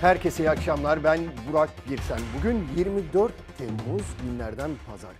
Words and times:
Herkese 0.00 0.42
iyi 0.42 0.50
akşamlar. 0.50 1.04
Ben 1.04 1.20
Burak 1.48 1.70
Birsen. 1.90 2.18
Bugün 2.38 2.64
24 2.76 3.32
Temmuz 3.58 4.02
günlerden 4.22 4.70
pazar. 4.90 5.10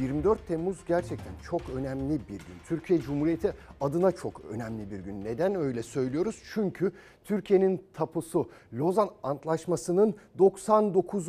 24 0.00 0.46
Temmuz 0.48 0.76
gerçekten 0.88 1.32
çok 1.50 1.60
önemli 1.76 2.20
bir 2.28 2.38
gün. 2.38 2.54
Türkiye 2.68 3.00
Cumhuriyeti 3.00 3.52
adına 3.80 4.12
çok 4.12 4.44
önemli 4.44 4.90
bir 4.90 4.98
gün. 4.98 5.24
Neden 5.24 5.54
öyle 5.54 5.82
söylüyoruz? 5.82 6.42
Çünkü 6.54 6.92
Türkiye'nin 7.24 7.82
tapusu 7.94 8.50
Lozan 8.72 9.10
Antlaşması'nın 9.22 10.14
99. 10.38 11.28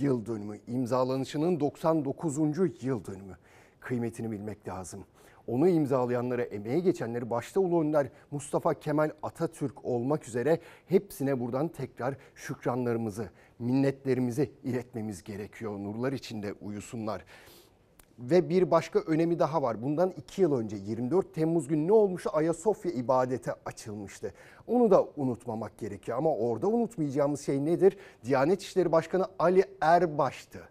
yıl 0.00 0.26
dönümü, 0.26 0.58
imzalanışının 0.66 1.60
99. 1.60 2.38
yıl 2.82 3.04
dönümü. 3.04 3.36
Kıymetini 3.80 4.30
bilmek 4.30 4.68
lazım 4.68 5.04
onu 5.48 5.68
imzalayanlara, 5.68 6.42
emeğe 6.42 6.80
geçenleri 6.80 7.30
başta 7.30 7.60
Ulu 7.60 7.80
Önder 7.80 8.08
Mustafa 8.30 8.74
Kemal 8.74 9.10
Atatürk 9.22 9.84
olmak 9.84 10.28
üzere 10.28 10.58
hepsine 10.86 11.40
buradan 11.40 11.68
tekrar 11.68 12.14
şükranlarımızı, 12.34 13.30
minnetlerimizi 13.58 14.52
iletmemiz 14.64 15.22
gerekiyor. 15.22 15.78
Nurlar 15.78 16.12
içinde 16.12 16.54
uyusunlar. 16.60 17.24
Ve 18.18 18.48
bir 18.48 18.70
başka 18.70 18.98
önemi 18.98 19.38
daha 19.38 19.62
var. 19.62 19.82
Bundan 19.82 20.14
iki 20.16 20.42
yıl 20.42 20.58
önce 20.58 20.76
24 20.76 21.34
Temmuz 21.34 21.68
günü 21.68 21.86
ne 21.86 21.92
olmuştu? 21.92 22.30
Ayasofya 22.32 22.92
ibadete 22.92 23.52
açılmıştı. 23.66 24.32
Onu 24.66 24.90
da 24.90 25.04
unutmamak 25.16 25.78
gerekiyor. 25.78 26.18
Ama 26.18 26.34
orada 26.34 26.66
unutmayacağımız 26.68 27.40
şey 27.40 27.64
nedir? 27.64 27.96
Diyanet 28.24 28.62
İşleri 28.62 28.92
Başkanı 28.92 29.26
Ali 29.38 29.64
Erbaş'tı. 29.80 30.68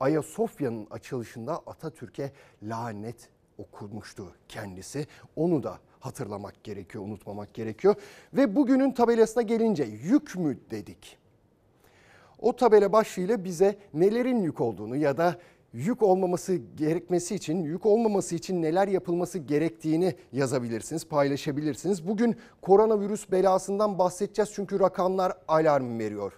Ayasofya'nın 0.00 0.86
açılışında 0.90 1.58
Atatürk'e 1.66 2.32
lanet 2.62 3.28
okumuştu 3.58 4.32
kendisi. 4.48 5.06
Onu 5.36 5.62
da 5.62 5.78
hatırlamak 6.00 6.64
gerekiyor, 6.64 7.04
unutmamak 7.04 7.54
gerekiyor. 7.54 7.94
Ve 8.32 8.56
bugünün 8.56 8.90
tabelasına 8.90 9.42
gelince 9.42 9.84
yük 9.84 10.36
mü 10.36 10.58
dedik. 10.70 11.18
O 12.38 12.56
tabela 12.56 12.92
başlığıyla 12.92 13.44
bize 13.44 13.76
nelerin 13.94 14.42
yük 14.42 14.60
olduğunu 14.60 14.96
ya 14.96 15.16
da 15.16 15.38
yük 15.72 16.02
olmaması 16.02 16.60
gerekmesi 16.76 17.34
için, 17.34 17.64
yük 17.64 17.86
olmaması 17.86 18.34
için 18.34 18.62
neler 18.62 18.88
yapılması 18.88 19.38
gerektiğini 19.38 20.14
yazabilirsiniz, 20.32 21.06
paylaşabilirsiniz. 21.06 22.08
Bugün 22.08 22.36
koronavirüs 22.62 23.30
belasından 23.30 23.98
bahsedeceğiz 23.98 24.50
çünkü 24.54 24.80
rakamlar 24.80 25.32
alarm 25.48 25.98
veriyor. 25.98 26.32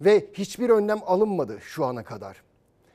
Ve 0.00 0.26
hiçbir 0.32 0.70
önlem 0.70 0.98
alınmadı 1.06 1.58
şu 1.60 1.84
ana 1.84 2.04
kadar 2.04 2.42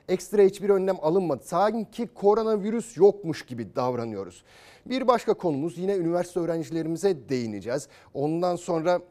ekstra 0.10 0.42
hiçbir 0.42 0.70
önlem 0.70 0.98
alınmadı. 1.02 1.44
Sanki 1.44 2.08
koronavirüs 2.08 2.98
yokmuş 2.98 3.46
gibi 3.46 3.76
davranıyoruz. 3.76 4.44
Bir 4.86 5.08
başka 5.08 5.34
konumuz 5.34 5.78
yine 5.78 5.96
üniversite 5.96 6.40
öğrencilerimize 6.40 7.30
değineceğiz. 7.30 7.88
Ondan 8.14 8.56
sonra 8.56 9.02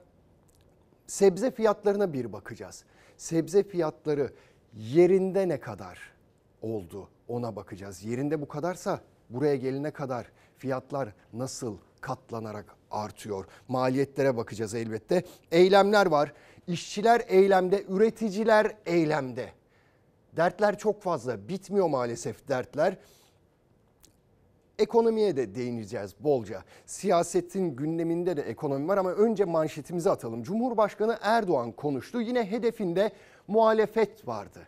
sebze 1.06 1.50
fiyatlarına 1.50 2.12
bir 2.12 2.32
bakacağız. 2.32 2.84
Sebze 3.16 3.62
fiyatları 3.62 4.32
yerinde 4.76 5.48
ne 5.48 5.60
kadar 5.60 5.98
oldu 6.62 7.08
ona 7.28 7.56
bakacağız. 7.56 8.04
Yerinde 8.04 8.40
bu 8.40 8.48
kadarsa 8.48 9.00
buraya 9.30 9.56
gelene 9.56 9.90
kadar 9.90 10.26
fiyatlar 10.58 11.12
nasıl 11.32 11.76
katlanarak 12.00 12.76
artıyor? 12.90 13.46
Maliyetlere 13.68 14.36
bakacağız 14.36 14.74
elbette. 14.74 15.22
Eylemler 15.52 16.06
var. 16.06 16.32
İşçiler 16.66 17.22
eylemde, 17.26 17.84
üreticiler 17.88 18.76
eylemde. 18.86 19.52
Dertler 20.36 20.78
çok 20.78 21.02
fazla. 21.02 21.48
Bitmiyor 21.48 21.88
maalesef 21.88 22.48
dertler. 22.48 22.96
Ekonomiye 24.78 25.36
de 25.36 25.54
değineceğiz 25.54 26.14
bolca. 26.20 26.64
Siyasetin 26.86 27.76
gündeminde 27.76 28.36
de 28.36 28.42
ekonomi 28.42 28.88
var 28.88 28.98
ama 28.98 29.12
önce 29.12 29.44
manşetimizi 29.44 30.10
atalım. 30.10 30.42
Cumhurbaşkanı 30.42 31.18
Erdoğan 31.22 31.72
konuştu. 31.72 32.20
Yine 32.20 32.50
hedefinde 32.50 33.12
muhalefet 33.48 34.28
vardı. 34.28 34.60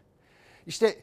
İşte 0.66 0.96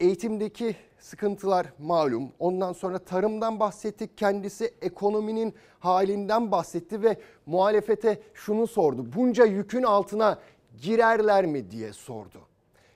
eğitimdeki 0.00 0.76
sıkıntılar 0.98 1.66
malum. 1.78 2.32
Ondan 2.38 2.72
sonra 2.72 2.98
tarımdan 2.98 3.60
bahsettik. 3.60 4.18
Kendisi 4.18 4.74
ekonominin 4.82 5.54
halinden 5.78 6.50
bahsetti 6.52 7.02
ve 7.02 7.16
muhalefete 7.46 8.22
şunu 8.34 8.66
sordu. 8.66 9.06
Bunca 9.16 9.44
yükün 9.44 9.82
altına 9.82 10.38
girerler 10.82 11.46
mi 11.46 11.70
diye 11.70 11.92
sordu. 11.92 12.40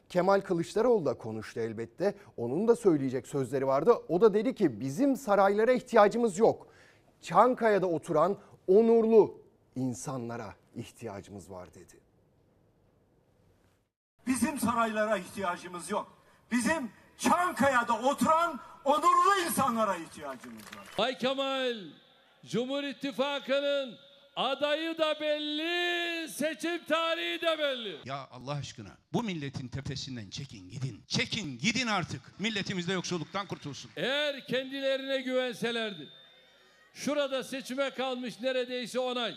Kemal 0.08 0.40
Kılıçdaroğlu 0.40 1.06
da 1.06 1.14
konuştu 1.14 1.60
elbette. 1.60 2.14
Onun 2.36 2.68
da 2.68 2.76
söyleyecek 2.76 3.26
sözleri 3.26 3.66
vardı. 3.66 3.92
O 4.08 4.20
da 4.20 4.34
dedi 4.34 4.54
ki 4.54 4.80
bizim 4.80 5.16
saraylara 5.16 5.72
ihtiyacımız 5.72 6.38
yok. 6.38 6.66
Çankaya'da 7.20 7.86
oturan 7.86 8.38
onurlu 8.68 9.40
insanlara 9.76 10.54
ihtiyacımız 10.74 11.50
var 11.50 11.74
dedi. 11.74 12.00
Bizim 14.26 14.58
saraylara 14.58 15.16
ihtiyacımız 15.16 15.90
yok. 15.90 16.12
Bizim 16.50 16.90
Çankaya'da 17.18 17.98
oturan 17.98 18.60
onurlu 18.84 19.46
insanlara 19.46 19.96
ihtiyacımız 19.96 20.62
var. 20.62 20.86
Bay 20.98 21.18
Kemal, 21.18 21.76
Cumhur 22.46 22.82
İttifakı'nın 22.82 23.94
Adayı 24.36 24.98
da 24.98 25.20
belli, 25.20 26.28
seçim 26.28 26.84
tarihi 26.84 27.40
de 27.42 27.58
belli. 27.58 27.96
Ya 28.04 28.28
Allah 28.30 28.52
aşkına 28.52 28.96
bu 29.12 29.22
milletin 29.22 29.68
tepesinden 29.68 30.30
çekin 30.30 30.68
gidin. 30.68 31.04
Çekin 31.08 31.58
gidin 31.58 31.86
artık. 31.86 32.20
Milletimiz 32.40 32.88
de 32.88 32.92
yoksulluktan 32.92 33.46
kurtulsun. 33.46 33.90
Eğer 33.96 34.46
kendilerine 34.46 35.20
güvenselerdi, 35.20 36.08
şurada 36.94 37.44
seçime 37.44 37.90
kalmış 37.90 38.40
neredeyse 38.40 38.98
onay, 38.98 39.34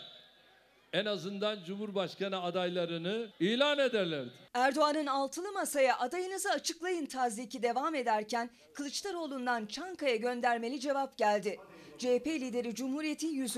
en 0.92 1.04
azından 1.04 1.64
Cumhurbaşkanı 1.64 2.42
adaylarını 2.42 3.30
ilan 3.40 3.78
ederlerdi. 3.78 4.30
Erdoğan'ın 4.54 5.06
altılı 5.06 5.52
masaya 5.52 5.98
adayınızı 5.98 6.50
açıklayın 6.50 7.06
taziki 7.06 7.62
devam 7.62 7.94
ederken 7.94 8.50
Kılıçdaroğlu'ndan 8.74 9.66
Çankaya 9.66 10.16
göndermeli 10.16 10.80
cevap 10.80 11.18
geldi. 11.18 11.58
CHP 12.00 12.26
lideri 12.26 12.74
Cumhuriyet'in 12.74 13.28
100. 13.28 13.56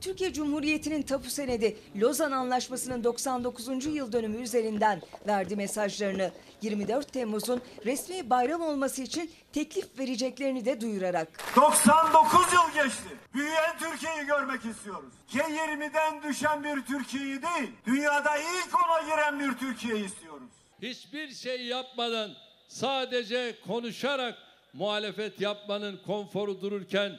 Türkiye 0.00 0.32
Cumhuriyeti'nin 0.32 1.02
tapu 1.02 1.30
senedi 1.30 1.76
Lozan 1.96 2.32
Anlaşması'nın 2.32 3.04
99. 3.04 3.86
yıl 3.86 4.12
dönümü 4.12 4.42
üzerinden 4.42 5.02
verdi 5.26 5.56
mesajlarını. 5.56 6.32
24 6.62 7.12
Temmuz'un 7.12 7.62
resmi 7.84 8.30
bayram 8.30 8.62
olması 8.62 9.02
için 9.02 9.30
teklif 9.52 9.98
vereceklerini 9.98 10.64
de 10.64 10.80
duyurarak. 10.80 11.28
99 11.56 12.40
yıl 12.52 12.84
geçti. 12.84 13.08
Büyüyen 13.34 13.78
Türkiye'yi 13.78 14.26
görmek 14.26 14.64
istiyoruz. 14.64 15.12
G20'den 15.32 16.22
düşen 16.22 16.64
bir 16.64 16.82
Türkiye'yi 16.82 17.42
değil, 17.42 17.70
dünyada 17.86 18.36
ilk 18.36 18.74
ona 18.86 19.02
giren 19.02 19.40
bir 19.40 19.58
Türkiye'yi 19.58 20.04
istiyoruz. 20.06 20.48
Hiçbir 20.82 21.34
şey 21.34 21.66
yapmadan 21.66 22.30
sadece 22.68 23.56
konuşarak 23.66 24.34
muhalefet 24.72 25.40
yapmanın 25.40 26.00
konforu 26.06 26.60
dururken 26.60 27.12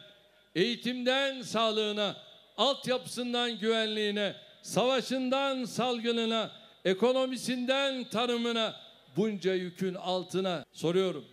eğitimden 0.56 1.42
sağlığına, 1.42 2.18
altyapısından 2.58 3.60
güvenliğine, 3.60 4.36
savaşından 4.62 5.66
salgınına, 5.66 6.52
ekonomisinden 6.86 8.04
tarımına 8.04 8.76
bunca 9.18 9.54
yükün 9.54 9.94
altına 9.94 10.66
soruyorum. 10.72 11.26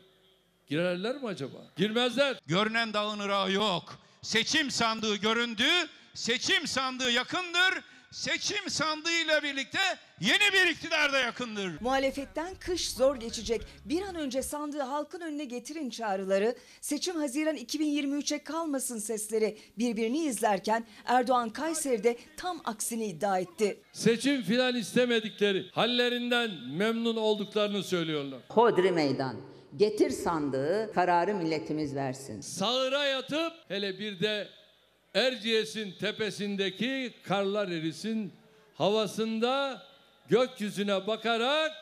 Girerler 0.69 1.17
mi 1.17 1.29
acaba? 1.29 1.57
Girmezler. 1.77 2.37
Görünen 2.47 2.93
dağın 2.93 3.51
yok. 3.51 3.99
Seçim 4.23 4.71
sandığı 4.71 5.17
göründü, 5.17 5.69
seçim 6.15 6.67
sandığı 6.67 7.11
yakındır 7.11 7.85
seçim 8.13 8.71
sandığıyla 8.71 9.43
birlikte 9.43 9.79
yeni 10.21 10.53
bir 10.53 10.71
iktidar 10.71 11.13
da 11.13 11.19
yakındır. 11.19 11.81
Muhalefetten 11.81 12.55
kış 12.55 12.91
zor 12.91 13.17
geçecek. 13.17 13.63
Bir 13.85 14.03
an 14.03 14.15
önce 14.15 14.43
sandığı 14.43 14.81
halkın 14.81 15.21
önüne 15.21 15.45
getirin 15.45 15.91
çağrıları, 15.91 16.55
seçim 16.81 17.17
Haziran 17.17 17.57
2023'e 17.57 18.45
kalmasın 18.45 18.99
sesleri 18.99 19.59
birbirini 19.79 20.19
izlerken 20.19 20.87
Erdoğan 21.05 21.51
Kayseri'de 21.51 22.17
tam 22.37 22.61
aksini 22.65 23.07
iddia 23.07 23.39
etti. 23.39 23.81
Seçim 23.93 24.43
filan 24.43 24.77
istemedikleri, 24.77 25.71
hallerinden 25.73 26.51
memnun 26.73 27.17
olduklarını 27.17 27.83
söylüyorlar. 27.83 28.41
Hodri 28.49 28.93
meydan. 28.93 29.37
Getir 29.77 30.11
sandığı, 30.11 30.93
kararı 30.95 31.35
milletimiz 31.35 31.95
versin. 31.95 32.41
Sağıra 32.41 33.05
yatıp 33.05 33.53
hele 33.69 33.99
bir 33.99 34.21
de 34.21 34.49
Erciyes'in 35.15 35.93
tepesindeki 36.01 37.15
karlar 37.29 37.69
erisin. 37.69 38.35
Havasında 38.79 39.83
gökyüzüne 40.29 41.07
bakarak 41.07 41.73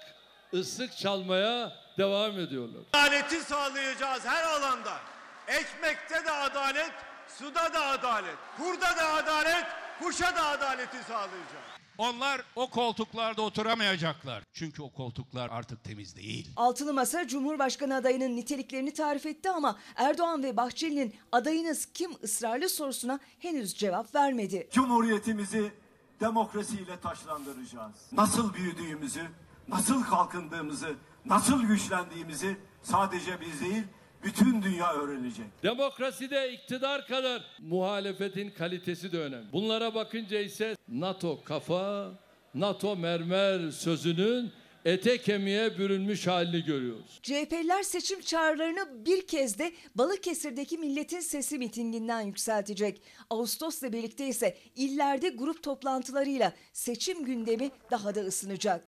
ıslık 0.55 0.97
çalmaya 0.97 1.73
devam 1.99 2.39
ediyorlar. 2.39 2.83
Adaleti 2.93 3.41
sağlayacağız 3.41 4.25
her 4.25 4.43
alanda. 4.45 5.01
Ekmekte 5.49 6.25
de 6.25 6.31
adalet, 6.31 6.93
suda 7.39 7.75
da 7.75 7.87
adalet, 7.87 8.37
kurda 8.57 8.97
da 8.97 9.09
adalet, 9.13 9.67
kuşa 10.01 10.37
da 10.37 10.47
adaleti 10.47 10.97
sağlayacağız. 11.09 11.68
Onlar 11.99 12.43
o 12.57 12.71
koltuklarda 12.71 13.43
oturamayacaklar. 13.43 14.43
Çünkü 14.53 14.83
o 14.83 14.91
koltuklar 14.91 15.49
artık 15.51 15.85
temiz 15.85 16.17
değil. 16.17 16.51
Altılı 16.57 16.95
Masa 16.95 17.29
Cumhurbaşkanı 17.29 17.95
adayının 17.97 18.37
niteliklerini 18.37 18.93
tarif 18.95 19.27
etti 19.27 19.51
ama 19.51 19.79
Erdoğan 19.97 20.43
ve 20.43 20.57
Bahçeli'nin 20.57 21.15
adayınız 21.33 21.87
kim 21.87 22.11
ısrarlı 22.25 22.69
sorusuna 22.69 23.19
henüz 23.39 23.75
cevap 23.75 24.15
vermedi. 24.15 24.69
Cumhuriyetimizi 24.73 25.73
demokrasiyle 26.21 27.01
taşlandıracağız. 27.01 27.95
Nasıl 28.13 28.55
büyüdüğümüzü, 28.55 29.29
nasıl 29.69 30.03
kalkındığımızı, 30.05 30.97
nasıl 31.25 31.63
güçlendiğimizi 31.63 32.57
sadece 32.83 33.41
biz 33.41 33.61
değil, 33.61 33.83
bütün 34.25 34.63
dünya 34.63 34.93
öğrenecek. 34.95 35.47
Demokraside 35.63 36.53
iktidar 36.53 37.07
kadar 37.07 37.45
muhalefetin 37.59 38.51
kalitesi 38.51 39.13
de 39.13 39.19
önemli. 39.19 39.53
Bunlara 39.53 39.95
bakınca 39.95 40.41
ise 40.41 40.77
NATO 40.89 41.45
kafa, 41.45 42.13
NATO 42.55 42.97
mermer 42.97 43.71
sözünün 43.71 44.53
ete 44.85 45.19
kemiğe 45.19 45.79
bürünmüş 45.79 46.27
halini 46.27 46.65
görüyoruz. 46.65 47.21
CHP'liler 47.23 47.83
seçim 47.83 48.21
çağrılarını 48.21 49.07
bir 49.07 49.27
kez 49.27 49.59
de 49.59 49.73
Balıkesir'deki 49.95 50.79
Milletin 50.79 51.21
Sesi 51.21 51.59
mitinginden 51.59 52.21
yükseltecek. 52.21 53.03
Ağustos'la 53.31 53.93
birlikte 53.93 54.29
ise 54.29 54.57
illerde 54.77 55.29
grup 55.29 55.63
toplantılarıyla 55.63 56.53
seçim 56.73 57.25
gündemi 57.25 57.71
daha 57.91 58.15
da 58.15 58.21
ısınacak. 58.21 58.88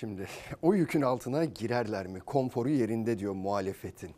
Şimdi 0.00 0.26
o 0.62 0.74
yükün 0.74 1.02
altına 1.02 1.44
girerler 1.44 2.06
mi? 2.06 2.20
Konforu 2.20 2.68
yerinde 2.68 3.18
diyor 3.18 3.32
muhalefetin. 3.32 4.10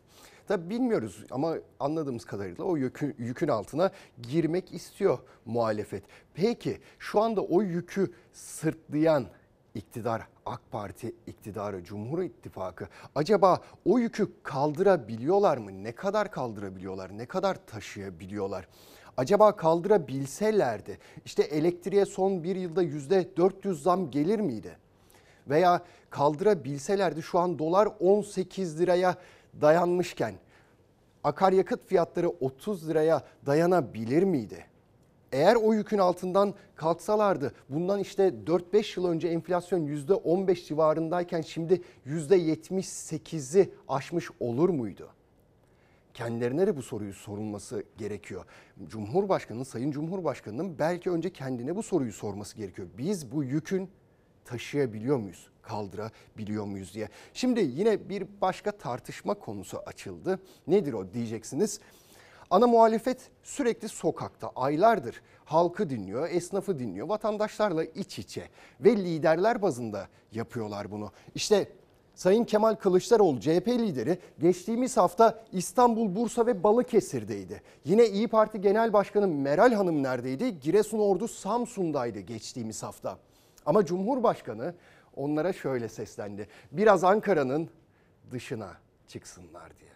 Tabi 0.47 0.69
bilmiyoruz 0.69 1.25
ama 1.31 1.55
anladığımız 1.79 2.25
kadarıyla 2.25 2.63
o 2.63 2.77
yükün, 2.77 3.15
yükün 3.17 3.47
altına 3.47 3.91
girmek 4.21 4.73
istiyor 4.73 5.19
muhalefet. 5.45 6.03
Peki 6.33 6.77
şu 6.99 7.21
anda 7.21 7.41
o 7.41 7.61
yükü 7.61 8.13
sırtlayan 8.33 9.25
iktidar, 9.75 10.27
AK 10.45 10.61
Parti 10.71 11.15
iktidarı, 11.27 11.83
Cumhur 11.83 12.23
İttifakı 12.23 12.87
acaba 13.15 13.61
o 13.85 13.99
yükü 13.99 14.29
kaldırabiliyorlar 14.43 15.57
mı? 15.57 15.83
Ne 15.83 15.91
kadar 15.91 16.31
kaldırabiliyorlar? 16.31 17.17
Ne 17.17 17.25
kadar 17.25 17.65
taşıyabiliyorlar? 17.65 18.67
Acaba 19.17 19.55
kaldırabilselerdi 19.55 20.99
işte 21.25 21.43
elektriğe 21.43 22.05
son 22.05 22.43
bir 22.43 22.55
yılda 22.55 22.81
yüzde 22.81 23.37
400 23.37 23.83
zam 23.83 24.11
gelir 24.11 24.39
miydi? 24.39 24.88
Veya 25.49 25.81
kaldırabilselerdi 26.09 27.21
şu 27.21 27.39
an 27.39 27.59
dolar 27.59 27.89
18 27.99 28.79
liraya 28.79 29.15
dayanmışken 29.61 30.33
akaryakıt 31.23 31.87
fiyatları 31.87 32.29
30 32.29 32.89
liraya 32.89 33.23
dayanabilir 33.45 34.23
miydi? 34.23 34.65
Eğer 35.31 35.55
o 35.55 35.73
yükün 35.73 35.97
altından 35.97 36.53
kalksalardı 36.75 37.53
bundan 37.69 37.99
işte 37.99 38.33
4-5 38.45 38.99
yıl 38.99 39.07
önce 39.07 39.27
enflasyon 39.27 39.87
%15 39.87 40.67
civarındayken 40.67 41.41
şimdi 41.41 41.81
%78'i 42.07 43.73
aşmış 43.87 44.29
olur 44.39 44.69
muydu? 44.69 45.09
kendilerine 46.19 46.67
de 46.67 46.77
bu 46.77 46.81
soruyu 46.81 47.13
sorulması 47.13 47.83
gerekiyor. 47.97 48.45
Cumhurbaşkanı, 48.87 49.65
Sayın 49.65 49.91
Cumhurbaşkanı'nın 49.91 50.79
belki 50.79 51.09
önce 51.11 51.33
kendine 51.33 51.75
bu 51.75 51.83
soruyu 51.83 52.13
sorması 52.13 52.57
gerekiyor. 52.57 52.87
Biz 52.97 53.31
bu 53.31 53.43
yükün 53.43 53.89
taşıyabiliyor 54.49 55.17
muyuz? 55.17 55.47
Kaldırabiliyor 55.61 56.65
muyuz 56.65 56.93
diye. 56.93 57.09
Şimdi 57.33 57.59
yine 57.59 58.09
bir 58.09 58.27
başka 58.41 58.71
tartışma 58.71 59.33
konusu 59.33 59.77
açıldı. 59.85 60.39
Nedir 60.67 60.93
o 60.93 61.13
diyeceksiniz. 61.13 61.79
Ana 62.49 62.67
muhalefet 62.67 63.31
sürekli 63.43 63.89
sokakta 63.89 64.51
aylardır 64.55 65.21
halkı 65.45 65.89
dinliyor, 65.89 66.29
esnafı 66.29 66.79
dinliyor, 66.79 67.07
vatandaşlarla 67.07 67.83
iç 67.83 68.19
içe 68.19 68.49
ve 68.81 68.97
liderler 68.97 69.61
bazında 69.61 70.07
yapıyorlar 70.31 70.91
bunu. 70.91 71.11
İşte 71.35 71.67
Sayın 72.15 72.43
Kemal 72.43 72.75
Kılıçdaroğlu 72.75 73.39
CHP 73.39 73.67
lideri 73.67 74.17
geçtiğimiz 74.39 74.97
hafta 74.97 75.43
İstanbul, 75.51 76.15
Bursa 76.15 76.45
ve 76.45 76.63
Balıkesir'deydi. 76.63 77.61
Yine 77.85 78.07
İyi 78.07 78.27
Parti 78.27 78.61
Genel 78.61 78.93
Başkanı 78.93 79.27
Meral 79.27 79.73
Hanım 79.73 80.03
neredeydi? 80.03 80.59
Giresun 80.59 80.99
Ordu 80.99 81.27
Samsun'daydı 81.27 82.19
geçtiğimiz 82.19 82.83
hafta. 82.83 83.17
Ama 83.69 83.85
Cumhurbaşkanı 83.85 84.75
onlara 85.15 85.53
şöyle 85.53 85.89
seslendi. 85.89 86.47
Biraz 86.71 87.03
Ankara'nın 87.03 87.69
dışına 88.31 88.77
çıksınlar 89.07 89.79
diye. 89.79 89.91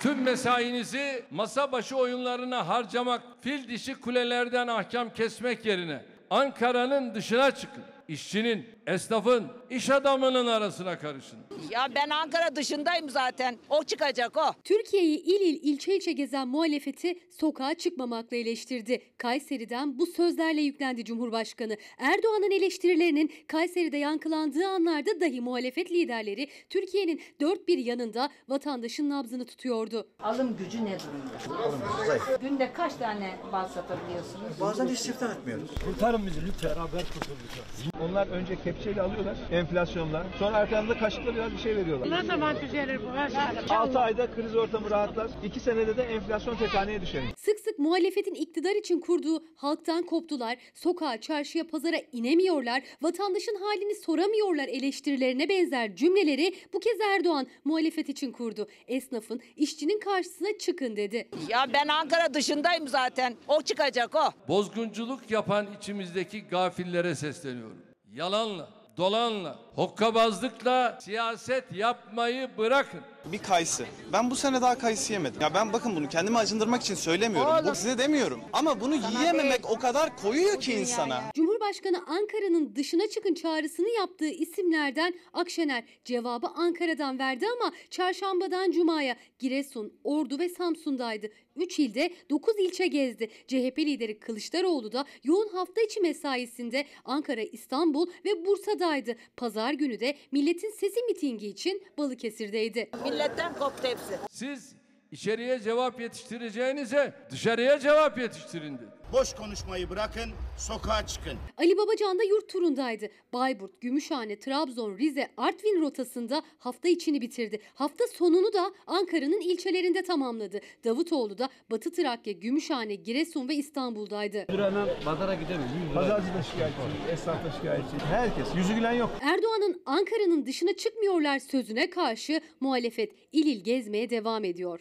Tüm 0.00 0.22
mesainizi 0.22 1.24
masa 1.30 1.72
başı 1.72 1.96
oyunlarına 1.96 2.68
harcamak, 2.68 3.22
fil 3.40 3.68
dişi 3.68 4.00
kulelerden 4.00 4.68
ahkam 4.68 5.12
kesmek 5.12 5.66
yerine 5.66 6.04
Ankara'nın 6.30 7.14
dışına 7.14 7.50
çıkın. 7.50 7.82
İşçinin, 8.10 8.66
esnafın, 8.86 9.46
iş 9.70 9.90
adamının 9.90 10.46
arasına 10.46 10.98
karışın. 10.98 11.38
Ya 11.70 11.88
ben 11.94 12.10
Ankara 12.10 12.56
dışındayım 12.56 13.10
zaten. 13.10 13.56
O 13.68 13.84
çıkacak 13.84 14.36
o. 14.36 14.52
Türkiye'yi 14.64 15.18
il 15.22 15.40
il 15.40 15.60
ilçe 15.62 15.96
ilçe 15.96 16.12
gezen 16.12 16.48
muhalefeti 16.48 17.18
sokağa 17.30 17.74
çıkmamakla 17.74 18.36
eleştirdi. 18.36 19.02
Kayseri'den 19.18 19.98
bu 19.98 20.06
sözlerle 20.06 20.60
yüklendi 20.60 21.04
Cumhurbaşkanı. 21.04 21.76
Erdoğan'ın 21.98 22.50
eleştirilerinin 22.50 23.32
Kayseri'de 23.48 23.96
yankılandığı 23.96 24.66
anlarda 24.68 25.20
dahi 25.20 25.40
muhalefet 25.40 25.90
liderleri 25.92 26.48
Türkiye'nin 26.70 27.20
dört 27.40 27.68
bir 27.68 27.78
yanında 27.78 28.30
vatandaşın 28.48 29.10
nabzını 29.10 29.46
tutuyordu. 29.46 30.06
Alım 30.22 30.56
gücü 30.56 30.84
ne 30.84 30.98
durumda? 30.98 32.38
Günde 32.42 32.72
kaç 32.72 32.94
tane 32.94 33.38
bal 33.52 33.68
satabiliyorsunuz? 33.68 34.60
Bazen 34.60 34.86
istihdam 34.86 35.30
etmiyoruz. 35.30 35.70
Kurtarın 35.84 36.26
bizi 36.26 36.46
lütfen. 36.46 36.70
Beraber 36.70 37.02
kurtulacağız. 37.14 37.99
Onlar 38.00 38.26
önce 38.28 38.62
kepçeyle 38.64 39.02
alıyorlar 39.02 39.36
enflasyonla. 39.52 40.26
Sonra 40.38 40.56
arkamda 40.56 40.98
kaşıkla 40.98 41.34
biraz 41.34 41.52
bir 41.52 41.58
şey 41.58 41.76
veriyorlar. 41.76 42.10
Ne 42.10 42.26
zaman 42.26 42.56
düzelir 42.60 43.00
bu 43.02 43.10
aşağıda? 43.10 43.74
6 43.74 43.98
ayda 43.98 44.34
kriz 44.34 44.56
ortamı 44.56 44.90
rahatlar. 44.90 45.30
2 45.44 45.60
senede 45.60 45.96
de 45.96 46.02
enflasyon 46.02 46.56
tek 46.56 46.74
haneye 46.74 47.00
düşer. 47.00 47.22
Sık 47.36 47.60
sık 47.60 47.78
muhalefetin 47.78 48.34
iktidar 48.34 48.74
için 48.74 49.00
kurduğu 49.00 49.44
halktan 49.56 50.02
koptular, 50.02 50.56
sokağa, 50.74 51.20
çarşıya, 51.20 51.66
pazara 51.66 51.96
inemiyorlar, 52.12 52.82
vatandaşın 53.02 53.56
halini 53.60 53.94
soramıyorlar 53.94 54.68
eleştirilerine 54.68 55.48
benzer 55.48 55.96
cümleleri 55.96 56.54
bu 56.72 56.80
kez 56.80 57.00
Erdoğan 57.00 57.46
muhalefet 57.64 58.08
için 58.08 58.32
kurdu. 58.32 58.68
Esnafın, 58.88 59.40
işçinin 59.56 60.00
karşısına 60.00 60.58
çıkın 60.58 60.96
dedi. 60.96 61.28
Ya 61.48 61.66
ben 61.74 61.88
Ankara 61.88 62.34
dışındayım 62.34 62.88
zaten. 62.88 63.34
O 63.48 63.62
çıkacak 63.62 64.14
o. 64.14 64.48
Bozgunculuk 64.48 65.30
yapan 65.30 65.66
içimizdeki 65.78 66.40
gafillere 66.40 67.14
sesleniyorum. 67.14 67.89
Yalanla, 68.12 68.66
dolanla, 68.96 69.56
hokkabazlıkla 69.80 70.98
siyaset 71.00 71.72
yapmayı 71.72 72.50
bırakın. 72.58 73.00
Bir 73.24 73.38
kayısı. 73.38 73.84
Ben 74.12 74.30
bu 74.30 74.36
sene 74.36 74.62
daha 74.62 74.78
kayısı 74.78 75.12
yemedim. 75.12 75.40
Ya 75.40 75.54
ben 75.54 75.72
bakın 75.72 75.96
bunu 75.96 76.08
kendimi 76.08 76.38
acındırmak 76.38 76.82
için 76.82 76.94
söylemiyorum. 76.94 77.66
Bu 77.70 77.74
size 77.74 77.98
demiyorum. 77.98 78.40
Ama 78.52 78.80
bunu 78.80 78.94
yiyememek 78.94 79.70
o 79.70 79.78
kadar 79.78 80.16
koyuyor 80.16 80.60
ki 80.60 80.72
insana. 80.72 81.22
Cumhurbaşkanı 81.34 81.98
Ankara'nın 82.06 82.76
dışına 82.76 83.08
çıkın 83.08 83.34
çağrısını 83.34 83.88
yaptığı 83.88 84.28
isimlerden 84.28 85.14
Akşener 85.32 85.84
cevabı 86.04 86.46
Ankara'dan 86.46 87.18
verdi 87.18 87.46
ama 87.60 87.72
çarşambadan 87.90 88.70
cumaya 88.70 89.16
Giresun, 89.38 89.92
Ordu 90.04 90.38
ve 90.38 90.48
Samsun'daydı. 90.48 91.30
3 91.56 91.78
ilde 91.78 92.10
9 92.30 92.54
ilçe 92.58 92.86
gezdi. 92.86 93.30
CHP 93.46 93.78
lideri 93.78 94.18
Kılıçdaroğlu 94.18 94.92
da 94.92 95.04
yoğun 95.24 95.48
hafta 95.48 95.80
içi 95.80 96.00
mesaisinde 96.00 96.84
Ankara, 97.04 97.42
İstanbul 97.42 98.06
ve 98.24 98.46
Bursa'daydı. 98.46 99.16
Pazar 99.36 99.69
günü 99.74 100.00
de 100.00 100.16
Milletin 100.32 100.70
Sesi 100.70 101.02
mitingi 101.02 101.46
için 101.48 101.82
Balıkesir'deydi. 101.98 102.90
Milletten 103.04 103.54
koptu 103.54 103.88
hepsi. 103.88 104.18
Siz 104.30 104.72
içeriye 105.12 105.60
cevap 105.60 106.00
yetiştireceğinize 106.00 107.14
dışarıya 107.30 107.78
cevap 107.78 108.18
yetiştirin 108.18 108.78
dedi. 108.78 108.99
Boş 109.12 109.34
konuşmayı 109.34 109.90
bırakın, 109.90 110.30
sokağa 110.56 111.06
çıkın. 111.06 111.38
Ali 111.58 111.76
Babacan 111.76 112.18
da 112.18 112.22
yurt 112.22 112.48
turundaydı. 112.48 113.08
Bayburt, 113.32 113.80
Gümüşhane, 113.80 114.38
Trabzon, 114.38 114.98
Rize, 114.98 115.28
Artvin 115.36 115.82
rotasında 115.82 116.42
hafta 116.58 116.88
içini 116.88 117.20
bitirdi. 117.20 117.60
Hafta 117.74 118.04
sonunu 118.06 118.52
da 118.52 118.72
Ankara'nın 118.86 119.40
ilçelerinde 119.40 120.02
tamamladı. 120.02 120.60
Davutoğlu 120.84 121.38
da 121.38 121.48
Batı 121.70 121.92
Trakya, 121.92 122.32
Gümüşhane, 122.32 122.94
Giresun 122.94 123.48
ve 123.48 123.54
İstanbul'daydı. 123.54 124.44
Hemen 124.48 124.88
pazara 125.04 125.34
gidemiyor. 125.34 125.94
Pazarcı 125.94 126.26
da 126.38 126.42
şikayetçi, 126.42 127.12
esnaf 127.12 127.44
da 127.44 127.50
şikayetçi. 127.50 127.96
Herkes. 128.10 128.46
Yüzü 128.56 128.74
gülen 128.74 128.92
yok. 128.92 129.10
Erdoğan'ın 129.20 129.82
Ankara'nın 129.86 130.46
dışına 130.46 130.72
çıkmıyorlar 130.72 131.38
sözüne 131.38 131.90
karşı 131.90 132.40
muhalefet 132.60 133.12
il 133.32 133.46
il 133.46 133.64
gezmeye 133.64 134.10
devam 134.10 134.44
ediyor. 134.44 134.80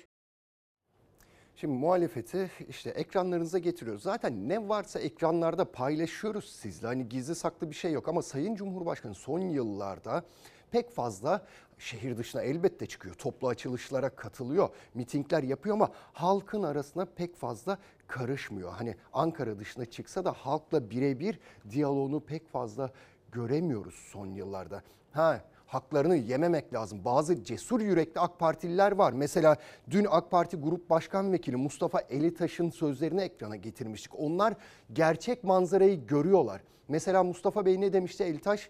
Şimdi 1.59 1.73
muhalefeti 1.73 2.51
işte 2.69 2.89
ekranlarınıza 2.89 3.57
getiriyoruz. 3.59 4.03
Zaten 4.03 4.49
ne 4.49 4.69
varsa 4.69 4.99
ekranlarda 4.99 5.71
paylaşıyoruz 5.71 6.49
sizle. 6.49 6.87
Hani 6.87 7.09
gizli 7.09 7.35
saklı 7.35 7.69
bir 7.69 7.75
şey 7.75 7.91
yok 7.91 8.07
ama 8.07 8.21
Sayın 8.21 8.55
Cumhurbaşkanı 8.55 9.15
son 9.15 9.39
yıllarda 9.39 10.23
pek 10.71 10.91
fazla 10.91 11.45
şehir 11.77 12.17
dışına 12.17 12.41
elbette 12.41 12.85
çıkıyor. 12.85 13.15
Toplu 13.15 13.47
açılışlara 13.47 14.09
katılıyor, 14.09 14.69
mitingler 14.93 15.43
yapıyor 15.43 15.75
ama 15.75 15.89
halkın 16.13 16.63
arasına 16.63 17.05
pek 17.05 17.35
fazla 17.35 17.77
karışmıyor. 18.07 18.71
Hani 18.71 18.95
Ankara 19.13 19.59
dışına 19.59 19.85
çıksa 19.85 20.25
da 20.25 20.31
halkla 20.31 20.89
birebir 20.89 21.39
diyaloğunu 21.69 22.19
pek 22.19 22.47
fazla 22.47 22.91
göremiyoruz 23.31 23.95
son 23.95 24.27
yıllarda. 24.27 24.83
Ha 25.11 25.41
haklarını 25.69 26.15
yememek 26.15 26.73
lazım. 26.73 27.05
Bazı 27.05 27.43
cesur 27.43 27.81
yürekli 27.81 28.19
AK 28.19 28.39
Partililer 28.39 28.91
var. 28.91 29.13
Mesela 29.13 29.55
dün 29.89 30.07
AK 30.09 30.31
Parti 30.31 30.57
Grup 30.57 30.89
Başkan 30.89 31.31
Vekili 31.31 31.55
Mustafa 31.55 31.99
Elitaş'ın 31.99 32.69
sözlerini 32.69 33.21
ekrana 33.21 33.55
getirmiştik. 33.55 34.19
Onlar 34.19 34.53
gerçek 34.93 35.43
manzarayı 35.43 36.07
görüyorlar. 36.07 36.61
Mesela 36.87 37.23
Mustafa 37.23 37.65
Bey 37.65 37.81
ne 37.81 37.93
demişti 37.93 38.23
Elitaş? 38.23 38.69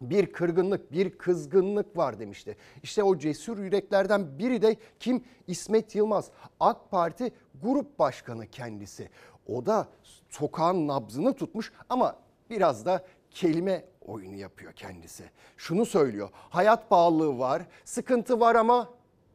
bir 0.00 0.32
kırgınlık, 0.32 0.92
bir 0.92 1.18
kızgınlık 1.18 1.96
var 1.96 2.18
demişti. 2.18 2.56
İşte 2.82 3.02
o 3.02 3.18
cesur 3.18 3.58
yüreklerden 3.58 4.38
biri 4.38 4.62
de 4.62 4.76
kim? 5.00 5.24
İsmet 5.46 5.94
Yılmaz. 5.94 6.30
AK 6.60 6.90
Parti 6.90 7.32
Grup 7.62 7.98
Başkanı 7.98 8.46
kendisi. 8.46 9.08
O 9.48 9.66
da 9.66 9.88
sokağın 10.30 10.88
nabzını 10.88 11.34
tutmuş 11.34 11.72
ama 11.88 12.16
biraz 12.50 12.86
da 12.86 13.04
kelime 13.30 13.84
oyunu 14.04 14.36
yapıyor 14.36 14.72
kendisi. 14.72 15.30
Şunu 15.56 15.86
söylüyor. 15.86 16.28
Hayat 16.32 16.90
pahalılığı 16.90 17.38
var, 17.38 17.62
sıkıntı 17.84 18.40
var 18.40 18.54
ama 18.54 18.90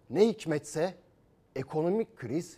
ne 0.10 0.28
hikmetse 0.28 0.96
ekonomik 1.56 2.18
kriz. 2.18 2.58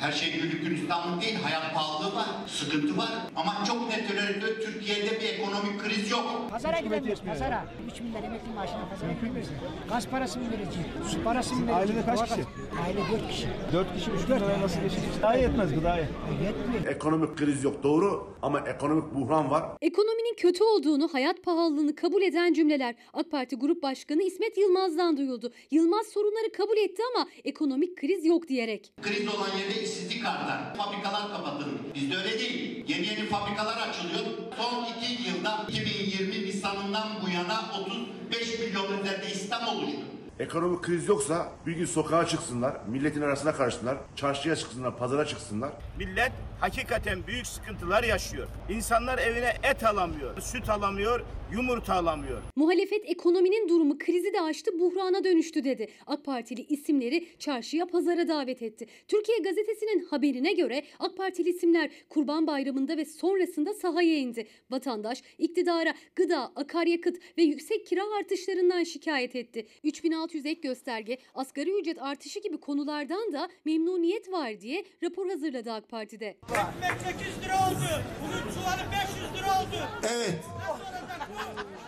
Her 0.00 0.12
şey 0.12 0.32
güllük 0.32 0.62
gülistanlık 0.64 1.22
değil, 1.22 1.34
hayat 1.34 1.74
pahalılığı 1.74 2.14
var, 2.16 2.26
sıkıntı 2.46 2.96
var. 2.96 3.08
Ama 3.36 3.64
çok 3.66 3.88
net 3.88 4.10
öneride 4.10 4.60
Türkiye'de 4.60 5.20
bir 5.20 5.24
ekonomik 5.24 5.80
kriz 5.80 6.10
yok. 6.10 6.50
Pazara 6.50 6.80
gidemiyoruz 6.80 7.22
pazara. 7.22 7.64
3 7.92 8.00
bin 8.00 8.10
lira 8.14 8.18
emekli 8.26 8.52
maaşına 8.54 8.88
pazara 8.90 9.12
gidemiyoruz. 9.12 9.50
Gaz 9.88 10.06
parası 10.08 10.38
mı 10.38 10.44
vereceğiz? 10.52 10.88
Su 11.12 11.22
parası 11.24 11.54
mı 11.54 11.66
vereceğiz? 11.66 11.90
Ailede 11.90 12.06
kaç 12.06 12.28
kişi? 12.28 12.40
Aile 12.86 13.00
4 13.22 13.30
kişi. 13.30 13.46
4 13.72 13.94
kişi 13.94 14.10
3 14.10 14.28
bin 14.28 14.34
liraya 14.34 14.60
nasıl 14.62 14.80
geçecek? 14.80 15.22
Daha 15.22 15.34
yetmez 15.34 15.74
gıdaya. 15.74 16.08
Yetmiyor. 16.44 16.86
Ekonomik 16.96 17.36
kriz 17.36 17.64
yok 17.64 17.82
doğru 17.82 18.34
ama 18.42 18.60
ekonomik 18.60 19.14
buhran 19.14 19.50
var. 19.50 19.64
Ekonominin 19.82 20.34
kötü 20.36 20.64
olduğunu, 20.64 21.08
hayat 21.12 21.42
pahalılığını 21.42 21.94
kabul 21.94 22.22
eden 22.22 22.52
cümleler 22.52 22.94
AK 23.12 23.30
Parti 23.30 23.56
Grup 23.56 23.82
Başkanı 23.82 24.22
İsmet 24.22 24.58
Yılmaz'dan 24.58 25.16
duyuldu. 25.16 25.52
Yılmaz 25.70 26.06
sorunları 26.06 26.52
kabul 26.52 26.76
etti 26.76 27.02
ama 27.14 27.26
ekonomik 27.44 27.96
kriz 27.96 28.24
yok 28.26 28.48
diyerek. 28.48 28.92
Kriz 29.02 29.28
olan 29.28 29.58
yerde 29.58 29.80
işsizlik 29.88 30.26
artar. 30.26 30.74
Fabrikalar 30.76 31.30
kapatılır. 31.32 31.74
Bizde 31.94 32.16
öyle 32.16 32.38
değil. 32.38 32.84
Yeni 32.88 33.06
yeni 33.06 33.28
fabrikalar 33.28 33.88
açılıyor. 33.88 34.20
Son 34.56 34.84
iki 34.84 35.28
yılda 35.28 35.64
2020 35.68 36.46
Nisan'ından 36.46 37.08
bu 37.26 37.30
yana 37.30 37.60
35 37.80 38.58
milyon 38.58 38.84
üzerinde 38.84 39.26
istihdam 39.32 39.68
oluştu. 39.68 39.98
Ekonomik 40.38 40.82
kriz 40.82 41.08
yoksa 41.08 41.48
bir 41.66 41.72
gün 41.72 41.84
sokağa 41.86 42.26
çıksınlar, 42.26 42.76
milletin 42.88 43.22
arasına 43.22 43.52
karışsınlar, 43.52 43.96
çarşıya 44.16 44.56
çıksınlar, 44.56 44.98
pazara 44.98 45.26
çıksınlar. 45.26 45.70
Millet 45.98 46.32
hakikaten 46.60 47.26
büyük 47.26 47.46
sıkıntılar 47.46 48.02
yaşıyor. 48.04 48.48
İnsanlar 48.68 49.18
evine 49.18 49.54
et 49.62 49.84
alamıyor, 49.84 50.40
süt 50.40 50.70
alamıyor, 50.70 51.20
yumurta 51.52 51.94
alamıyor. 51.94 52.42
Muhalefet 52.56 53.10
ekonominin 53.10 53.68
durumu 53.68 53.98
krizi 53.98 54.32
de 54.32 54.40
aştı, 54.40 54.78
buhrana 54.78 55.24
dönüştü 55.24 55.64
dedi. 55.64 55.88
AK 56.06 56.24
Partili 56.24 56.66
isimleri 56.68 57.26
çarşıya, 57.38 57.86
pazara 57.86 58.28
davet 58.28 58.62
etti. 58.62 58.86
Türkiye 59.08 59.38
Gazetesi'nin 59.38 60.04
haberine 60.04 60.52
göre 60.52 60.82
AK 60.98 61.16
Partili 61.16 61.48
isimler 61.48 61.90
Kurban 62.08 62.46
Bayramı'nda 62.46 62.96
ve 62.96 63.04
sonrasında 63.04 63.74
sahaya 63.74 64.16
indi. 64.16 64.46
Vatandaş 64.70 65.22
iktidara 65.38 65.94
gıda, 66.16 66.52
akaryakıt 66.56 67.16
ve 67.38 67.42
yüksek 67.42 67.86
kira 67.86 68.02
artışlarından 68.18 68.84
şikayet 68.84 69.36
etti. 69.36 69.66
3600 69.84 70.46
ek 70.46 70.60
gösterge, 70.60 71.18
asgari 71.34 71.80
ücret 71.80 72.02
artışı 72.02 72.40
gibi 72.40 72.60
konulardan 72.60 73.32
da 73.32 73.48
memnuniyet 73.64 74.32
var 74.32 74.60
diye 74.60 74.84
rapor 75.02 75.28
hazırladı 75.30 75.72
AK 75.72 75.88
Parti'de. 75.88 76.26
Ekmek 76.26 77.00
8 77.20 77.44
lira 77.44 77.54
oldu. 77.54 78.02
Bunun 78.22 78.52
çuvalı 78.54 78.82
500 78.92 79.42
lira 79.42 79.60
oldu. 79.60 79.76
Evet. 80.14 80.44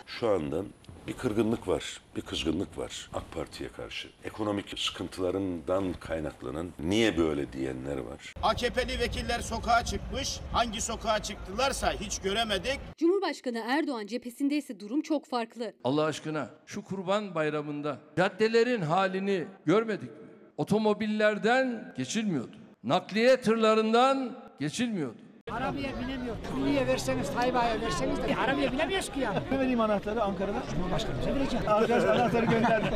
Şu 0.06 0.28
anda 0.28 0.62
bir 1.06 1.12
kırgınlık 1.12 1.68
var, 1.68 2.00
bir 2.16 2.20
kızgınlık 2.20 2.78
var 2.78 3.10
AK 3.14 3.32
Parti'ye 3.34 3.68
karşı. 3.72 4.08
Ekonomik 4.24 4.78
sıkıntılarından 4.78 5.92
kaynaklanan 5.92 6.68
niye 6.78 7.18
böyle 7.18 7.52
diyenler 7.52 7.98
var. 7.98 8.34
AKP'li 8.42 8.98
vekiller 9.00 9.40
sokağa 9.40 9.84
çıkmış. 9.84 10.40
Hangi 10.52 10.80
sokağa 10.80 11.22
çıktılarsa 11.22 11.92
hiç 11.92 12.18
göremedik. 12.18 12.78
Cumhurbaşkanı 12.98 13.58
Erdoğan 13.68 14.06
cephesinde 14.06 14.56
ise 14.56 14.80
durum 14.80 15.00
çok 15.00 15.26
farklı. 15.26 15.72
Allah 15.84 16.04
aşkına 16.04 16.50
şu 16.66 16.84
kurban 16.84 17.34
bayramında 17.34 17.98
caddelerin 18.16 18.82
halini 18.82 19.44
görmedik 19.66 20.10
mi? 20.10 20.16
Otomobillerden 20.56 21.94
geçilmiyordu. 21.96 22.56
Nakliye 22.84 23.40
tırlarından 23.40 24.38
geçilmiyordu. 24.60 25.18
Arabaya 25.52 25.88
binemiyor. 26.00 26.36
Niye 26.64 26.86
verseniz, 26.86 27.34
Tayyip'e 27.34 27.80
verseniz 27.86 28.18
de 28.18 28.36
arabaya 28.36 28.72
binemiyoruz 28.72 29.12
ki 29.12 29.20
yani. 29.20 29.38
Ne 29.52 29.58
vereyim 29.58 29.80
anahtarı 29.80 30.22
Ankara'da? 30.22 30.62
Cumhurbaşkanımıza 30.70 31.34
vereceğim. 31.34 31.64
Arkadaş 31.68 32.04
anahtarı 32.16 32.46
gönderdi. 32.46 32.86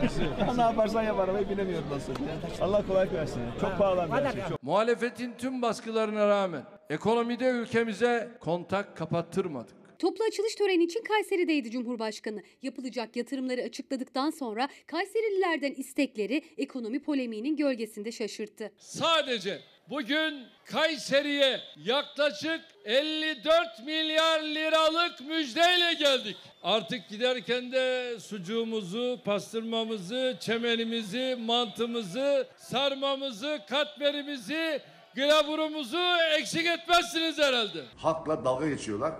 ne 0.56 0.62
yaparsan 0.62 1.02
yap 1.02 1.18
arabayı 1.20 1.48
binemiyorum 1.50 1.90
nasıl. 1.90 2.12
Allah 2.60 2.86
kolaylık 2.86 3.12
versin. 3.14 3.40
Çok 3.60 3.78
pahalandı 3.78 4.32
şey. 4.32 4.42
Çok. 4.48 4.62
Muhalefetin 4.62 5.34
tüm 5.38 5.62
baskılarına 5.62 6.28
rağmen 6.28 6.62
ekonomide 6.90 7.48
ülkemize 7.48 8.28
kontak 8.40 8.96
kapattırmadık. 8.96 9.84
Toplu 9.98 10.24
açılış 10.24 10.54
töreni 10.54 10.84
için 10.84 11.02
Kayseri'deydi 11.04 11.70
Cumhurbaşkanı. 11.70 12.42
Yapılacak 12.62 13.16
yatırımları 13.16 13.60
açıkladıktan 13.62 14.30
sonra 14.30 14.68
Kayserililerden 14.86 15.72
istekleri 15.72 16.42
ekonomi 16.56 17.02
polemiğinin 17.02 17.56
gölgesinde 17.56 18.12
şaşırttı. 18.12 18.72
Sadece 18.78 19.60
bugün 19.90 20.46
Kayseri'ye 20.64 21.60
yaklaşık 21.76 22.60
54 22.84 23.84
milyar 23.86 24.40
liralık 24.42 25.20
müjdeyle 25.20 25.94
geldik. 25.94 26.36
Artık 26.62 27.08
giderken 27.08 27.72
de 27.72 28.16
sucuğumuzu, 28.20 29.20
pastırmamızı, 29.24 30.36
çemenimizi, 30.40 31.36
mantımızı, 31.40 32.48
sarmamızı, 32.56 33.60
katmerimizi, 33.68 34.82
gravurumuzu 35.14 36.16
eksik 36.38 36.66
etmezsiniz 36.66 37.38
herhalde. 37.38 37.84
Halkla 37.96 38.44
dalga 38.44 38.68
geçiyorlar. 38.68 39.12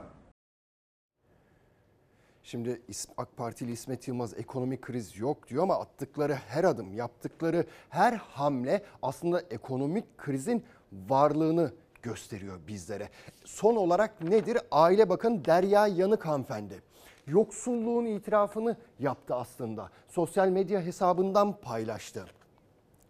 Şimdi 2.45 2.81
AK 3.17 3.37
Partili 3.37 3.73
İsmet 3.73 4.09
Yılmaz 4.09 4.39
ekonomik 4.39 4.83
kriz 4.83 5.19
yok 5.19 5.49
diyor 5.49 5.63
ama 5.63 5.81
attıkları 5.81 6.35
her 6.35 6.65
adım, 6.65 6.93
yaptıkları 6.93 7.67
her 7.89 8.13
hamle 8.13 8.83
aslında 9.03 9.41
ekonomik 9.41 10.19
krizin 10.19 10.65
varlığını 10.93 11.73
gösteriyor 12.03 12.61
bizlere. 12.69 13.09
Son 13.45 13.77
olarak 13.77 14.23
nedir? 14.23 14.59
Aile 14.71 15.09
Bakanı 15.09 15.45
Derya 15.45 15.87
Yanık 15.87 16.27
hanımefendi. 16.27 16.83
Yoksulluğun 17.27 18.07
itirafını 18.07 18.77
yaptı 18.99 19.35
aslında. 19.35 19.91
Sosyal 20.09 20.49
medya 20.49 20.81
hesabından 20.81 21.61
paylaştı. 21.61 22.25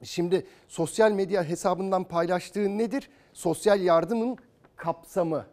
Şimdi 0.03 0.47
sosyal 0.69 1.13
medya 1.13 1.45
hesabından 1.45 2.05
paylaştığı 2.05 2.79
nedir? 2.79 3.11
Sosyal 3.33 3.81
yardımın 3.81 4.39
kapsamı. 4.77 5.47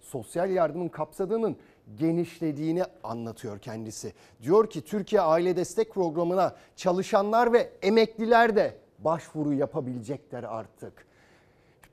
Sosyal 0.00 0.50
yardımın 0.50 0.88
kapsadığının 0.88 1.56
genişlediğini 1.96 2.84
anlatıyor 3.04 3.58
kendisi. 3.58 4.12
Diyor 4.42 4.70
ki 4.70 4.84
Türkiye 4.84 5.20
Aile 5.20 5.56
Destek 5.56 5.94
Programı'na 5.94 6.56
çalışanlar 6.76 7.52
ve 7.52 7.70
emekliler 7.82 8.56
de 8.56 8.76
başvuru 8.98 9.52
yapabilecekler 9.52 10.42
artık. 10.42 11.06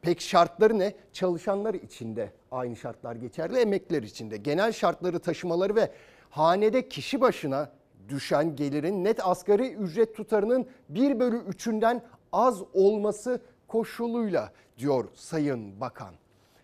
Pek 0.01 0.21
şartları 0.21 0.79
ne? 0.79 0.93
Çalışanlar 1.13 1.73
için 1.73 2.15
de 2.15 2.31
aynı 2.51 2.75
şartlar 2.75 3.15
geçerli, 3.15 3.59
emekliler 3.59 4.03
için 4.03 4.31
de. 4.31 4.37
Genel 4.37 4.71
şartları 4.71 5.19
taşımaları 5.19 5.75
ve 5.75 5.91
hanede 6.29 6.89
kişi 6.89 7.21
başına 7.21 7.71
düşen 8.09 8.55
gelirin 8.55 9.03
net 9.03 9.27
asgari 9.27 9.73
ücret 9.73 10.15
tutarının 10.15 10.67
1 10.89 11.19
bölü 11.19 11.37
3'ünden 11.37 12.01
az 12.31 12.61
olması 12.73 13.41
koşuluyla 13.67 14.51
diyor 14.77 15.05
Sayın 15.15 15.81
Bakan. 15.81 16.13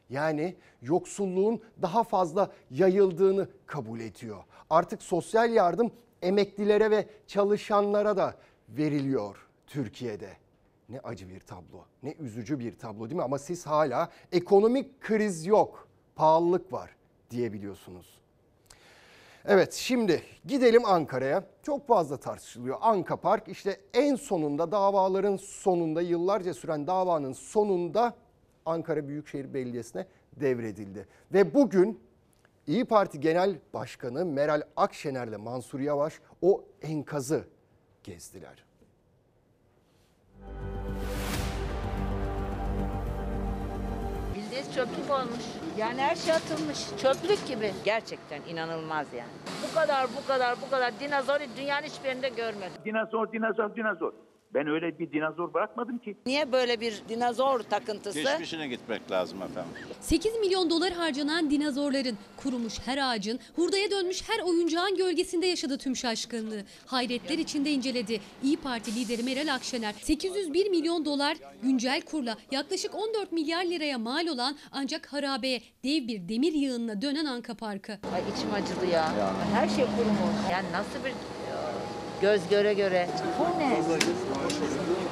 Yani 0.09 0.55
yoksulluğun 0.81 1.61
daha 1.81 2.03
fazla 2.03 2.51
yayıldığını 2.71 3.47
kabul 3.65 3.99
ediyor. 3.99 4.43
Artık 4.69 5.01
sosyal 5.01 5.53
yardım 5.53 5.91
emeklilere 6.21 6.91
ve 6.91 7.07
çalışanlara 7.27 8.17
da 8.17 8.35
veriliyor 8.69 9.47
Türkiye'de. 9.67 10.29
Ne 10.89 10.99
acı 10.99 11.29
bir 11.29 11.39
tablo, 11.39 11.85
ne 12.03 12.15
üzücü 12.19 12.59
bir 12.59 12.77
tablo 12.77 13.05
değil 13.09 13.15
mi? 13.15 13.23
Ama 13.23 13.39
siz 13.39 13.65
hala 13.65 14.09
ekonomik 14.31 15.01
kriz 15.01 15.45
yok, 15.45 15.87
pahalılık 16.15 16.73
var 16.73 16.95
diyebiliyorsunuz. 17.31 18.17
Evet 19.45 19.73
şimdi 19.73 20.23
gidelim 20.45 20.85
Ankara'ya. 20.85 21.43
Çok 21.63 21.87
fazla 21.87 22.17
tartışılıyor. 22.17 22.77
Anka 22.81 23.15
Park 23.15 23.47
işte 23.47 23.79
en 23.93 24.15
sonunda 24.15 24.71
davaların 24.71 25.37
sonunda 25.37 26.01
yıllarca 26.01 26.53
süren 26.53 26.87
davanın 26.87 27.33
sonunda 27.33 28.15
Ankara 28.67 29.07
Büyükşehir 29.07 29.53
Belediyesi'ne 29.53 30.05
devredildi. 30.35 31.07
Ve 31.33 31.53
bugün 31.53 31.99
İyi 32.67 32.85
Parti 32.85 33.19
Genel 33.19 33.59
Başkanı 33.73 34.25
Meral 34.25 34.61
Akşener'le 34.75 35.37
Mansur 35.37 35.79
Yavaş 35.79 36.13
o 36.41 36.63
enkazı 36.81 37.43
gezdiler. 38.03 38.65
Bildes 44.35 44.75
çöplük 44.75 45.11
olmuş. 45.11 45.43
Yani 45.77 46.01
her 46.01 46.15
şey 46.15 46.33
atılmış. 46.33 46.79
Çöplük 46.97 47.47
gibi. 47.47 47.71
Gerçekten 47.85 48.41
inanılmaz 48.41 49.13
yani. 49.13 49.29
Bu 49.69 49.75
kadar, 49.75 50.07
bu 50.21 50.27
kadar, 50.27 50.61
bu 50.61 50.69
kadar 50.69 50.99
dinozoru 50.99 51.43
dünyanın 51.57 51.85
hiçbir 51.85 52.07
yerinde 52.07 52.29
görmedim. 52.29 52.81
Dinozor, 52.85 53.31
dinozor, 53.31 53.75
dinozor. 53.75 54.13
Ben 54.53 54.67
öyle 54.67 54.99
bir 54.99 55.11
dinozor 55.11 55.53
bırakmadım 55.53 55.97
ki. 55.97 56.17
Niye 56.25 56.51
böyle 56.51 56.81
bir 56.81 57.01
dinozor 57.09 57.59
takıntısı? 57.59 58.21
Geçmişine 58.21 58.67
gitmek 58.67 59.11
lazım 59.11 59.41
efendim. 59.41 59.71
8 60.01 60.35
milyon 60.39 60.69
dolar 60.69 60.91
harcanan 60.93 61.51
dinozorların, 61.51 62.17
kurumuş 62.37 62.79
her 62.85 62.97
ağacın, 62.97 63.39
hurdaya 63.55 63.91
dönmüş 63.91 64.29
her 64.29 64.39
oyuncağın 64.43 64.97
gölgesinde 64.97 65.45
yaşadı 65.45 65.77
tüm 65.77 65.95
şaşkınlığı. 65.95 66.63
Hayretler 66.85 67.37
içinde 67.37 67.71
inceledi. 67.71 68.21
İyi 68.43 68.57
Parti 68.57 68.95
lideri 68.95 69.23
Meral 69.23 69.53
Akşener 69.53 69.93
801 70.01 70.69
milyon 70.69 71.05
dolar 71.05 71.37
güncel 71.63 72.01
kurla 72.01 72.37
yaklaşık 72.51 72.95
14 72.95 73.31
milyar 73.31 73.65
liraya 73.65 73.97
mal 73.97 74.27
olan 74.27 74.57
ancak 74.71 75.13
harabeye 75.13 75.61
dev 75.83 76.07
bir 76.07 76.29
demir 76.29 76.53
yığınına 76.53 77.01
dönen 77.01 77.25
Anka 77.25 77.53
Parkı. 77.53 77.91
Ay 77.91 78.21
içim 78.37 78.53
acıdı 78.53 78.85
ya. 78.93 79.13
Her 79.53 79.67
şey 79.69 79.85
kurumuş. 79.85 80.51
Yani 80.51 80.71
nasıl 80.71 81.05
bir 81.05 81.13
göz 82.21 82.49
göre 82.49 82.73
göre. 82.73 83.09
Bu 83.39 83.59
ne? 83.59 83.81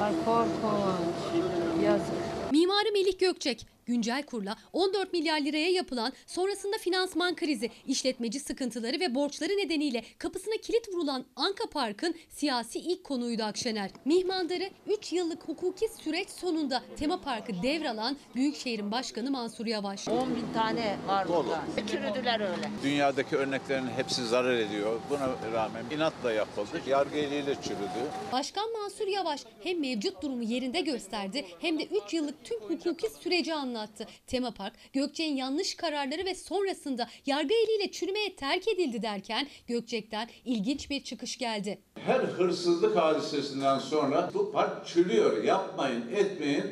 Ay 0.05 0.11
korkunç. 0.25 1.45
Yazık. 1.83 2.51
Mimarı 2.51 2.91
Melih 2.93 3.19
Gökçek 3.19 3.74
güncel 3.85 4.23
kurla 4.23 4.55
14 4.73 5.13
milyar 5.13 5.41
liraya 5.41 5.71
yapılan 5.71 6.13
sonrasında 6.27 6.77
finansman 6.77 7.35
krizi, 7.35 7.69
işletmeci 7.87 8.39
sıkıntıları 8.39 8.99
ve 8.99 9.15
borçları 9.15 9.51
nedeniyle 9.51 10.03
kapısına 10.17 10.53
kilit 10.61 10.89
vurulan 10.93 11.25
Anka 11.35 11.69
Park'ın 11.69 12.15
siyasi 12.29 12.79
ilk 12.79 13.03
konuydu 13.03 13.43
Akşener. 13.43 13.91
Mihmandarı 14.05 14.69
3 14.87 15.13
yıllık 15.13 15.43
hukuki 15.43 15.87
süreç 16.03 16.29
sonunda 16.29 16.83
tema 16.97 17.21
parkı 17.21 17.63
devralan 17.63 18.17
Büyükşehir'in 18.35 18.91
Başkanı 18.91 19.31
Mansur 19.31 19.65
Yavaş. 19.65 20.07
10 20.07 20.35
bin 20.35 20.53
tane 20.53 20.97
var 21.07 21.27
burada. 21.27 21.61
Çürüdüler 21.87 22.39
öyle. 22.39 22.69
Dünyadaki 22.83 23.35
örneklerin 23.35 23.87
hepsi 23.87 24.27
zarar 24.27 24.57
ediyor. 24.57 24.99
Buna 25.09 25.51
rağmen 25.53 25.83
inatla 25.95 26.31
yapıldı. 26.31 26.81
Yargı 26.87 27.17
eliyle 27.17 27.55
çürüdü. 27.63 28.09
Başkan 28.31 28.71
Mansur 28.71 29.07
Yavaş 29.07 29.41
hem 29.63 29.79
mevcut 29.79 30.21
durumu 30.21 30.43
yerinde 30.43 30.81
gösterdi 30.81 31.45
hem 31.59 31.79
de 31.79 31.85
3 32.05 32.13
yıllık 32.13 32.45
tüm 32.45 32.59
hukuki 32.59 33.07
süreci 33.23 33.53
anlattı. 33.53 33.74
Tema 34.27 34.51
Park, 34.51 34.73
Gökçek'in 34.93 35.35
yanlış 35.35 35.75
kararları 35.75 36.25
ve 36.25 36.35
sonrasında 36.35 37.07
yargı 37.25 37.53
eliyle 37.53 37.91
çürümeye 37.91 38.35
terk 38.35 38.67
edildi 38.67 39.01
derken 39.01 39.47
Gökçek'ten 39.67 40.27
ilginç 40.45 40.89
bir 40.89 41.03
çıkış 41.03 41.37
geldi. 41.37 41.79
Her 42.05 42.19
hırsızlık 42.19 42.97
hadisesinden 42.97 43.79
sonra 43.79 44.29
bu 44.33 44.51
park 44.51 44.87
çürüyor. 44.87 45.43
Yapmayın, 45.43 46.03
etmeyin. 46.15 46.65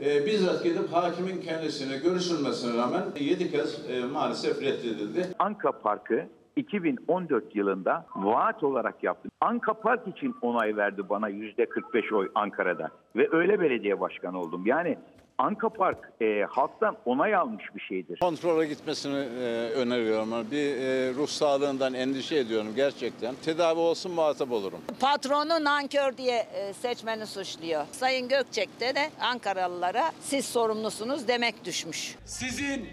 Ee, 0.00 0.26
bizzat 0.26 0.64
gidip 0.64 0.92
hakimin 0.92 1.40
kendisine 1.40 1.96
görüşülmesine 1.96 2.76
rağmen 2.76 3.02
7 3.20 3.50
kez 3.50 3.90
e, 3.90 4.00
maalesef 4.04 4.62
reddedildi. 4.62 5.28
Anka 5.38 5.72
Parkı 5.72 6.26
2014 6.56 7.56
yılında 7.56 8.06
vaat 8.16 8.62
olarak 8.62 9.02
yaptım. 9.02 9.30
Anka 9.40 9.74
Park 9.74 10.08
için 10.08 10.34
onay 10.42 10.76
verdi 10.76 11.08
bana 11.08 11.28
yüzde 11.28 11.68
45 11.68 12.12
oy 12.12 12.30
Ankara'da. 12.34 12.90
Ve 13.16 13.28
öyle 13.32 13.60
belediye 13.60 14.00
başkanı 14.00 14.40
oldum. 14.40 14.66
Yani 14.66 14.98
Anka 15.42 15.68
Park 15.68 15.98
e, 16.20 16.44
halktan 16.50 16.96
onay 17.04 17.34
almış 17.34 17.64
bir 17.74 17.80
şeydir. 17.80 18.18
Kontrole 18.20 18.68
gitmesini 18.68 19.16
e, 19.18 19.70
öneriyorum. 19.70 20.50
Bir 20.50 20.76
e, 20.76 21.14
ruh 21.14 21.28
sağlığından 21.28 21.94
endişe 21.94 22.36
ediyorum 22.36 22.72
gerçekten. 22.76 23.34
Tedavi 23.44 23.78
olsun 23.80 24.12
muhatap 24.12 24.52
olurum. 24.52 24.78
Patronu 25.00 25.64
nankör 25.64 26.16
diye 26.16 26.38
e, 26.38 26.72
seçmeni 26.72 27.26
suçluyor. 27.26 27.84
Sayın 27.92 28.28
Gökçek'te 28.28 28.94
de 28.94 29.10
Ankaralılara 29.20 30.12
siz 30.20 30.44
sorumlusunuz 30.44 31.28
demek 31.28 31.64
düşmüş. 31.64 32.16
Sizin 32.24 32.88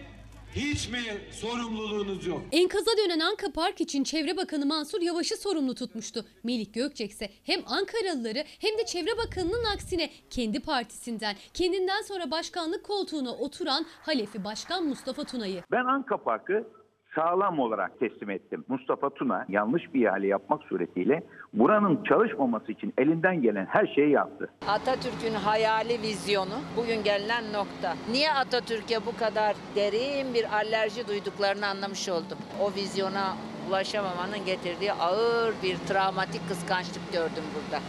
hiç 0.55 0.89
mi 0.89 0.99
sorumluluğunuz 1.31 2.27
yok? 2.27 2.41
Enkaza 2.51 2.91
dönen 3.03 3.19
Anka 3.19 3.51
Park 3.51 3.81
için 3.81 4.03
Çevre 4.03 4.37
Bakanı 4.37 4.65
Mansur 4.65 5.01
Yavaş'ı 5.01 5.37
sorumlu 5.37 5.75
tutmuştu. 5.75 6.25
Melik 6.43 6.73
Gökçek 6.73 7.11
ise 7.11 7.29
hem 7.43 7.59
Ankaralıları 7.65 8.43
hem 8.61 8.77
de 8.77 8.85
Çevre 8.85 9.17
Bakanı'nın 9.17 9.63
aksine 9.75 10.09
kendi 10.29 10.59
partisinden, 10.59 11.35
kendinden 11.53 12.01
sonra 12.01 12.31
başkanlık 12.31 12.83
koltuğuna 12.83 13.31
oturan 13.35 13.85
Halefi 14.01 14.43
Başkan 14.43 14.83
Mustafa 14.87 15.23
Tuna'yı. 15.23 15.63
Ben 15.71 15.85
Anka 15.85 16.17
Parkı 16.17 16.67
sağlam 17.15 17.59
olarak 17.59 17.99
teslim 17.99 18.29
ettim. 18.29 18.65
Mustafa 18.67 19.09
Tuna 19.09 19.45
yanlış 19.49 19.93
bir 19.93 20.05
ihale 20.07 20.27
yapmak 20.27 20.63
suretiyle 20.63 21.23
buranın 21.53 22.03
çalışmaması 22.03 22.71
için 22.71 22.93
elinden 22.97 23.41
gelen 23.41 23.65
her 23.65 23.87
şeyi 23.87 24.11
yaptı. 24.11 24.49
Atatürk'ün 24.67 25.33
hayali 25.33 26.01
vizyonu 26.01 26.59
bugün 26.77 27.03
gelinen 27.03 27.53
nokta. 27.53 27.95
Niye 28.11 28.31
Atatürk'e 28.33 29.05
bu 29.05 29.17
kadar 29.17 29.55
derin 29.75 30.33
bir 30.33 30.53
alerji 30.53 31.07
duyduklarını 31.07 31.67
anlamış 31.67 32.09
oldum. 32.09 32.37
O 32.61 32.73
vizyona 32.75 33.35
ulaşamamanın 33.69 34.45
getirdiği 34.45 34.93
ağır 34.93 35.53
bir 35.63 35.77
travmatik 35.77 36.47
kıskançlık 36.49 37.13
gördüm 37.13 37.43
burada. 37.55 37.81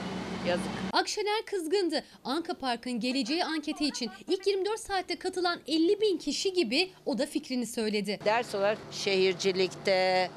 Yazık. 0.49 0.66
Akşener 0.92 1.42
kızgındı. 1.46 2.05
Anka 2.25 2.55
Park'ın 2.55 3.01
geleceği 3.01 3.44
anketi 3.44 3.85
için 3.85 4.11
ilk 4.29 4.46
24 4.46 4.81
saatte 4.81 5.16
katılan 5.18 5.59
50 5.66 6.01
bin 6.01 6.16
kişi 6.18 6.53
gibi 6.53 6.90
o 7.07 7.18
da 7.18 7.27
fikrini 7.27 7.66
söyledi. 7.66 8.18
Ders 8.25 8.55
olarak 8.55 8.79
şehircilikte, 8.90 10.31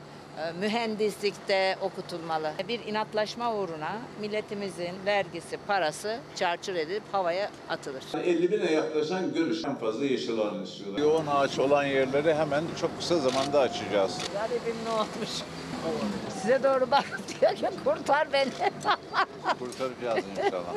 mühendislikte 0.59 1.77
okutulmalı. 1.81 2.53
Bir 2.67 2.79
inatlaşma 2.79 3.55
uğruna 3.55 4.01
milletimizin 4.21 5.05
vergisi, 5.05 5.57
parası 5.67 6.19
çarçur 6.35 6.75
edilip 6.75 7.03
havaya 7.11 7.49
atılır. 7.69 8.03
50 8.23 8.51
bine 8.51 8.71
yaklaşan 8.71 9.33
görüş 9.33 9.65
en 9.65 9.75
fazla 9.75 10.05
yeşil 10.05 10.39
alan 10.39 10.63
istiyorlar. 10.63 10.99
Yoğun 10.99 11.27
ağaç 11.27 11.59
olan 11.59 11.83
yerleri 11.83 12.33
hemen 12.33 12.63
çok 12.81 12.97
kısa 12.99 13.17
zamanda 13.17 13.59
açacağız. 13.59 14.19
Garibim 14.33 14.75
ne 14.85 14.91
olmuş? 14.91 15.29
Size 16.41 16.63
doğru 16.63 16.91
bak 16.91 17.05
diyor 17.41 17.55
ki 17.55 17.65
kurtar 17.83 18.33
beni. 18.33 18.49
Kurtaracağız 19.59 20.25
inşallah. 20.37 20.73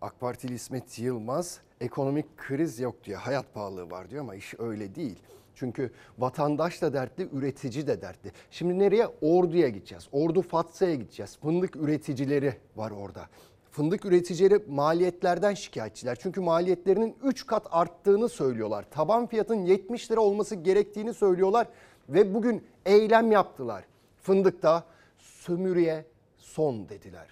AK 0.00 0.20
Partili 0.20 0.54
İsmet 0.54 0.98
Yılmaz 0.98 1.60
ekonomik 1.80 2.36
kriz 2.38 2.80
yok 2.80 3.04
diyor. 3.04 3.20
Hayat 3.20 3.54
pahalılığı 3.54 3.90
var 3.90 4.10
diyor 4.10 4.22
ama 4.22 4.34
iş 4.34 4.54
öyle 4.58 4.94
değil. 4.94 5.18
Çünkü 5.58 5.90
vatandaş 6.18 6.82
da 6.82 6.92
dertli, 6.92 7.28
üretici 7.32 7.86
de 7.86 8.02
dertli. 8.02 8.32
Şimdi 8.50 8.78
nereye? 8.78 9.06
Ordu'ya 9.20 9.68
gideceğiz. 9.68 10.08
Ordu 10.12 10.42
Fatsa'ya 10.42 10.94
gideceğiz. 10.94 11.38
Fındık 11.42 11.76
üreticileri 11.76 12.54
var 12.76 12.90
orada. 12.90 13.26
Fındık 13.70 14.04
üreticileri 14.04 14.62
maliyetlerden 14.68 15.54
şikayetçiler. 15.54 16.18
Çünkü 16.20 16.40
maliyetlerinin 16.40 17.16
3 17.24 17.46
kat 17.46 17.66
arttığını 17.70 18.28
söylüyorlar. 18.28 18.84
Taban 18.90 19.26
fiyatın 19.26 19.54
70 19.54 20.10
lira 20.10 20.20
olması 20.20 20.54
gerektiğini 20.54 21.14
söylüyorlar 21.14 21.66
ve 22.08 22.34
bugün 22.34 22.64
eylem 22.86 23.30
yaptılar. 23.30 23.84
Fındıkta 24.22 24.84
sömürüye 25.18 26.04
son 26.38 26.88
dediler. 26.88 27.26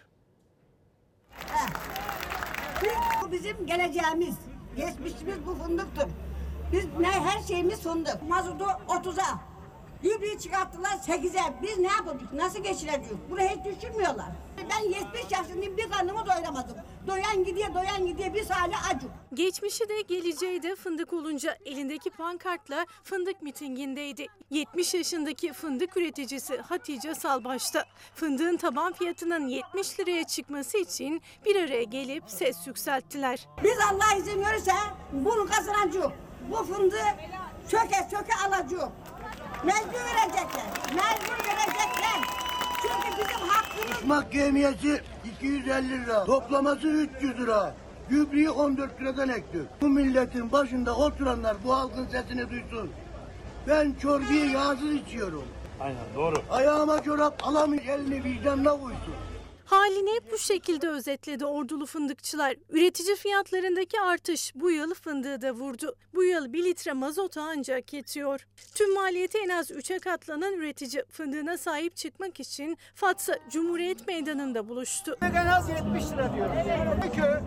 Bu 3.22 3.32
bizim 3.32 3.66
geleceğimiz. 3.66 4.36
Geçmişimiz 4.76 5.46
bu 5.46 5.54
fındıktır. 5.54 6.08
Biz 6.72 6.84
ne 7.00 7.10
her 7.10 7.42
şeyimiz 7.42 7.80
fındık. 7.80 8.28
Mazotu 8.28 8.64
30'a. 8.88 9.38
Gübreyi 10.02 10.38
çıkarttılar 10.38 10.90
8'e. 10.90 11.62
Biz 11.62 11.78
ne 11.78 11.86
yapalım? 11.86 12.28
Nasıl 12.32 12.58
geçireceğiz? 12.62 13.06
Burayı 13.30 13.48
hiç 13.48 13.76
düşünmüyorlar. 13.82 14.26
Ben 14.70 14.88
70 14.88 15.32
yaşındayım 15.32 15.76
bir 15.76 15.90
karnımı 15.90 16.26
doyuramadım. 16.26 16.76
Doyan 17.06 17.44
gidiyor, 17.44 17.74
doyan 17.74 18.06
gidiyor. 18.06 18.34
Biz 18.34 18.50
hala 18.50 18.76
acık. 18.90 19.10
Geçmişi 19.34 19.88
de 19.88 20.00
geleceği 20.00 20.62
de 20.62 20.76
fındık 20.76 21.12
olunca 21.12 21.56
elindeki 21.64 22.10
pankartla 22.10 22.86
fındık 23.04 23.42
mitingindeydi. 23.42 24.26
70 24.50 24.94
yaşındaki 24.94 25.52
fındık 25.52 25.96
üreticisi 25.96 26.56
Hatice 26.58 27.14
Salbaş'ta 27.14 27.84
fındığın 28.14 28.56
taban 28.56 28.92
fiyatının 28.92 29.48
70 29.48 30.00
liraya 30.00 30.24
çıkması 30.24 30.78
için 30.78 31.22
bir 31.44 31.56
araya 31.56 31.82
gelip 31.82 32.24
ses 32.26 32.66
yükselttiler. 32.66 33.48
Biz 33.64 33.78
Allah 33.92 34.18
izin 34.18 34.40
verirse 34.44 34.72
bunu 35.12 35.46
kazanacağız. 35.46 36.12
Bu 36.50 36.56
fındığı 36.56 37.06
çöke 37.68 38.08
çöke 38.10 38.32
alacağız. 38.46 38.92
Mecbur 39.64 40.04
verecekler. 40.04 40.66
Mecbur 40.94 41.44
verecekler. 41.48 42.20
Çünkü 42.82 43.18
bizim 43.18 43.48
hakkımız... 43.48 43.98
Uçmak 44.02 44.34
yemiyesi 44.34 45.02
250 45.24 46.04
lira. 46.04 46.24
Toplaması 46.24 46.86
300 46.88 47.38
lira. 47.38 47.74
Gübreyi 48.08 48.50
14 48.50 49.00
liradan 49.00 49.28
ektik. 49.28 49.62
Bu 49.80 49.88
milletin 49.88 50.52
başında 50.52 50.96
oturanlar 50.96 51.56
bu 51.64 51.74
halkın 51.74 52.06
sesini 52.06 52.50
duysun. 52.50 52.90
Ben 53.68 53.94
çorbayı 54.02 54.50
yağsız 54.50 54.92
içiyorum. 54.92 55.44
Aynen 55.80 56.14
doğru. 56.16 56.34
Ayağıma 56.50 57.02
çorap 57.02 57.42
elini 57.88 58.24
vicdanına 58.24 58.70
koysun. 58.70 59.14
Halini 59.66 60.20
bu 60.32 60.38
şekilde 60.38 60.88
özetledi 60.88 61.46
ordulu 61.46 61.86
fındıkçılar. 61.86 62.54
Üretici 62.70 63.16
fiyatlarındaki 63.16 64.00
artış 64.00 64.52
bu 64.54 64.70
yıl 64.70 64.94
fındığı 64.94 65.42
da 65.42 65.52
vurdu. 65.52 65.96
Bu 66.14 66.24
yıl 66.24 66.52
1 66.52 66.64
litre 66.64 66.92
mazota 66.92 67.42
ancak 67.42 67.92
yetiyor. 67.92 68.46
Tüm 68.74 68.94
maliyeti 68.94 69.38
en 69.38 69.48
az 69.48 69.70
3'e 69.70 69.98
katlanan 69.98 70.52
üretici 70.52 71.04
fındığına 71.10 71.58
sahip 71.58 71.96
çıkmak 71.96 72.40
için 72.40 72.78
Fatsa 72.94 73.38
Cumhuriyet 73.50 74.08
Meydanı'nda 74.08 74.68
buluştu. 74.68 75.16
En 75.22 75.46
az 75.46 75.68
70 75.68 76.10
lira 76.10 76.34
diyorum. 76.34 76.52
Çünkü 77.02 77.40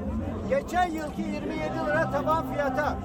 geçen 0.49 0.91
yılki 0.91 1.21
27 1.21 1.73
lira 1.87 2.11
taban 2.11 2.53
fiyata 2.53 2.97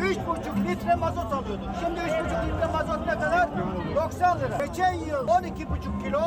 3,5 0.00 0.68
litre 0.68 0.94
mazot 0.94 1.32
alıyorduk. 1.32 1.68
Şimdi 1.84 2.00
3,5 2.00 2.46
litre 2.46 2.66
mazot 2.72 3.06
ne 3.06 3.12
kadar? 3.12 3.48
90 3.96 4.40
lira. 4.40 4.66
Geçen 4.66 4.92
yıl 4.92 5.28
12,5 5.28 6.04
kilo 6.04 6.20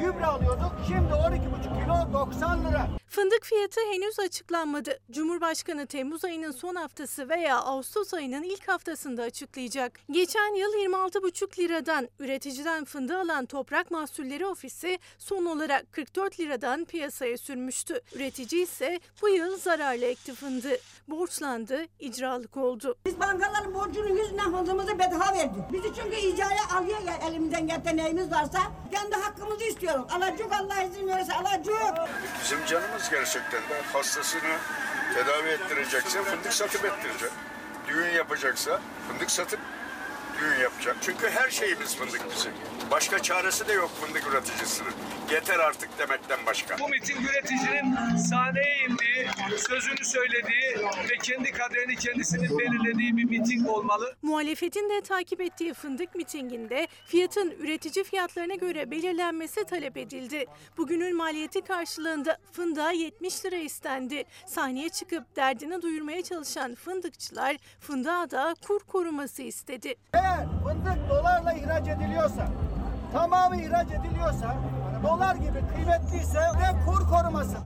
gübre 0.00 0.26
alıyorduk. 0.26 0.72
Şimdi 0.86 1.12
12,5 1.12 1.84
kilo 1.84 2.12
90 2.12 2.64
lira. 2.64 2.88
Fındık 3.08 3.44
fiyatı 3.44 3.80
henüz 3.92 4.18
açıklanmadı. 4.18 4.98
Cumhurbaşkanı 5.10 5.86
Temmuz 5.86 6.24
ayının 6.24 6.50
son 6.50 6.74
haftası 6.74 7.28
veya 7.28 7.56
Ağustos 7.56 8.14
ayının 8.14 8.42
ilk 8.42 8.68
haftasında 8.68 9.22
açıklayacak. 9.22 10.00
Geçen 10.10 10.54
yıl 10.54 10.72
26,5 10.92 11.58
liradan 11.58 12.08
üreticiden 12.18 12.84
fındığı 12.84 13.18
alan 13.18 13.46
Toprak 13.46 13.90
Mahsulleri 13.90 14.46
Ofisi 14.46 14.98
son 15.18 15.44
olarak 15.44 15.92
44 15.92 16.40
liradan 16.40 16.84
piyasaya 16.84 17.38
sürmüştü. 17.38 18.00
Üretici 18.14 18.62
ise 18.62 19.00
bu 19.22 19.28
yıl 19.28 19.56
zararla 19.56 20.06
ekti 20.06 20.34
fındığı. 20.34 20.76
Borçlandı, 21.08 21.86
icralık 21.98 22.56
oldu. 22.56 22.96
Biz 23.06 23.20
bankaların 23.20 23.74
borcunun 23.74 24.16
yüzünden 24.16 24.52
fındığımızı 24.52 24.98
bedava 24.98 25.34
verdik. 25.34 25.72
Bizi 25.72 25.94
çünkü 25.94 26.16
icraya 26.16 26.78
alıyor 26.78 26.98
ya 27.06 27.28
elimizden 27.28 27.66
gelen 27.66 27.96
neyimiz 27.96 28.30
varsa 28.30 28.58
kendi 28.92 29.14
hakkımızı 29.16 29.64
istiyoruz. 29.88 30.12
Alacak 30.12 30.52
Allah 30.60 30.82
izin 30.82 31.08
verirse 31.08 31.34
alacak. 31.34 32.08
Bizim 32.42 32.66
canımız 32.66 33.10
gerçekten 33.10 33.60
de 33.60 33.82
hastasını 33.92 34.56
tedavi 35.14 35.48
ettirecekse 35.48 36.22
fındık 36.22 36.52
satıp 36.52 36.84
ettirecek. 36.84 37.30
Düğün 37.88 38.10
yapacaksa 38.10 38.80
fındık 39.08 39.30
satıp 39.30 39.60
düğün 40.40 40.62
yapacak. 40.62 40.96
Çünkü 41.00 41.30
her 41.30 41.50
şeyimiz 41.50 41.96
fındık 41.96 42.22
bizim. 42.36 42.52
Başka 42.90 43.18
çaresi 43.18 43.68
de 43.68 43.72
yok 43.72 43.90
fındık 44.00 44.26
üreticisinin. 44.26 44.92
Yeter 45.32 45.58
artık 45.58 45.98
demekten 45.98 46.38
başka. 46.46 46.78
Bu 46.78 46.88
miting 46.88 47.20
üreticinin 47.30 48.16
sahneye 48.16 48.76
indiği, 48.88 49.28
sözünü 49.56 50.04
söylediği 50.04 50.76
ve 51.10 51.18
kendi 51.22 51.52
kaderini 51.52 51.96
kendisinin 51.96 52.58
belirlediği 52.58 53.16
bir 53.16 53.24
miting 53.24 53.68
olmalı. 53.68 54.14
Muhalefetin 54.22 54.90
de 54.90 55.00
takip 55.00 55.40
ettiği 55.40 55.74
fındık 55.74 56.14
mitinginde 56.14 56.88
fiyatın 57.06 57.50
üretici 57.50 58.04
fiyatlarına 58.04 58.54
göre 58.54 58.90
belirlenmesi 58.90 59.64
talep 59.64 59.96
edildi. 59.96 60.46
Bugünün 60.76 61.16
maliyeti 61.16 61.60
karşılığında 61.60 62.38
fındığa 62.52 62.90
70 62.92 63.44
lira 63.44 63.56
istendi. 63.56 64.24
Sahneye 64.46 64.88
çıkıp 64.88 65.36
derdini 65.36 65.82
duyurmaya 65.82 66.22
çalışan 66.22 66.74
fındıkçılar 66.74 67.56
fındığa 67.80 68.30
da 68.30 68.54
kur 68.66 68.80
koruması 68.80 69.42
istedi. 69.42 69.94
Eğer 70.28 70.46
fındık 70.64 71.10
dolarla 71.10 71.52
ihraç 71.52 71.88
ediliyorsa, 71.88 72.48
tamamı 73.12 73.56
ihraç 73.56 73.88
ediliyorsa, 73.90 74.56
dolar 75.02 75.34
gibi 75.34 75.64
kıymetliyse 75.74 76.38
ve 76.38 76.84
kur 76.86 77.08
koruması. 77.08 77.56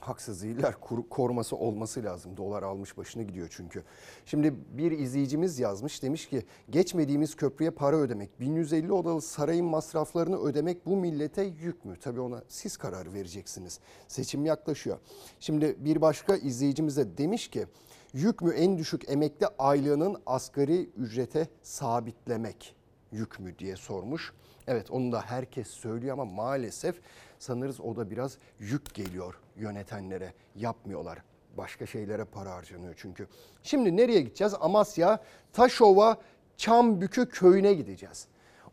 haksız 0.00 0.42
değiller. 0.42 0.74
Kur- 0.80 1.08
koruması 1.08 1.56
olması 1.56 2.04
lazım. 2.04 2.36
Dolar 2.36 2.62
almış 2.62 2.96
başını 2.98 3.22
gidiyor 3.22 3.48
çünkü. 3.50 3.84
Şimdi 4.26 4.54
bir 4.72 4.92
izleyicimiz 4.92 5.58
yazmış 5.58 6.02
demiş 6.02 6.28
ki 6.28 6.46
geçmediğimiz 6.70 7.36
köprüye 7.36 7.70
para 7.70 7.96
ödemek, 7.96 8.40
1150 8.40 8.92
odalı 8.92 9.22
sarayın 9.22 9.66
masraflarını 9.66 10.36
ödemek 10.38 10.86
bu 10.86 10.96
millete 10.96 11.42
yük 11.42 11.84
mü? 11.84 11.96
Tabii 12.00 12.20
ona 12.20 12.42
siz 12.48 12.76
karar 12.76 13.12
vereceksiniz. 13.14 13.80
Seçim 14.08 14.44
yaklaşıyor. 14.44 14.98
Şimdi 15.40 15.76
bir 15.78 16.00
başka 16.00 16.36
izleyicimiz 16.36 16.96
de 16.96 17.18
demiş 17.18 17.48
ki 17.48 17.66
yük 18.12 18.42
mü 18.42 18.54
en 18.54 18.78
düşük 18.78 19.10
emekli 19.10 19.46
aylığının 19.58 20.22
asgari 20.26 20.90
ücrete 20.96 21.48
sabitlemek 21.62 22.74
yük 23.12 23.40
mü 23.40 23.58
diye 23.58 23.76
sormuş. 23.76 24.32
Evet 24.66 24.90
onu 24.90 25.12
da 25.12 25.20
herkes 25.20 25.68
söylüyor 25.68 26.12
ama 26.12 26.24
maalesef 26.24 27.00
sanırız 27.38 27.80
o 27.80 27.96
da 27.96 28.10
biraz 28.10 28.38
yük 28.58 28.94
geliyor 28.94 29.40
yönetenlere. 29.56 30.34
Yapmıyorlar. 30.54 31.18
Başka 31.56 31.86
şeylere 31.86 32.24
para 32.24 32.54
harcanıyor 32.54 32.94
çünkü. 32.96 33.26
Şimdi 33.62 33.96
nereye 33.96 34.20
gideceğiz? 34.20 34.54
Amasya, 34.60 35.22
Taşova, 35.52 36.16
Çambükü 36.56 37.28
köyüne 37.28 37.74
gideceğiz. 37.74 38.26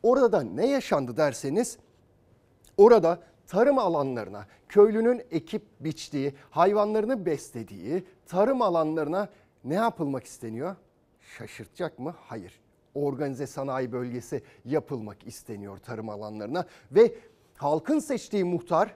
Orada 0.04 0.42
ne 0.42 0.68
yaşandı 0.68 1.18
derseniz 1.18 1.78
Orada 2.78 3.20
tarım 3.48 3.80
alanlarına, 3.80 4.46
köylünün 4.70 5.24
ekip 5.32 5.64
biçtiği, 5.80 6.34
hayvanlarını 6.50 7.26
beslediği 7.26 8.04
tarım 8.26 8.62
alanlarına 8.62 9.30
ne 9.64 9.74
yapılmak 9.74 10.24
isteniyor? 10.24 10.76
Şaşırtacak 11.20 12.00
mı? 12.00 12.16
Hayır. 12.20 12.60
Organize 12.96 13.48
sanayi 13.48 13.92
bölgesi 13.92 14.44
yapılmak 14.66 15.28
isteniyor 15.28 15.78
tarım 15.78 16.10
alanlarına 16.10 16.66
ve 16.92 17.16
halkın 17.56 18.00
seçtiği 18.00 18.44
muhtar 18.44 18.96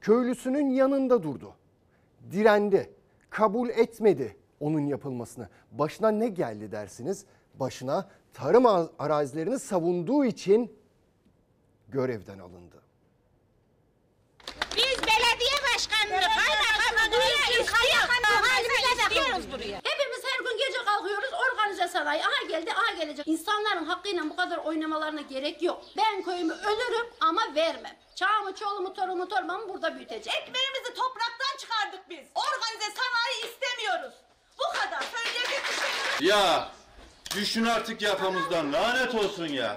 köylüsünün 0.00 0.70
yanında 0.70 1.22
durdu. 1.22 1.54
Direndi. 2.30 2.90
Kabul 3.30 3.68
etmedi 3.68 4.36
onun 4.60 4.86
yapılmasını. 4.86 5.48
Başına 5.72 6.10
ne 6.10 6.28
geldi 6.28 6.72
dersiniz? 6.72 7.24
Başına 7.54 8.08
tarım 8.34 8.66
arazilerini 8.98 9.58
savunduğu 9.58 10.24
için 10.24 10.72
görevden 11.88 12.38
alındı. 12.38 12.82
Biz 15.82 15.90
belediye 15.90 16.20
başkanlığı, 16.20 16.86
kaymakamı 16.86 17.12
buraya 17.12 17.60
istiyor. 17.60 18.08
Halimize 18.42 19.02
istiyoruz 19.02 19.52
buraya. 19.52 19.76
Hepimiz 19.84 20.22
her 20.24 20.44
gün 20.44 20.58
gece 20.58 20.84
kalkıyoruz 20.84 21.30
organize 21.32 21.88
sanayi. 21.88 22.22
Aha 22.22 22.46
geldi, 22.48 22.72
aha 22.72 22.92
gelecek. 22.92 23.28
İnsanların 23.28 23.84
hakkıyla 23.84 24.24
bu 24.30 24.36
kadar 24.36 24.56
oynamalarına 24.58 25.20
gerek 25.20 25.62
yok. 25.62 25.84
Ben 25.96 26.22
köyümü 26.22 26.52
ölürüm 26.52 27.06
ama 27.20 27.42
vermem. 27.54 27.96
Çağımı, 28.14 28.54
çoluğumu, 28.54 28.94
torumu, 28.94 29.28
torbamı 29.28 29.68
burada 29.68 29.94
büyüteceğim. 29.94 30.38
Ekmeğimizi 30.42 30.94
topraktan 30.94 31.56
çıkardık 31.60 32.10
biz. 32.10 32.26
Organize 32.34 32.90
sanayi 33.00 33.52
istemiyoruz. 33.52 34.14
Bu 34.58 34.78
kadar. 34.78 35.02
Söyleyecek 35.02 35.62
bir 35.68 35.74
şey. 36.18 36.28
Ya 36.28 36.68
düşün 37.34 37.64
artık 37.66 38.02
yakamızdan 38.02 38.72
lanet 38.72 39.14
olsun 39.14 39.46
ya. 39.46 39.74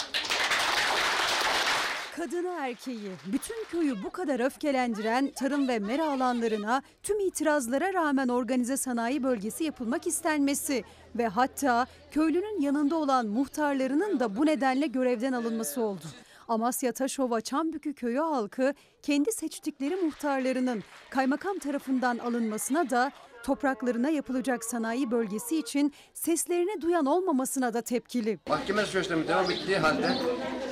Kadını 2.17 2.53
erkeği, 2.59 3.11
bütün 3.25 3.65
köyü 3.71 4.03
bu 4.03 4.09
kadar 4.09 4.39
öfkelendiren 4.39 5.31
tarım 5.31 5.67
ve 5.67 5.79
mera 5.79 6.11
alanlarına 6.11 6.81
tüm 7.03 7.19
itirazlara 7.19 7.93
rağmen 7.93 8.27
organize 8.27 8.77
sanayi 8.77 9.23
bölgesi 9.23 9.63
yapılmak 9.63 10.07
istenmesi 10.07 10.83
ve 11.15 11.27
hatta 11.27 11.87
köylünün 12.11 12.61
yanında 12.61 12.95
olan 12.95 13.27
muhtarlarının 13.27 14.19
da 14.19 14.35
bu 14.35 14.45
nedenle 14.45 14.87
görevden 14.87 15.33
alınması 15.33 15.81
oldu. 15.81 16.03
Amasya 16.47 16.91
Taşova 16.91 17.41
Çambükü 17.41 17.93
köyü 17.93 18.19
halkı 18.19 18.73
kendi 19.03 19.31
seçtikleri 19.31 19.95
muhtarlarının 19.95 20.83
kaymakam 21.09 21.59
tarafından 21.59 22.17
alınmasına 22.17 22.89
da 22.89 23.11
topraklarına 23.45 24.09
yapılacak 24.09 24.63
sanayi 24.63 25.11
bölgesi 25.11 25.59
için 25.59 25.93
seslerini 26.13 26.81
duyan 26.81 27.05
olmamasına 27.05 27.73
da 27.73 27.81
tepkili. 27.81 28.39
Mahkeme 28.49 28.85
süreçlerinin 28.85 29.27
devam 29.27 29.51
ettiği 29.51 29.77
halde 29.77 30.17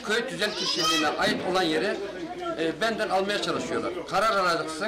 köy 0.05 0.27
tüzel 0.27 0.53
kişiliğine 0.55 1.07
ait 1.07 1.37
olan 1.51 1.63
yeri 1.63 1.97
e, 2.59 2.81
benden 2.81 3.09
almaya 3.09 3.41
çalışıyorlar. 3.41 3.93
Karar 4.07 4.37
alacaksın, 4.37 4.87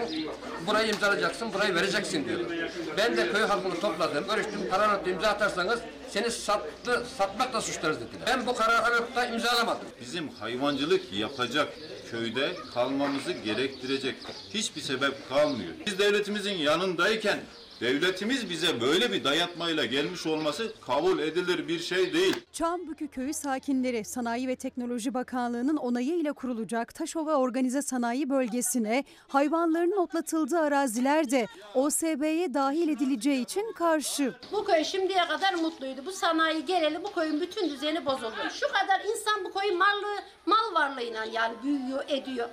burayı 0.67 0.87
imzalayacaksın, 0.87 1.53
burayı 1.53 1.75
vereceksin 1.75 2.25
diyorlar. 2.25 2.71
Ben 2.97 3.17
de 3.17 3.31
köy 3.31 3.41
halkını 3.41 3.79
topladım, 3.79 4.25
görüştüm, 4.27 4.69
karar 4.71 4.89
alıp 4.89 5.07
imza 5.07 5.27
atarsanız 5.27 5.79
seni 6.09 6.31
sattı, 6.31 7.05
satmakla 7.17 7.61
suçlarız 7.61 7.97
dediler. 7.97 8.21
Ben 8.27 8.45
bu 8.45 8.55
kararı 8.55 8.95
alıp 8.95 9.15
da 9.15 9.25
imzalamadım. 9.25 9.87
Bizim 10.01 10.29
hayvancılık 10.29 11.13
yapacak 11.13 11.67
köyde 12.11 12.55
kalmamızı 12.73 13.31
gerektirecek 13.31 14.15
hiçbir 14.53 14.81
sebep 14.81 15.29
kalmıyor. 15.29 15.71
Biz 15.85 15.99
devletimizin 15.99 16.53
yanındayken 16.53 17.39
devletimiz 17.81 18.49
bize 18.49 18.81
böyle 18.81 19.11
bir 19.13 19.23
dayatmayla 19.23 19.85
gelmiş 19.85 20.25
olması 20.25 20.73
kabul 20.81 21.19
edilir 21.19 21.67
bir 21.67 21.79
şey 21.79 22.13
değil. 22.13 22.35
Çambükü 22.53 23.07
köyü 23.07 23.33
sakinleri 23.33 24.05
Sanayi 24.05 24.47
ve 24.47 24.55
Teknoloji 24.55 25.13
Bakanlığı'nın 25.13 25.77
onayıyla 25.77 26.33
kurulacak 26.33 26.95
Taşova 26.95 27.35
Organize 27.35 27.81
Sanayi 27.81 28.29
Bölgesi'ne 28.29 29.03
hayvanların 29.27 29.97
otlatıldığı 29.97 30.59
araziler 30.59 31.31
de 31.31 31.47
OSB'ye 31.73 32.53
dahil 32.53 32.89
edileceği 32.89 33.43
için 33.43 33.73
karşı. 33.73 34.33
Bu 34.51 34.65
köy 34.65 34.83
şimdiye 34.83 35.27
kadar 35.27 35.53
mutluydu. 35.53 36.01
Bu 36.05 36.11
sanayi 36.11 36.65
geleli 36.65 37.03
bu 37.03 37.13
köyün 37.13 37.41
bütün 37.41 37.69
düzeni 37.69 38.05
bozuldu. 38.05 38.35
Şu 38.53 38.67
kadar 38.67 39.01
insan 39.05 39.43
bu 39.43 39.59
köyün 39.59 39.77
mallı, 39.77 40.21
mal 40.45 40.73
varlığıyla 40.73 41.25
yani 41.25 41.55
büyüyor, 41.63 42.03
ediyor. 42.07 42.49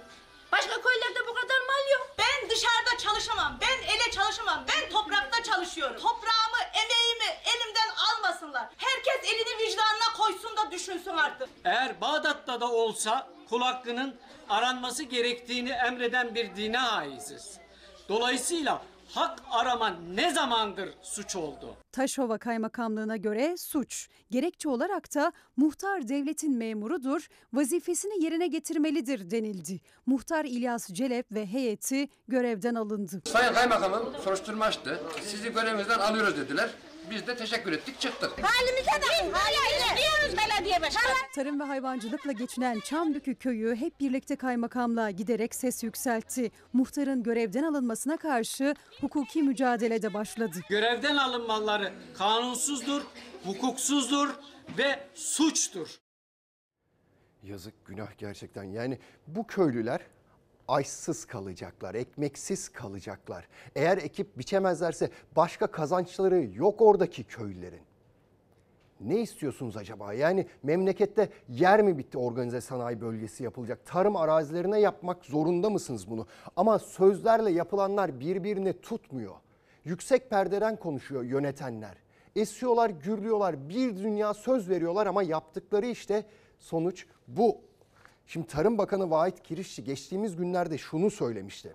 Başka 0.53 0.83
köylerde 0.83 1.21
bu 1.29 1.35
kadar 1.35 1.61
mal 1.61 1.91
yok. 1.93 2.15
Ben 2.19 2.51
dışarıda 2.51 2.99
çalışamam. 2.99 3.59
Ben 3.61 3.95
ele 3.95 4.11
çalışamam. 4.11 4.65
Ben 4.69 4.91
toprakta 4.91 5.43
çalışıyorum. 5.43 5.97
Toprağımı, 5.97 6.59
emeğimi 6.75 7.39
elimden 7.45 7.89
almasınlar. 8.09 8.69
Herkes 8.77 9.33
elini 9.33 9.59
vicdanına 9.59 10.17
koysun 10.17 10.57
da 10.57 10.71
düşünsün 10.71 11.17
artık. 11.17 11.49
Eğer 11.65 12.01
Bağdat'ta 12.01 12.61
da 12.61 12.73
olsa 12.73 13.29
kul 13.49 13.63
hakkının 13.63 14.17
aranması 14.49 15.03
gerektiğini 15.03 15.71
emreden 15.71 16.35
bir 16.35 16.57
dine 16.57 16.81
aiziz. 16.81 17.59
Dolayısıyla 18.09 18.83
hak 19.15 19.39
arama 19.51 19.91
ne 20.15 20.31
zamandır 20.31 20.89
suç 21.03 21.37
oldu? 21.37 21.77
Taşova 21.93 22.39
Kaymakamlığı'na 22.39 23.17
göre 23.17 23.57
suç. 23.57 24.09
Gerekçe 24.31 24.69
olarak 24.69 25.15
da 25.15 25.33
muhtar 25.57 26.09
devletin 26.09 26.57
memurudur, 26.57 27.29
vazifesini 27.53 28.25
yerine 28.25 28.47
getirmelidir 28.47 29.31
denildi. 29.31 29.81
Muhtar 30.07 30.45
İlyas 30.45 30.89
Celep 30.89 31.33
ve 31.33 31.47
heyeti 31.47 32.09
görevden 32.29 32.75
alındı. 32.75 33.23
Sayın 33.25 33.55
Kaymakamım 33.55 34.15
soruşturma 34.25 34.65
açtı. 34.65 35.01
Sizi 35.23 35.53
görevinizden 35.53 35.99
alıyoruz 35.99 36.37
dediler. 36.37 36.71
Biz 37.15 37.27
de 37.27 37.37
teşekkür 37.37 37.73
ettik 37.73 38.01
çıktık. 38.01 38.31
Halimize 38.43 39.03
de 39.03 39.33
halimize 39.33 40.03
diyoruz 40.03 40.37
belediye 40.39 40.83
başkanı. 40.83 41.15
Tarım 41.35 41.61
ve 41.61 41.65
hayvancılıkla 41.65 42.33
geçinen 42.33 42.81
Çambükü 42.81 43.35
köyü 43.35 43.77
hep 43.77 44.01
birlikte 44.01 44.37
kaymakamlığa 44.37 45.11
giderek 45.11 45.55
ses 45.55 45.83
yükseltti. 45.83 46.51
Muhtarın 46.73 47.23
görevden 47.23 47.63
alınmasına 47.63 48.17
karşı 48.17 48.75
hukuki 49.01 49.43
mücadelede 49.43 50.15
başladı. 50.15 50.61
Görevden 50.69 51.17
alınmaları 51.17 51.93
kanunsuzdur, 52.19 53.03
hukuksuzdur 53.45 54.29
ve 54.79 55.09
suçtur. 55.15 55.99
Yazık 57.43 57.87
günah 57.87 58.19
gerçekten. 58.19 58.65
Yani 58.65 58.99
bu 59.27 59.47
köylüler 59.47 60.01
açsız 60.69 61.25
kalacaklar, 61.25 61.95
ekmeksiz 61.95 62.69
kalacaklar. 62.69 63.49
Eğer 63.77 63.99
ekip 63.99 64.39
biçemezlerse 64.39 65.11
başka 65.37 65.67
kazançları 65.67 66.49
yok 66.55 66.81
oradaki 66.83 67.25
köylülerin. 67.25 67.83
Ne 69.01 69.21
istiyorsunuz 69.21 69.77
acaba? 69.77 70.13
Yani 70.13 70.47
memlekette 70.63 71.29
yer 71.49 71.83
mi 71.83 71.99
bitti 71.99 72.19
organize 72.19 72.61
sanayi 72.61 73.01
bölgesi 73.01 73.45
yapılacak? 73.45 73.87
Tarım 73.87 74.17
arazilerine 74.17 74.81
yapmak 74.81 75.25
zorunda 75.25 75.71
mısınız 75.71 76.11
bunu? 76.11 76.27
Ama 76.57 76.79
sözlerle 76.79 77.51
yapılanlar 77.51 78.21
birbirini 78.21 78.81
tutmuyor. 78.81 79.35
Yüksek 79.85 80.31
perdeden 80.31 80.77
konuşuyor 80.77 81.23
yönetenler. 81.23 81.97
Esiyorlar, 82.37 82.91
gürlüyorlar, 82.91 83.69
bir 83.69 83.97
dünya 83.97 84.35
söz 84.35 84.71
veriyorlar 84.71 85.07
ama 85.07 85.23
yaptıkları 85.23 85.87
işte 85.87 86.25
sonuç 86.59 87.07
bu. 87.29 87.59
Şimdi 88.27 88.47
Tarım 88.47 88.79
Bakanı 88.79 89.11
Vahit 89.11 89.43
Kirişçi 89.43 89.85
geçtiğimiz 89.85 90.37
günlerde 90.37 90.79
şunu 90.79 91.11
söylemişti. 91.11 91.75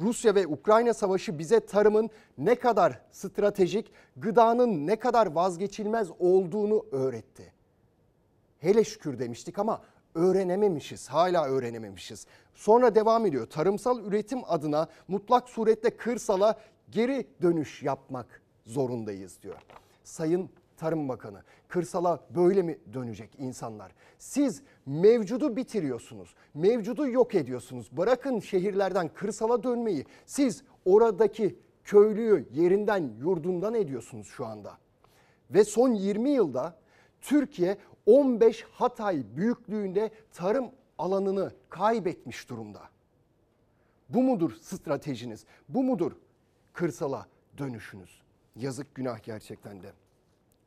Rusya 0.00 0.34
ve 0.34 0.46
Ukrayna 0.46 0.94
savaşı 0.94 1.38
bize 1.38 1.60
tarımın 1.60 2.10
ne 2.38 2.54
kadar 2.54 3.00
stratejik, 3.10 3.92
gıdanın 4.16 4.86
ne 4.86 4.96
kadar 4.96 5.26
vazgeçilmez 5.26 6.08
olduğunu 6.18 6.86
öğretti. 6.92 7.52
Hele 8.58 8.84
şükür 8.84 9.18
demiştik 9.18 9.58
ama 9.58 9.82
öğrenememişiz, 10.14 11.08
hala 11.08 11.46
öğrenememişiz. 11.46 12.26
Sonra 12.54 12.94
devam 12.94 13.26
ediyor. 13.26 13.46
Tarımsal 13.46 14.04
üretim 14.04 14.40
adına 14.46 14.88
mutlak 15.08 15.48
surette 15.48 15.90
kırsala 15.90 16.58
geri 16.90 17.26
dönüş 17.42 17.82
yapmak 17.82 18.42
zorundayız 18.66 19.42
diyor. 19.42 19.62
Sayın 20.04 20.50
Tarım 20.78 21.08
Bakanı, 21.08 21.42
kırsala 21.68 22.20
böyle 22.30 22.62
mi 22.62 22.78
dönecek 22.92 23.30
insanlar? 23.38 23.92
Siz 24.18 24.62
mevcudu 24.86 25.56
bitiriyorsunuz, 25.56 26.34
mevcudu 26.54 27.08
yok 27.08 27.34
ediyorsunuz. 27.34 27.88
Bırakın 27.92 28.40
şehirlerden 28.40 29.08
kırsala 29.14 29.62
dönmeyi, 29.62 30.06
siz 30.26 30.62
oradaki 30.84 31.58
köylüyü 31.84 32.48
yerinden 32.52 33.10
yurdundan 33.18 33.74
ediyorsunuz 33.74 34.26
şu 34.26 34.46
anda. 34.46 34.78
Ve 35.50 35.64
son 35.64 35.88
20 35.88 36.30
yılda 36.30 36.78
Türkiye 37.20 37.78
15 38.06 38.62
Hatay 38.62 39.22
büyüklüğünde 39.36 40.10
tarım 40.32 40.70
alanını 40.98 41.52
kaybetmiş 41.68 42.48
durumda. 42.50 42.80
Bu 44.08 44.22
mudur 44.22 44.52
stratejiniz? 44.60 45.44
Bu 45.68 45.82
mudur 45.82 46.12
kırsala 46.72 47.26
dönüşünüz? 47.58 48.22
Yazık 48.56 48.94
günah 48.94 49.22
gerçekten 49.22 49.82
de. 49.82 49.92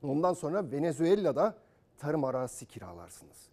Ondan 0.03 0.33
sonra 0.33 0.71
Venezuela'da 0.71 1.57
tarım 1.97 2.23
arazisi 2.23 2.65
kiralarsınız. 2.65 3.49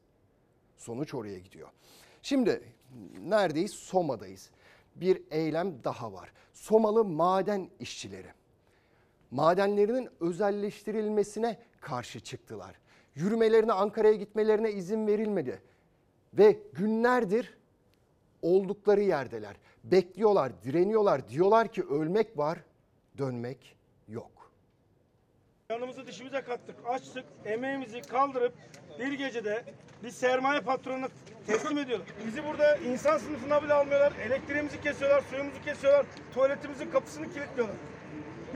Sonuç 0.77 1.15
oraya 1.15 1.39
gidiyor. 1.39 1.69
Şimdi 2.23 2.63
neredeyiz? 3.21 3.73
Soma'dayız. 3.73 4.51
Bir 4.97 5.23
eylem 5.31 5.85
daha 5.85 6.13
var. 6.13 6.33
Somalı 6.53 7.05
maden 7.05 7.71
işçileri 7.81 8.33
madenlerinin 9.31 10.09
özelleştirilmesine 10.21 11.59
karşı 11.81 12.21
çıktılar. 12.21 12.79
Yürümelerine, 13.15 13.73
Ankara'ya 13.73 14.15
gitmelerine 14.15 14.73
izin 14.73 15.07
verilmedi. 15.07 15.63
Ve 16.35 16.59
günlerdir 16.73 17.59
oldukları 18.43 19.01
yerdeler. 19.01 19.57
Bekliyorlar, 19.85 20.63
direniyorlar. 20.63 21.29
Diyorlar 21.29 21.73
ki 21.73 21.83
ölmek 21.83 22.39
var, 22.39 22.59
dönmek. 23.19 23.78
Yanımızı 25.73 26.07
dişimize 26.07 26.41
kattık, 26.41 26.77
açtık, 26.89 27.25
emeğimizi 27.45 28.01
kaldırıp 28.03 28.53
bir 28.99 29.13
gecede 29.13 29.65
bir 30.05 30.11
sermaye 30.11 30.61
patronuna 30.61 31.09
teslim 31.47 31.79
ediyorlar. 31.79 32.09
Bizi 32.27 32.45
burada 32.45 32.77
insan 32.77 33.19
sınıfına 33.19 33.63
bile 33.63 33.73
almıyorlar, 33.73 34.13
elektriğimizi 34.27 34.81
kesiyorlar, 34.81 35.23
suyumuzu 35.31 35.63
kesiyorlar, 35.65 36.07
tuvaletimizin 36.35 36.91
kapısını 36.91 37.33
kilitliyorlar. 37.33 37.77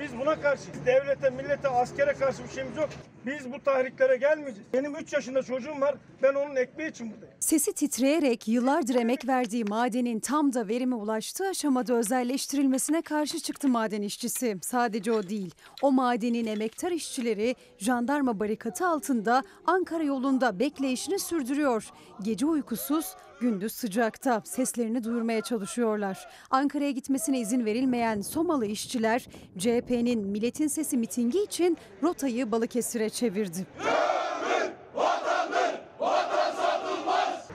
Biz 0.01 0.19
buna 0.19 0.41
karşı, 0.41 0.65
devlete, 0.87 1.31
millete, 1.31 1.69
askere 1.69 2.13
karşı 2.13 2.45
bir 2.45 2.49
şeyimiz 2.49 2.77
yok. 2.77 2.89
Biz 3.27 3.53
bu 3.53 3.63
tahriklere 3.65 4.17
gelmeyeceğiz. 4.17 4.69
Benim 4.73 4.97
3 4.97 5.13
yaşında 5.13 5.43
çocuğum 5.43 5.81
var, 5.81 5.95
ben 6.23 6.35
onun 6.35 6.57
ekmeği 6.57 6.91
için 6.91 7.11
buradayım. 7.11 7.35
Sesi 7.41 7.73
titreyerek 7.73 8.49
yıllardır 8.49 8.95
emek 8.95 9.29
verdiği 9.29 9.65
madenin 9.65 10.21
tam 10.21 10.53
da 10.53 10.69
verime 10.69 10.95
ulaştığı 10.95 11.49
aşamada 11.49 11.95
özelleştirilmesine 11.95 13.03
karşı 13.03 13.41
çıktı 13.41 13.69
maden 13.69 14.03
işçisi. 14.03 14.57
Sadece 14.63 15.13
o 15.13 15.29
değil. 15.29 15.55
O 15.83 15.93
madenin 15.93 16.47
emektar 16.47 16.91
işçileri 16.91 17.57
jandarma 17.79 18.41
barikatı 18.41 18.87
altında 18.87 19.43
Ankara 19.67 20.03
yolunda 20.03 20.59
bekleyişini 20.59 21.19
sürdürüyor. 21.19 21.91
Gece 22.23 22.47
uykusuz, 22.47 23.07
gündüz 23.41 23.73
sıcakta 23.73 24.43
seslerini 24.45 25.05
duyurmaya 25.05 25.41
çalışıyorlar. 25.41 26.29
Ankara'ya 26.51 26.91
gitmesine 26.91 27.41
izin 27.41 27.65
verilmeyen 27.65 28.21
Somalı 28.21 28.67
işçiler 28.67 29.27
CHP'nin 29.59 30.27
Milletin 30.27 30.67
Sesi 30.67 30.97
mitingi 30.97 31.43
için 31.43 31.79
rotayı 32.03 32.53
Balıkesir'e 32.53 33.11
çevirdi. 33.13 33.67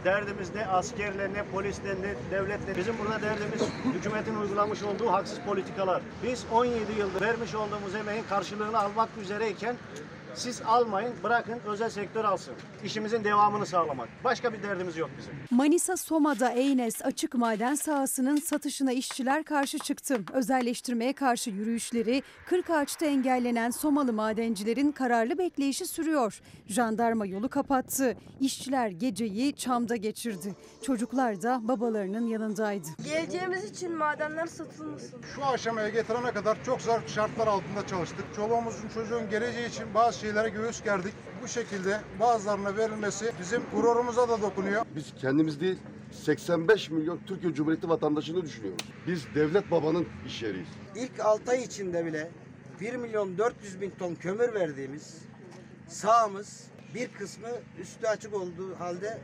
Derdimiz 0.05 0.55
ne 0.55 0.65
askerle 0.65 1.33
ne 1.33 1.43
polisle 1.43 1.95
ne 2.01 2.31
devletle. 2.31 2.77
Bizim 2.77 2.95
burada 2.99 3.21
derdimiz 3.21 3.61
hükümetin 3.93 4.35
uygulamış 4.35 4.83
olduğu 4.83 5.11
haksız 5.11 5.39
politikalar. 5.39 6.01
Biz 6.23 6.45
17 6.51 6.91
yıldır 6.99 7.21
vermiş 7.21 7.55
olduğumuz 7.55 7.95
emeğin 7.95 8.23
karşılığını 8.29 8.79
almak 8.79 9.09
üzereyken 9.21 9.75
siz 10.35 10.61
almayın 10.61 11.13
bırakın 11.23 11.59
özel 11.67 11.89
sektör 11.89 12.23
alsın. 12.23 12.53
İşimizin 12.83 13.23
devamını 13.23 13.65
sağlamak. 13.65 14.09
Başka 14.23 14.53
bir 14.53 14.63
derdimiz 14.63 14.97
yok 14.97 15.09
bizim. 15.17 15.33
Manisa 15.51 15.97
Soma'da 15.97 16.49
Eynes 16.49 17.01
açık 17.05 17.33
maden 17.35 17.75
sahasının 17.75 18.35
satışına 18.37 18.91
işçiler 18.91 19.43
karşı 19.43 19.79
çıktı. 19.79 20.19
Özelleştirmeye 20.33 21.13
karşı 21.13 21.49
yürüyüşleri 21.49 22.23
40 22.45 22.69
ağaçta 22.69 23.05
engellenen 23.05 23.69
Somalı 23.71 24.13
madencilerin 24.13 24.91
kararlı 24.91 25.37
bekleyişi 25.37 25.85
sürüyor. 25.85 26.41
Jandarma 26.67 27.25
yolu 27.25 27.49
kapattı. 27.49 28.17
İşçiler 28.39 28.87
geceyi 28.87 29.55
çamda 29.55 29.95
geçirdi. 29.95 30.55
Çocuklar 30.81 31.41
da 31.41 31.59
babalarının 31.63 32.27
yanındaydı. 32.27 32.87
Geleceğimiz 33.03 33.63
için 33.63 33.91
madenler 33.91 34.47
satılmasın. 34.47 35.21
Şu 35.35 35.45
aşamaya 35.45 35.89
getirene 35.89 36.31
kadar 36.31 36.57
çok 36.65 36.81
zor 36.81 36.99
şartlar 37.07 37.47
altında 37.47 37.87
çalıştık. 37.87 38.25
Çoluğumuzun 38.35 38.89
çocuğun 38.93 39.29
geleceği 39.29 39.69
için 39.69 39.93
bazı 39.93 40.16
şeylere 40.17 40.49
göğüs 40.49 40.83
gerdik. 40.83 41.13
Bu 41.43 41.47
şekilde 41.47 42.01
bazılarına 42.19 42.77
verilmesi 42.77 43.31
bizim 43.39 43.61
gururumuza 43.73 44.29
da 44.29 44.41
dokunuyor. 44.41 44.85
Biz 44.95 45.13
kendimiz 45.21 45.61
değil 45.61 45.77
85 46.11 46.89
milyon 46.89 47.19
Türkiye 47.27 47.53
Cumhuriyeti 47.53 47.89
vatandaşını 47.89 48.41
düşünüyoruz. 48.41 48.85
Biz 49.07 49.25
devlet 49.35 49.71
babanın 49.71 50.07
iş 50.27 50.43
yeriyiz. 50.43 50.67
İlk 50.95 51.19
6 51.19 51.51
ay 51.51 51.63
içinde 51.63 52.05
bile 52.05 52.31
1 52.81 52.95
milyon 52.95 53.37
400 53.37 53.81
bin 53.81 53.89
ton 53.99 54.15
kömür 54.15 54.53
verdiğimiz 54.53 55.17
sahamız 55.87 56.63
bir 56.95 57.07
kısmı 57.07 57.47
üstü 57.81 58.07
açık 58.07 58.33
olduğu 58.33 58.79
halde 58.79 59.17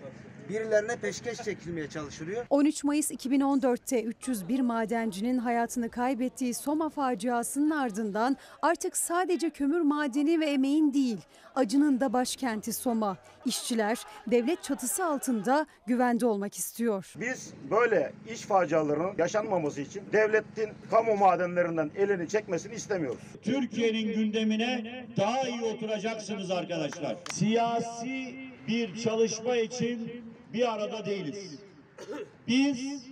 birilerine 0.54 0.96
peşkeş 0.96 1.38
çekilmeye 1.38 1.89
çalışılıyor. 1.89 2.46
13 2.50 2.84
Mayıs 2.84 3.12
2014'te 3.12 4.04
301 4.04 4.60
madencinin 4.60 5.38
hayatını 5.38 5.89
kaybettiği 5.89 6.54
Soma 6.54 6.89
faciasının 6.89 7.70
ardından 7.70 8.38
artık 8.62 8.98
sadece 8.98 9.50
kömür 9.50 9.82
madeni 9.82 10.39
ve 10.39 10.46
emeğin 10.46 10.94
değil, 10.94 11.18
acının 11.56 12.00
da 12.00 12.13
başkenti 12.13 12.74
Soma. 12.74 13.18
İşçiler 13.46 14.00
devlet 14.28 14.63
çatısı 14.63 15.06
altında 15.06 15.66
güvende 15.88 16.26
olmak 16.26 16.58
istiyor. 16.58 17.13
Biz 17.20 17.54
böyle 17.72 18.13
iş 18.34 18.42
facialarının 18.42 19.12
yaşanmaması 19.18 19.82
için 19.82 20.04
devletin 20.13 20.70
kamu 20.89 21.16
madenlerinden 21.16 21.92
elini 21.96 22.28
çekmesini 22.30 22.76
istemiyoruz. 22.76 23.22
Türkiye'nin 23.44 24.13
gündemine 24.13 25.06
daha 25.18 25.48
iyi 25.48 25.62
oturacaksınız 25.62 26.52
arkadaşlar. 26.52 27.18
Siyasi 27.32 28.36
bir 28.68 28.96
çalışma 28.96 29.56
için 29.56 30.12
bir 30.54 30.74
arada 30.74 31.06
değiliz. 31.06 31.60
Biz 32.48 33.04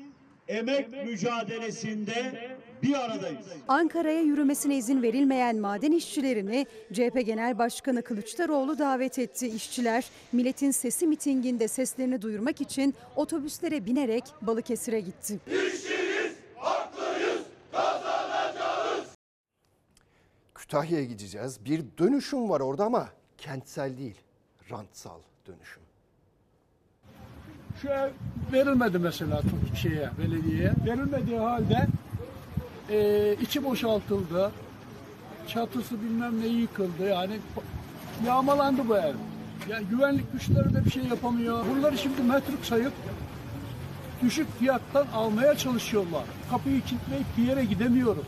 emek 0.48 1.06
mücadelesinde 1.06 2.50
bir 2.84 3.06
aradayız. 3.06 3.48
Ankara'ya 3.68 4.22
yürümesine 4.22 4.78
izin 4.78 5.02
verilmeyen 5.02 5.58
maden 5.58 5.92
işçilerini 5.92 6.66
CHP 6.94 7.26
Genel 7.26 7.58
Başkanı 7.58 8.02
Kılıçdaroğlu 8.02 8.80
davet 8.80 9.20
etti. 9.20 9.48
İşçiler 9.48 10.06
Milletin 10.32 10.72
Sesi 10.72 11.08
mitinginde 11.08 11.68
seslerini 11.68 12.22
duyurmak 12.22 12.62
için 12.62 12.96
otobüslere 13.16 13.86
binerek 13.86 14.24
Balıkesir'e 14.42 15.00
gitti. 15.00 15.40
Kütahya'ya 20.56 21.06
gideceğiz. 21.06 21.66
Bir 21.66 21.84
dönüşüm 21.98 22.50
var 22.50 22.60
orada 22.60 22.86
ama 22.86 23.10
kentsel 23.38 23.98
değil, 23.98 24.16
rantsal 24.72 25.20
dönüşüm. 25.48 25.81
Şu 27.82 27.88
ev 27.88 28.10
verilmedi 28.54 29.00
mesela 29.00 29.42
şeye, 29.82 30.10
belediyeye. 30.20 30.74
Verilmediği 30.86 31.40
halde 31.40 31.88
e, 32.90 33.36
içi 33.42 33.64
boşaltıldı. 33.64 34.52
Çatısı 35.48 36.02
bilmem 36.02 36.42
ne 36.42 36.48
yıkıldı. 36.48 37.04
Yani 37.10 37.40
yağmalandı 38.28 38.82
bu 38.90 38.98
ev. 38.98 39.14
Yani 39.70 39.86
güvenlik 39.86 40.32
güçleri 40.34 40.74
de 40.74 40.86
bir 40.86 40.92
şey 40.92 41.04
yapamıyor. 41.04 41.66
Bunları 41.70 41.98
şimdi 41.98 42.22
metruk 42.22 42.66
sayıp 42.66 42.94
düşük 44.22 44.60
fiyattan 44.60 45.06
almaya 45.14 45.58
çalışıyorlar. 45.58 46.24
Kapıyı 46.52 46.82
kilitleyip 46.82 47.26
bir 47.38 47.44
yere 47.44 47.66
gidemiyorum. 47.66 48.26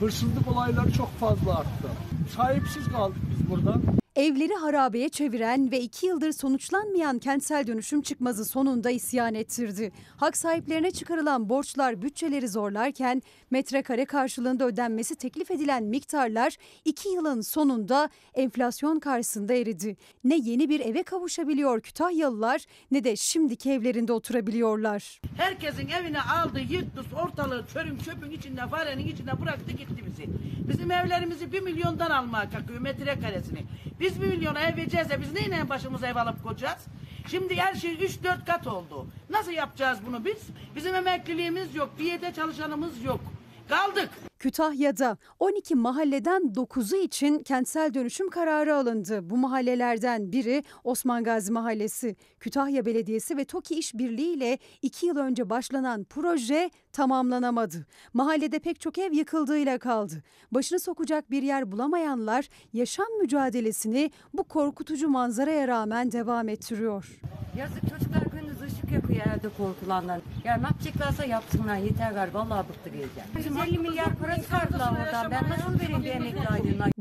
Hırsızlık 0.00 0.48
olayları 0.48 0.92
çok 0.92 1.18
fazla 1.18 1.58
arttı. 1.58 1.88
Sahipsiz 2.36 2.88
kaldık 2.88 3.22
biz 3.30 3.50
burada. 3.50 3.74
Evleri 4.16 4.54
harabeye 4.54 5.08
çeviren 5.08 5.70
ve 5.70 5.80
iki 5.80 6.06
yıldır 6.06 6.32
sonuçlanmayan 6.32 7.18
kentsel 7.18 7.66
dönüşüm 7.66 8.02
çıkmazı 8.02 8.44
sonunda 8.44 8.90
isyan 8.90 9.34
ettirdi. 9.34 9.92
Hak 10.16 10.36
sahiplerine 10.36 10.90
çıkarılan 10.90 11.48
borçlar 11.48 12.02
bütçeleri 12.02 12.48
zorlarken 12.48 13.22
metrekare 13.50 14.04
karşılığında 14.04 14.66
ödenmesi 14.66 15.16
teklif 15.16 15.50
edilen 15.50 15.84
miktarlar 15.84 16.56
iki 16.84 17.08
yılın 17.08 17.40
sonunda 17.40 18.08
enflasyon 18.34 18.98
karşısında 18.98 19.54
eridi. 19.54 19.96
Ne 20.24 20.36
yeni 20.36 20.68
bir 20.68 20.80
eve 20.80 21.02
kavuşabiliyor 21.02 21.80
Kütahyalılar 21.80 22.64
ne 22.90 23.04
de 23.04 23.16
şimdiki 23.16 23.70
evlerinde 23.70 24.12
oturabiliyorlar. 24.12 25.20
Herkesin 25.36 25.88
evini 25.88 26.20
aldı, 26.20 26.60
yıktı, 26.60 27.04
ortalığı 27.24 27.64
çörüm 27.72 27.98
çöpün 27.98 28.30
içinde, 28.30 28.60
farenin 28.66 29.08
içinde 29.08 29.40
bıraktı 29.42 29.70
gitti 29.70 30.04
bizi. 30.06 30.26
Bizim 30.68 30.90
evlerimizi 30.90 31.52
bir 31.52 31.60
milyondan 31.60 32.10
almaya 32.10 32.50
kalkıyor 32.50 32.80
metrekaresini. 32.80 33.58
Biz 34.00 34.07
bir 34.16 34.26
milyona 34.26 34.60
ev 34.60 34.76
vereceğiz 34.76 35.10
de 35.10 35.20
biz 35.20 35.32
neyle 35.32 35.68
başımıza 35.68 36.06
ev 36.06 36.16
alıp 36.16 36.42
koyacağız? 36.42 36.86
Şimdi 37.30 37.56
her 37.56 37.74
şey 37.74 37.94
3-4 37.94 38.44
kat 38.46 38.66
oldu. 38.66 39.06
Nasıl 39.30 39.52
yapacağız 39.52 39.98
bunu 40.06 40.24
biz? 40.24 40.42
Bizim 40.76 40.94
emekliliğimiz 40.94 41.74
yok, 41.74 41.90
bir 41.98 42.04
yerde 42.04 42.32
çalışanımız 42.34 43.04
yok. 43.04 43.20
Kaldık. 43.68 44.10
Kütahya'da 44.38 45.16
12 45.38 45.74
mahalleden 45.74 46.42
9'u 46.42 46.96
için 46.96 47.42
kentsel 47.42 47.94
dönüşüm 47.94 48.30
kararı 48.30 48.74
alındı. 48.74 49.30
Bu 49.30 49.36
mahallelerden 49.36 50.32
biri 50.32 50.64
Osman 50.84 51.24
Gazi 51.24 51.52
Mahallesi. 51.52 52.16
Kütahya 52.40 52.86
Belediyesi 52.86 53.36
ve 53.36 53.44
TOKİ 53.44 53.74
İşbirliği 53.74 54.36
ile 54.36 54.58
2 54.82 55.06
yıl 55.06 55.16
önce 55.16 55.50
başlanan 55.50 56.04
proje 56.04 56.70
tamamlanamadı. 56.92 57.86
Mahallede 58.14 58.58
pek 58.58 58.80
çok 58.80 58.98
ev 58.98 59.12
yıkıldığıyla 59.12 59.78
kaldı. 59.78 60.22
Başını 60.52 60.80
sokacak 60.80 61.30
bir 61.30 61.42
yer 61.42 61.72
bulamayanlar 61.72 62.48
yaşam 62.72 63.06
mücadelesini 63.20 64.10
bu 64.34 64.44
korkutucu 64.44 65.08
manzaraya 65.08 65.68
rağmen 65.68 66.12
devam 66.12 66.48
ettiriyor. 66.48 67.20
Yazık 67.58 67.90
çocuklar 67.90 68.22
gündüz 68.32 68.62
ışık 68.62 68.92
yakıyor 68.92 69.26
evde 69.26 69.48
korkulanlar. 69.48 70.20
Ya 70.44 70.56
ne 70.56 70.62
yapacaklarsa 70.62 71.24
yapsınlar 71.24 71.76
yeter 71.76 72.12
galiba. 72.12 72.38
Vallahi 72.38 72.68
bıktık 72.68 72.94
iyice. 72.94 73.48
150 73.50 73.78
milyar 73.78 74.14
para 74.14 74.27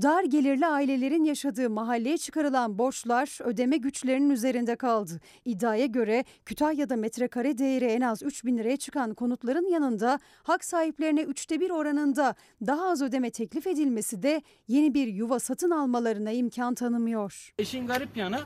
Dar 0.02 0.24
gelirli 0.24 0.66
ailelerin 0.66 1.24
yaşadığı 1.24 1.70
mahalleye 1.70 2.18
çıkarılan 2.18 2.78
borçlar 2.78 3.38
ödeme 3.44 3.78
güçlerinin 3.78 4.30
üzerinde 4.30 4.76
kaldı. 4.76 5.20
İddiaya 5.46 5.86
göre 5.86 6.24
Kütahya'da 6.46 6.96
metrekare 6.96 7.58
değeri 7.58 7.86
en 7.86 8.02
az 8.02 8.24
3 8.24 8.46
bin 8.46 8.58
liraya 8.58 8.78
çıkan 8.78 9.14
konutların 9.14 9.70
yanında 9.70 10.20
hak 10.44 10.66
sahiplerine 10.66 11.22
üçte 11.22 11.60
bir 11.60 11.70
oranında 11.70 12.36
daha 12.68 12.90
az 12.90 13.02
ödeme 13.02 13.30
teklif 13.30 13.68
edilmesi 13.68 14.24
de 14.24 14.42
yeni 14.68 14.94
bir 14.94 15.08
yuva 15.08 15.40
satın 15.40 15.72
almalarına 15.72 16.32
imkan 16.32 16.74
tanımıyor. 16.74 17.54
İşin 17.58 17.88
garip 17.88 18.18
yanı 18.18 18.40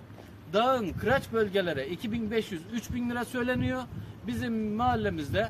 dağın 0.54 0.94
kıraç 0.94 1.24
bölgelere 1.34 1.88
2500-3000 1.88 3.10
lira 3.10 3.26
söyleniyor. 3.26 3.82
Bizim 4.28 4.74
mahallemizde 4.74 5.50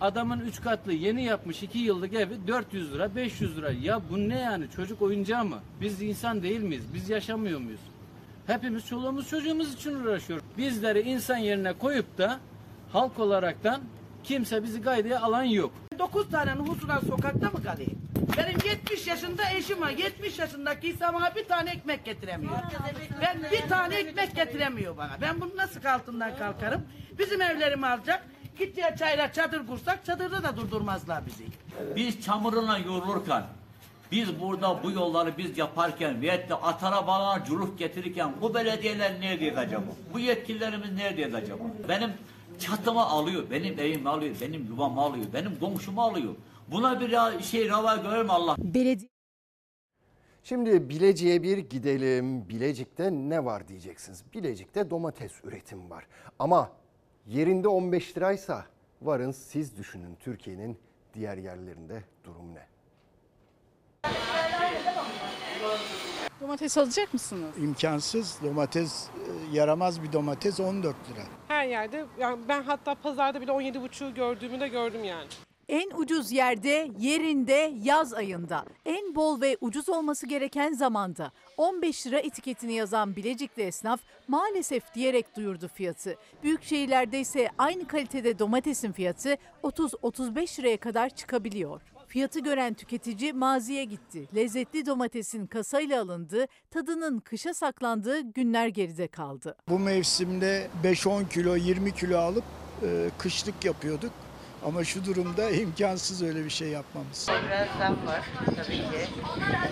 adamın 0.00 0.40
3 0.40 0.60
katlı 0.60 0.92
yeni 0.92 1.24
yapmış 1.24 1.62
2 1.62 1.78
yıllık 1.78 2.14
evi 2.14 2.46
400 2.46 2.94
lira 2.94 3.16
500 3.16 3.56
lira. 3.56 3.70
Ya 3.70 4.00
bu 4.10 4.28
ne 4.28 4.38
yani 4.38 4.70
çocuk 4.76 5.02
oyuncağı 5.02 5.44
mı? 5.44 5.58
Biz 5.80 6.02
insan 6.02 6.42
değil 6.42 6.60
miyiz? 6.60 6.84
Biz 6.94 7.10
yaşamıyor 7.10 7.60
muyuz? 7.60 7.80
Hepimiz 8.46 8.86
çoluğumuz 8.86 9.28
çocuğumuz 9.28 9.74
için 9.74 9.94
uğraşıyor. 9.94 10.40
Bizleri 10.58 11.00
insan 11.00 11.36
yerine 11.36 11.72
koyup 11.72 12.18
da 12.18 12.40
halk 12.92 13.18
olaraktan 13.18 13.80
kimse 14.24 14.62
bizi 14.62 14.80
gaydaya 14.82 15.20
alan 15.20 15.42
yok. 15.42 15.72
9 15.98 16.30
tane 16.30 16.54
nüfusuna 16.54 17.00
sokakta 17.00 17.50
mı 17.50 17.62
kalayım? 17.62 17.98
Benim 18.36 18.58
70 18.70 19.06
yaşında 19.06 19.42
eşim 19.56 19.80
var. 19.80 19.90
70 19.90 20.38
yaşındaki 20.38 20.88
insan 20.90 21.14
bana 21.14 21.34
bir 21.36 21.44
tane 21.44 21.70
ekmek 21.70 22.04
getiremiyor. 22.04 22.52
Ben 23.22 23.38
bir 23.52 23.68
tane 23.68 23.94
ekmek 23.94 24.36
getiremiyor 24.36 24.96
bana. 24.96 25.16
Ben 25.20 25.40
bunun 25.40 25.56
nasıl 25.56 25.84
altından 25.84 26.36
kalkarım? 26.36 26.82
Bizim 27.18 27.42
evlerimi 27.42 27.86
alacak. 27.86 28.24
Gideceği 28.60 28.96
çayla 28.98 29.32
çadır 29.32 29.66
kursak 29.66 30.04
çadırda 30.04 30.42
da 30.42 30.56
durdurmazlar 30.56 31.26
bizi. 31.26 31.44
Biz 31.96 32.20
çamuruna 32.20 32.78
yorulurken, 32.78 33.42
biz 34.12 34.40
burada 34.40 34.82
bu 34.82 34.90
yolları 34.90 35.38
biz 35.38 35.58
yaparken 35.58 36.22
veyahut 36.22 36.50
da 36.50 36.62
at 36.62 36.82
arabalar 36.82 37.44
culuk 37.44 37.78
getirirken 37.78 38.32
bu 38.40 38.54
belediyeler 38.54 39.20
neredeyiz 39.20 39.58
acaba? 39.58 39.84
Bu 40.14 40.18
yetkililerimiz 40.18 40.92
neredeyiz 40.92 41.34
acaba? 41.34 41.64
Benim 41.88 42.10
çatımı 42.58 43.02
alıyor, 43.02 43.50
benim 43.50 43.78
evimi 43.78 44.08
alıyor, 44.08 44.34
benim 44.40 44.66
yuvamı 44.66 45.00
alıyor, 45.00 45.26
benim 45.32 45.58
komşumu 45.60 46.02
alıyor. 46.02 46.34
Buna 46.68 47.00
bir 47.00 47.42
şey 47.42 47.68
rava 47.68 47.96
görür 47.96 48.22
mü 48.24 48.30
Allah? 48.32 48.56
Belediye 48.58 49.10
Şimdi 50.44 50.88
Bilecik'e 50.88 51.42
bir 51.42 51.58
gidelim. 51.58 52.48
Bilecik'te 52.48 53.10
ne 53.12 53.44
var 53.44 53.68
diyeceksiniz. 53.68 54.24
Bilecik'te 54.34 54.90
domates 54.90 55.32
üretimi 55.44 55.90
var. 55.90 56.06
Ama 56.38 56.70
yerinde 57.26 57.68
15 57.68 58.16
liraysa 58.16 58.64
varın 59.02 59.32
siz 59.32 59.76
düşünün 59.76 60.16
Türkiye'nin 60.20 60.78
diğer 61.14 61.36
yerlerinde 61.36 62.02
durum 62.24 62.54
ne? 62.54 62.66
Domates 66.40 66.78
alacak 66.78 67.12
mısınız? 67.12 67.58
İmkansız. 67.58 68.38
Domates 68.42 69.08
e, 69.08 69.56
yaramaz 69.56 70.02
bir 70.02 70.12
domates 70.12 70.60
14 70.60 70.96
lira. 71.10 71.22
Her 71.48 71.66
yerde. 71.66 72.04
Yani 72.18 72.38
ben 72.48 72.62
hatta 72.62 72.94
pazarda 72.94 73.40
bile 73.40 73.50
17,5'u 73.50 74.14
gördüğümü 74.14 74.60
de 74.60 74.68
gördüm 74.68 75.04
yani. 75.04 75.28
En 75.70 75.90
ucuz 75.96 76.32
yerde, 76.32 76.90
yerinde, 76.98 77.74
yaz 77.82 78.14
ayında. 78.14 78.64
En 78.86 79.14
bol 79.14 79.40
ve 79.40 79.56
ucuz 79.60 79.88
olması 79.88 80.26
gereken 80.26 80.72
zamanda. 80.72 81.32
15 81.56 82.06
lira 82.06 82.18
etiketini 82.18 82.72
yazan 82.72 83.16
Bilecikli 83.16 83.62
esnaf 83.62 84.00
maalesef 84.28 84.94
diyerek 84.94 85.36
duyurdu 85.36 85.68
fiyatı. 85.74 86.16
Büyük 86.42 86.62
şehirlerde 86.62 87.20
ise 87.20 87.48
aynı 87.58 87.86
kalitede 87.86 88.38
domatesin 88.38 88.92
fiyatı 88.92 89.36
30-35 89.62 90.60
liraya 90.60 90.76
kadar 90.76 91.08
çıkabiliyor. 91.08 91.80
Fiyatı 92.06 92.40
gören 92.40 92.74
tüketici 92.74 93.32
maziye 93.32 93.84
gitti. 93.84 94.28
Lezzetli 94.34 94.86
domatesin 94.86 95.46
kasayla 95.46 96.02
alındığı, 96.02 96.46
tadının 96.70 97.18
kışa 97.18 97.54
saklandığı 97.54 98.20
günler 98.20 98.68
geride 98.68 99.08
kaldı. 99.08 99.56
Bu 99.68 99.78
mevsimde 99.78 100.68
5-10 100.84 101.28
kilo 101.28 101.56
20 101.56 101.94
kilo 101.94 102.18
alıp 102.18 102.44
e, 102.82 103.10
kışlık 103.18 103.64
yapıyorduk. 103.64 104.12
Ama 104.64 104.84
şu 104.84 105.04
durumda 105.04 105.50
imkansız 105.50 106.22
öyle 106.22 106.44
bir 106.44 106.50
şey 106.50 106.68
yapmamız. 106.68 107.26
Biraz 107.46 107.68
zam 107.78 108.06
var 108.06 108.20
tabii 108.46 108.66
ki. 108.66 108.82
Yapacak 109.42 109.70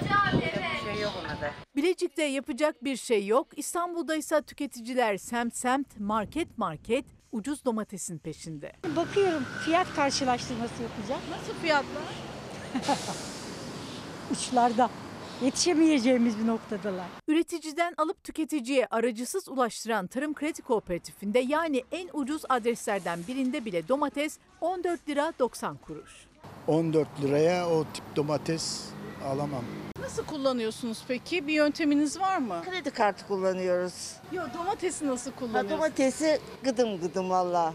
bir 0.87 0.92
şey 0.92 1.03
yok 1.03 1.12
ona 1.24 1.40
da. 1.40 1.51
Bilecik'te 1.77 2.22
yapacak 2.24 2.85
bir 2.85 2.96
şey 2.96 3.27
yok. 3.27 3.46
İstanbul'da 3.59 4.16
ise 4.16 4.42
tüketiciler 4.42 5.16
semt 5.16 5.57
semt, 5.57 6.01
market 6.01 6.59
market 6.59 7.05
ucuz 7.33 7.64
domatesin 7.64 8.18
peşinde. 8.18 8.72
Bakıyorum 8.96 9.44
fiyat 9.64 9.94
karşılaştırması 9.96 10.83
yapacağım. 10.83 11.20
Nasıl 11.31 11.61
fiyatlar? 11.62 12.03
Uçlarda. 14.33 14.90
Yetişemeyeceğimiz 15.42 16.38
bir 16.38 16.46
noktadalar. 16.46 17.07
Üreticiden 17.29 17.94
alıp 17.98 18.24
tüketiciye 18.24 18.87
aracısız 18.90 19.48
ulaştıran 19.48 20.07
Tarım 20.07 20.35
Kredi 20.35 20.62
Kooperatifinde 20.62 21.38
yani 21.38 21.85
en 21.92 22.08
ucuz 22.13 22.42
adreslerden 22.48 23.19
birinde 23.29 23.65
bile 23.65 23.88
domates 23.88 24.38
14 24.60 25.08
lira 25.08 25.33
90 25.38 25.77
kuruş. 25.77 26.13
14 26.67 27.08
liraya 27.23 27.69
o 27.71 27.85
tip 27.94 28.04
domates 28.17 28.85
alamam. 29.27 29.65
Nasıl 30.00 30.25
kullanıyorsunuz 30.25 31.04
peki? 31.08 31.46
Bir 31.46 31.52
yönteminiz 31.52 32.21
var 32.21 32.38
mı? 32.38 32.63
Kredi 32.71 32.90
kartı 32.90 33.27
kullanıyoruz. 33.27 34.13
Yok 34.33 34.46
domatesi 34.58 35.06
nasıl 35.06 35.31
Ha, 35.31 35.37
kullanıyorsunuz? 35.38 35.71
domatesi 35.73 36.40
gıdım 36.65 37.00
gıdım 37.00 37.31
valla. 37.31 37.75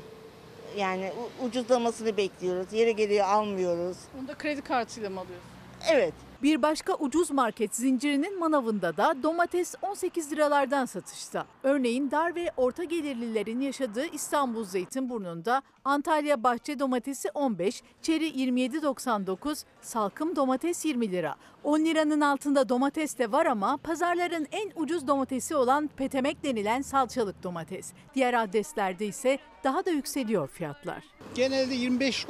Yani 0.78 1.12
u- 1.42 1.46
ucuzlamasını 1.46 2.18
bekliyoruz. 2.18 2.74
Yere 2.74 2.92
geliyor 2.92 3.26
almıyoruz. 3.28 3.98
Onu 4.20 4.28
da 4.28 4.34
kredi 4.34 4.62
kartıyla 4.62 5.10
mı 5.10 5.20
alıyorsunuz? 5.20 5.54
Evet. 5.92 6.14
Bir 6.44 6.62
başka 6.62 6.94
ucuz 6.94 7.32
market 7.32 7.76
zincirinin 7.76 8.40
manavında 8.40 8.98
da 8.98 9.16
domates 9.24 9.76
18 9.82 10.32
liralardan 10.32 10.86
satışta. 10.86 11.46
Örneğin 11.64 12.12
dar 12.12 12.36
ve 12.36 12.52
orta 12.58 12.84
gelirlilerin 12.84 13.62
yaşadığı 13.62 14.06
İstanbul 14.06 14.66
Zeytinburnu'nda 14.66 15.62
Antalya 15.86 16.44
bahçe 16.44 16.80
domatesi 16.80 17.30
15, 17.34 17.84
çeri 18.02 18.30
27.99, 18.30 19.64
salkım 19.82 20.36
domates 20.36 20.86
20 20.86 21.12
lira. 21.12 21.36
10 21.64 21.80
liranın 21.80 22.22
altında 22.22 22.70
domates 22.70 23.18
de 23.18 23.32
var 23.32 23.46
ama 23.46 23.78
pazarların 23.78 24.48
en 24.52 24.72
ucuz 24.76 25.08
domatesi 25.08 25.56
olan 25.56 25.90
petemek 25.98 26.44
denilen 26.44 26.82
salçalık 26.82 27.44
domates. 27.44 27.94
Diğer 28.16 28.34
adreslerde 28.44 29.06
ise 29.06 29.38
daha 29.64 29.86
da 29.86 29.92
yükseliyor 29.92 30.48
fiyatlar. 30.48 31.04
Genelde 31.36 31.76
25-30. 31.76 32.28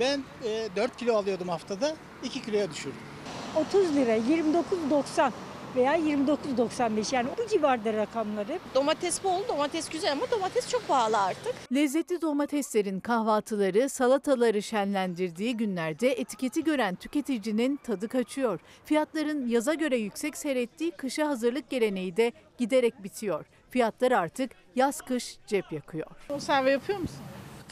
Ben 0.00 0.20
e, 0.44 0.68
4 0.76 0.96
kilo 0.96 1.14
alıyordum 1.14 1.48
haftada. 1.48 1.96
2 2.24 2.42
kiloya 2.42 2.70
düşürdüm. 2.70 3.09
30 3.56 3.96
lira, 3.96 4.16
29.90 4.16 5.30
veya 5.76 5.96
29.95 5.96 7.14
yani 7.14 7.28
bu 7.38 7.48
civarda 7.48 7.92
rakamları. 7.92 8.58
Domates 8.74 9.24
bol, 9.24 9.48
domates 9.48 9.88
güzel 9.88 10.12
ama 10.12 10.30
domates 10.30 10.68
çok 10.68 10.88
pahalı 10.88 11.18
artık. 11.18 11.54
Lezzetli 11.74 12.20
domateslerin 12.20 13.00
kahvaltıları, 13.00 13.88
salataları 13.88 14.62
şenlendirdiği 14.62 15.56
günlerde 15.56 16.12
etiketi 16.12 16.64
gören 16.64 16.94
tüketicinin 16.94 17.76
tadı 17.76 18.08
kaçıyor. 18.08 18.60
Fiyatların 18.84 19.48
yaza 19.48 19.74
göre 19.74 19.96
yüksek 19.96 20.36
seyrettiği 20.36 20.90
kışa 20.90 21.28
hazırlık 21.28 21.70
geleneği 21.70 22.16
de 22.16 22.32
giderek 22.58 23.04
bitiyor. 23.04 23.44
Fiyatlar 23.70 24.12
artık 24.12 24.50
yaz 24.76 25.00
kış 25.00 25.38
cep 25.46 25.72
yakıyor. 25.72 26.06
Konserve 26.28 26.70
yapıyor 26.70 26.98
musun? 26.98 27.16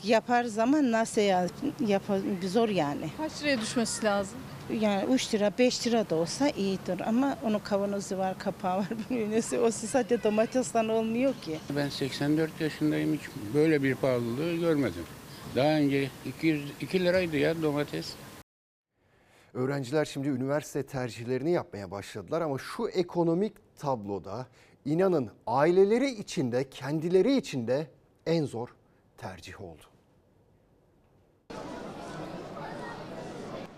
Yaparız 0.04 0.58
ama 0.58 0.90
nasıl 0.92 1.20
ya? 1.20 1.46
Yap 1.86 2.02
zor 2.48 2.68
yani. 2.68 3.10
Kaç 3.16 3.42
liraya 3.42 3.60
düşmesi 3.60 4.04
lazım? 4.04 4.38
Yani 4.70 5.14
3 5.14 5.34
lira 5.34 5.52
5 5.58 5.86
lira 5.86 6.10
da 6.10 6.14
olsa 6.14 6.48
iyidir 6.48 7.00
ama 7.06 7.38
onun 7.44 7.58
kavanozu 7.58 8.18
var 8.18 8.38
kapağı 8.38 8.78
var 8.78 8.88
nesi 9.10 9.58
o 9.58 9.70
sadece 9.70 10.22
domatesten 10.22 10.88
olmuyor 10.88 11.34
ki. 11.34 11.58
Ben 11.76 11.88
84 11.88 12.60
yaşındayım 12.60 13.14
hiç 13.14 13.22
böyle 13.54 13.82
bir 13.82 13.94
pahalılığı 13.94 14.54
görmedim. 14.54 15.04
Daha 15.56 15.72
önce 15.72 16.10
200, 16.26 16.72
2 16.80 17.04
liraydı 17.04 17.36
ya 17.36 17.62
domates. 17.62 18.14
Öğrenciler 19.54 20.04
şimdi 20.04 20.28
üniversite 20.28 20.82
tercihlerini 20.82 21.50
yapmaya 21.50 21.90
başladılar 21.90 22.40
ama 22.40 22.58
şu 22.58 22.88
ekonomik 22.88 23.52
tabloda 23.78 24.46
inanın 24.84 25.30
aileleri 25.46 26.10
içinde, 26.10 26.70
kendileri 26.70 27.36
içinde 27.36 27.86
en 28.26 28.44
zor 28.44 28.68
tercih 29.16 29.60
oldu. 29.60 29.82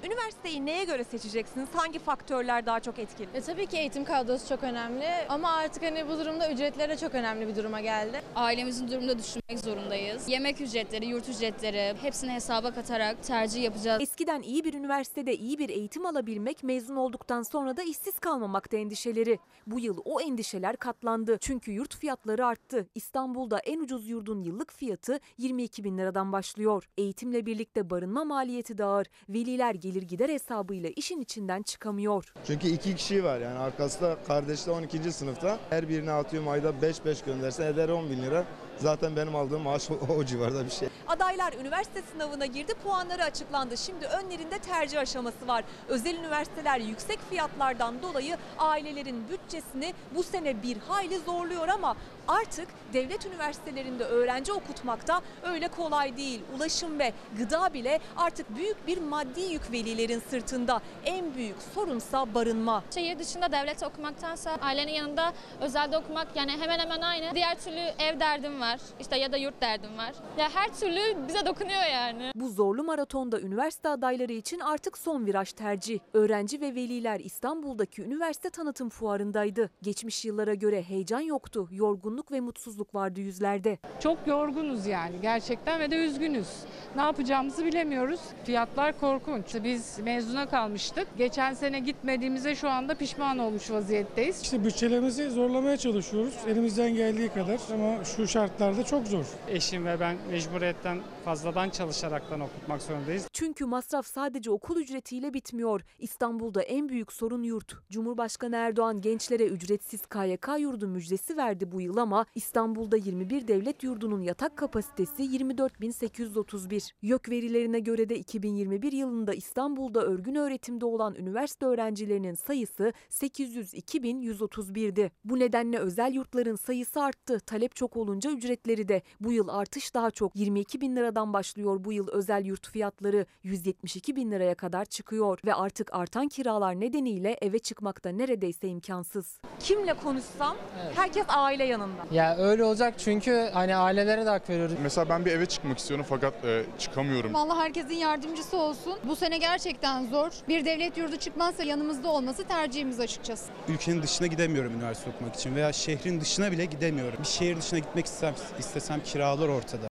Üniversiteyi 0.04 0.66
neye 0.66 0.84
göre 0.84 1.04
seçeceksiniz? 1.04 1.68
Hangi 1.74 1.98
faktörler 1.98 2.66
daha 2.66 2.80
çok 2.80 2.98
etkili? 2.98 3.28
E, 3.34 3.40
tabii 3.40 3.66
ki 3.66 3.76
eğitim 3.76 4.04
kadrosu 4.04 4.48
çok 4.48 4.62
önemli 4.62 5.06
ama 5.28 5.52
artık 5.52 5.82
hani 5.82 6.08
bu 6.08 6.18
durumda 6.18 6.52
ücretler 6.52 6.88
de 6.88 6.96
çok 6.96 7.14
önemli 7.14 7.48
bir 7.48 7.56
duruma 7.56 7.80
geldi. 7.80 8.22
Ailemizin 8.34 8.88
durumunu 8.88 9.08
da 9.08 9.18
düşünmek 9.18 9.58
zorundayız. 9.64 10.28
Yemek 10.28 10.60
ücretleri, 10.60 11.06
yurt 11.06 11.28
ücretleri 11.28 11.94
hepsini 12.02 12.32
hesaba 12.32 12.74
katarak 12.74 13.22
tercih 13.24 13.62
yapacağız. 13.62 14.02
Eskiden 14.02 14.42
iyi 14.42 14.64
bir 14.64 14.74
üniversitede 14.74 15.36
iyi 15.36 15.58
bir 15.58 15.68
eğitim 15.68 16.06
alabilmek, 16.06 16.62
mezun 16.64 16.96
olduktan 16.96 17.42
sonra 17.42 17.76
da 17.76 17.82
işsiz 17.82 18.18
kalmamakta 18.18 18.76
endişeleri. 18.76 19.38
Bu 19.66 19.80
yıl 19.80 19.98
o 20.04 20.20
endişeler 20.20 20.76
katlandı. 20.76 21.38
Çünkü 21.40 21.72
yurt 21.72 21.96
fiyatları 21.96 22.46
arttı. 22.46 22.86
İstanbul'da 22.94 23.58
en 23.58 23.80
ucuz 23.80 24.08
yurdun 24.08 24.42
yıllık 24.42 24.72
fiyatı 24.72 25.20
22 25.38 25.84
bin 25.84 25.98
liradan 25.98 26.32
başlıyor. 26.32 26.88
Eğitimle 26.98 27.46
birlikte 27.46 27.90
barınma 27.90 28.24
maliyeti 28.24 28.78
de 28.78 28.84
ağır. 28.84 29.06
Veliler 29.28 29.74
gelir 29.90 30.02
gider 30.02 30.28
hesabıyla 30.28 30.90
işin 30.96 31.20
içinden 31.20 31.62
çıkamıyor. 31.62 32.32
Çünkü 32.46 32.68
iki 32.68 32.96
kişi 32.96 33.24
var 33.24 33.40
yani 33.40 33.58
arkasında 33.58 34.16
kardeşi 34.26 34.66
de 34.66 34.70
12. 34.70 35.12
sınıfta. 35.12 35.58
Her 35.70 35.88
birine 35.88 36.12
atıyorum 36.12 36.48
ayda 36.48 36.70
5-5 36.70 37.26
gönderse 37.26 37.66
eder 37.66 37.88
10 37.88 38.10
bin 38.10 38.22
lira. 38.22 38.44
Zaten 38.80 39.16
benim 39.16 39.36
aldığım 39.36 39.62
maaş 39.62 39.90
o, 39.90 40.14
o 40.18 40.24
civarda 40.24 40.64
bir 40.64 40.70
şey. 40.70 40.88
Adaylar 41.08 41.52
üniversite 41.52 42.02
sınavına 42.12 42.46
girdi, 42.46 42.74
puanları 42.84 43.24
açıklandı. 43.24 43.76
Şimdi 43.76 44.06
önlerinde 44.06 44.58
tercih 44.58 45.00
aşaması 45.00 45.48
var. 45.48 45.64
Özel 45.88 46.14
üniversiteler 46.14 46.78
yüksek 46.78 47.18
fiyatlardan 47.30 48.02
dolayı 48.02 48.36
ailelerin 48.58 49.28
bütçesini 49.28 49.94
bu 50.14 50.22
sene 50.22 50.62
bir 50.62 50.76
hayli 50.88 51.18
zorluyor 51.18 51.68
ama 51.68 51.96
artık 52.28 52.68
devlet 52.92 53.26
üniversitelerinde 53.26 54.04
öğrenci 54.04 54.52
okutmakta 54.52 55.20
öyle 55.42 55.68
kolay 55.68 56.16
değil. 56.16 56.40
Ulaşım 56.56 56.98
ve 56.98 57.12
gıda 57.38 57.74
bile 57.74 58.00
artık 58.16 58.56
büyük 58.56 58.86
bir 58.86 58.98
maddi 58.98 59.40
yük 59.40 59.72
velilerin 59.72 60.22
sırtında. 60.30 60.80
En 61.04 61.34
büyük 61.34 61.56
sorunsa 61.74 62.34
barınma. 62.34 62.84
Şehir 62.94 63.18
dışında 63.18 63.52
devlet 63.52 63.82
okumaktansa 63.82 64.58
ailenin 64.62 64.92
yanında 64.92 65.32
özelde 65.60 65.98
okumak 65.98 66.28
yani 66.34 66.52
hemen 66.52 66.78
hemen 66.78 67.00
aynı. 67.00 67.34
Diğer 67.34 67.58
türlü 67.58 67.80
ev 67.98 68.20
derdim 68.20 68.60
var 68.60 68.69
işte 69.00 69.18
ya 69.18 69.32
da 69.32 69.36
yurt 69.36 69.60
derdim 69.60 69.98
var. 69.98 70.12
Ya 70.38 70.50
her 70.54 70.74
türlü 70.74 71.28
bize 71.28 71.46
dokunuyor 71.46 71.82
yani. 71.92 72.32
Bu 72.34 72.48
zorlu 72.48 72.84
maratonda 72.84 73.40
üniversite 73.40 73.88
adayları 73.88 74.32
için 74.32 74.60
artık 74.60 74.98
son 74.98 75.26
viraj 75.26 75.52
tercih. 75.52 75.98
Öğrenci 76.14 76.60
ve 76.60 76.74
veliler 76.74 77.20
İstanbul'daki 77.20 78.02
üniversite 78.02 78.50
tanıtım 78.50 78.88
fuarındaydı. 78.88 79.70
Geçmiş 79.82 80.24
yıllara 80.24 80.54
göre 80.54 80.82
heyecan 80.82 81.20
yoktu, 81.20 81.68
yorgunluk 81.72 82.32
ve 82.32 82.40
mutsuzluk 82.40 82.94
vardı 82.94 83.20
yüzlerde. 83.20 83.78
Çok 84.00 84.18
yorgunuz 84.26 84.86
yani 84.86 85.14
gerçekten 85.22 85.80
ve 85.80 85.90
de 85.90 85.96
üzgünüz. 85.96 86.48
Ne 86.96 87.02
yapacağımızı 87.02 87.64
bilemiyoruz. 87.66 88.20
Fiyatlar 88.44 89.00
korkunç. 89.00 89.44
Biz 89.64 89.98
mezuna 89.98 90.48
kalmıştık. 90.48 91.08
Geçen 91.18 91.54
sene 91.54 91.80
gitmediğimize 91.80 92.54
şu 92.54 92.68
anda 92.70 92.94
pişman 92.94 93.38
olmuş 93.38 93.70
vaziyetteyiz. 93.70 94.42
İşte 94.42 94.64
bütçelerimizi 94.64 95.30
zorlamaya 95.30 95.76
çalışıyoruz 95.76 96.34
elimizden 96.46 96.94
geldiği 96.94 97.28
kadar 97.28 97.60
ama 97.74 98.04
şu 98.04 98.28
şartlarda 98.60 98.84
çok 98.84 99.06
zor. 99.06 99.24
Eşim 99.48 99.86
ve 99.86 100.00
ben 100.00 100.16
mecburiyetten 100.30 100.98
fazladan 101.24 101.70
çalışaraktan 101.70 102.40
okutmak 102.40 102.82
zorundayız. 102.82 103.28
Çünkü 103.32 103.64
masraf 103.64 104.06
sadece 104.06 104.50
okul 104.50 104.76
ücretiyle 104.76 105.34
bitmiyor. 105.34 105.80
İstanbul'da 105.98 106.62
en 106.62 106.88
büyük 106.88 107.12
sorun 107.12 107.42
yurt. 107.42 107.76
Cumhurbaşkanı 107.90 108.56
Erdoğan 108.56 109.00
gençlere 109.00 109.46
ücretsiz 109.46 110.06
KYK 110.06 110.48
yurdu 110.58 110.88
müjdesi 110.88 111.36
verdi 111.36 111.72
bu 111.72 111.80
yıl 111.80 111.96
ama 111.96 112.26
İstanbul'da 112.34 112.96
21 112.96 113.48
devlet 113.48 113.82
yurdunun 113.82 114.20
yatak 114.20 114.56
kapasitesi 114.56 115.22
24.831. 115.22 116.90
YÖK 117.02 117.28
verilerine 117.28 117.80
göre 117.80 118.08
de 118.08 118.18
2021 118.18 118.92
yılında 118.92 119.34
İstanbul'da 119.34 120.02
örgün 120.02 120.34
öğretimde 120.34 120.84
olan 120.84 121.14
üniversite 121.14 121.66
öğrencilerinin 121.66 122.34
sayısı 122.34 122.92
802.131'di. 123.10 125.10
Bu 125.24 125.38
nedenle 125.38 125.78
özel 125.78 126.12
yurtların 126.12 126.56
sayısı 126.56 127.02
arttı. 127.02 127.40
Talep 127.40 127.76
çok 127.76 127.96
olunca 127.96 128.30
ücretleri 128.50 128.88
de. 128.88 129.02
Bu 129.20 129.32
yıl 129.32 129.48
artış 129.48 129.94
daha 129.94 130.10
çok. 130.10 130.36
22 130.36 130.80
bin 130.80 130.96
liradan 130.96 131.32
başlıyor 131.32 131.84
bu 131.84 131.92
yıl 131.92 132.08
özel 132.08 132.44
yurt 132.44 132.68
fiyatları. 132.68 133.26
172 133.42 134.16
bin 134.16 134.30
liraya 134.30 134.54
kadar 134.54 134.84
çıkıyor. 134.84 135.38
Ve 135.44 135.54
artık 135.54 135.94
artan 135.94 136.28
kiralar 136.28 136.80
nedeniyle 136.80 137.38
eve 137.42 137.58
çıkmakta 137.58 138.10
neredeyse 138.10 138.68
imkansız. 138.68 139.38
Kimle 139.60 139.94
konuşsam 139.94 140.56
herkes 140.94 141.24
aile 141.28 141.64
yanında. 141.64 142.02
Ya 142.12 142.36
öyle 142.36 142.64
olacak 142.64 142.94
çünkü 142.98 143.50
hani 143.52 143.76
ailelere 143.76 144.26
de 144.26 144.30
hak 144.30 144.50
veriyoruz. 144.50 144.74
Mesela 144.82 145.08
ben 145.08 145.24
bir 145.24 145.30
eve 145.32 145.46
çıkmak 145.46 145.78
istiyorum 145.78 146.06
fakat 146.08 146.44
e, 146.44 146.64
çıkamıyorum. 146.78 147.36
Allah 147.36 147.56
herkesin 147.56 147.94
yardımcısı 147.94 148.56
olsun. 148.56 148.98
Bu 149.04 149.16
sene 149.16 149.38
gerçekten 149.38 150.06
zor. 150.06 150.30
Bir 150.48 150.64
devlet 150.64 150.98
yurdu 150.98 151.16
çıkmazsa 151.16 151.62
yanımızda 151.64 152.08
olması 152.08 152.44
tercihimiz 152.44 153.00
açıkçası. 153.00 153.52
Ülkenin 153.68 154.02
dışına 154.02 154.26
gidemiyorum 154.26 154.72
üniversite 154.74 155.10
okumak 155.10 155.34
için 155.34 155.54
veya 155.54 155.72
şehrin 155.72 156.20
dışına 156.20 156.52
bile 156.52 156.64
gidemiyorum. 156.64 157.18
Bir 157.22 157.28
şehir 157.28 157.56
dışına 157.56 157.78
gitmek 157.78 158.06
istesem, 158.06 158.34
istesem 158.58 159.02
kiralar 159.02 159.48
ortada. 159.48 159.90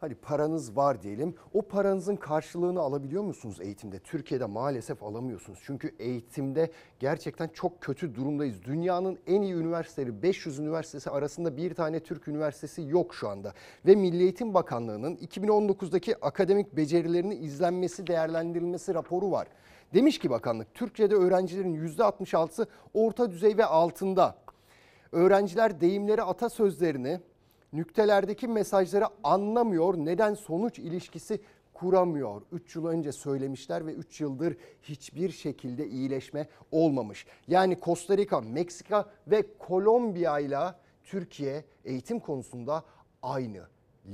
Hadi 0.00 0.14
paranız 0.14 0.76
var 0.76 1.02
diyelim. 1.02 1.34
O 1.54 1.62
paranızın 1.62 2.16
karşılığını 2.16 2.80
alabiliyor 2.80 3.22
musunuz 3.22 3.60
eğitimde? 3.60 3.98
Türkiye'de 3.98 4.44
maalesef 4.44 5.02
alamıyorsunuz. 5.02 5.58
Çünkü 5.62 5.94
eğitimde 5.98 6.70
gerçekten 6.98 7.48
çok 7.48 7.80
kötü 7.80 8.14
durumdayız. 8.14 8.64
Dünyanın 8.64 9.18
en 9.26 9.42
iyi 9.42 9.54
üniversiteleri 9.54 10.22
500 10.22 10.58
üniversitesi 10.58 11.10
arasında 11.10 11.56
bir 11.56 11.74
tane 11.74 12.00
Türk 12.00 12.28
üniversitesi 12.28 12.82
yok 12.82 13.14
şu 13.14 13.28
anda. 13.28 13.54
Ve 13.86 13.94
Milli 13.94 14.22
Eğitim 14.22 14.54
Bakanlığı'nın 14.54 15.16
2019'daki 15.16 16.16
akademik 16.16 16.76
becerilerini 16.76 17.34
izlenmesi, 17.34 18.06
değerlendirilmesi 18.06 18.94
raporu 18.94 19.30
var. 19.30 19.48
Demiş 19.94 20.18
ki 20.18 20.30
bakanlık 20.30 20.74
Türkçe'de 20.74 21.14
öğrencilerin 21.14 21.88
%66'sı 21.88 22.66
orta 22.94 23.30
düzey 23.30 23.56
ve 23.56 23.64
altında. 23.64 24.36
Öğrenciler 25.12 25.80
deyimleri 25.80 26.22
atasözlerini 26.22 27.20
nüktelerdeki 27.72 28.48
mesajları 28.48 29.04
anlamıyor. 29.24 29.94
Neden 29.94 30.34
sonuç 30.34 30.78
ilişkisi 30.78 31.40
kuramıyor. 31.74 32.42
3 32.52 32.76
yıl 32.76 32.86
önce 32.86 33.12
söylemişler 33.12 33.86
ve 33.86 33.92
3 33.92 34.20
yıldır 34.20 34.56
hiçbir 34.82 35.30
şekilde 35.30 35.88
iyileşme 35.88 36.48
olmamış. 36.70 37.26
Yani 37.48 37.78
Costa 37.82 38.16
Rica, 38.16 38.40
Meksika 38.40 39.08
ve 39.26 39.44
Kolombiya 39.58 40.38
ile 40.38 40.58
Türkiye 41.04 41.64
eğitim 41.84 42.20
konusunda 42.20 42.84
aynı 43.22 43.62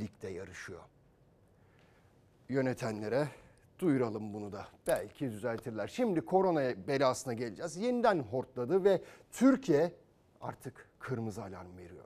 ligde 0.00 0.28
yarışıyor. 0.28 0.80
Yönetenlere 2.48 3.28
Duyuralım 3.78 4.34
bunu 4.34 4.52
da. 4.52 4.66
Belki 4.86 5.30
düzeltirler. 5.30 5.88
Şimdi 5.88 6.20
korona 6.20 6.88
belasına 6.88 7.32
geleceğiz. 7.32 7.76
Yeniden 7.76 8.18
hortladı 8.18 8.84
ve 8.84 9.02
Türkiye 9.32 9.92
artık 10.44 10.88
kırmızı 10.98 11.42
alarm 11.42 11.78
veriyor. 11.78 12.04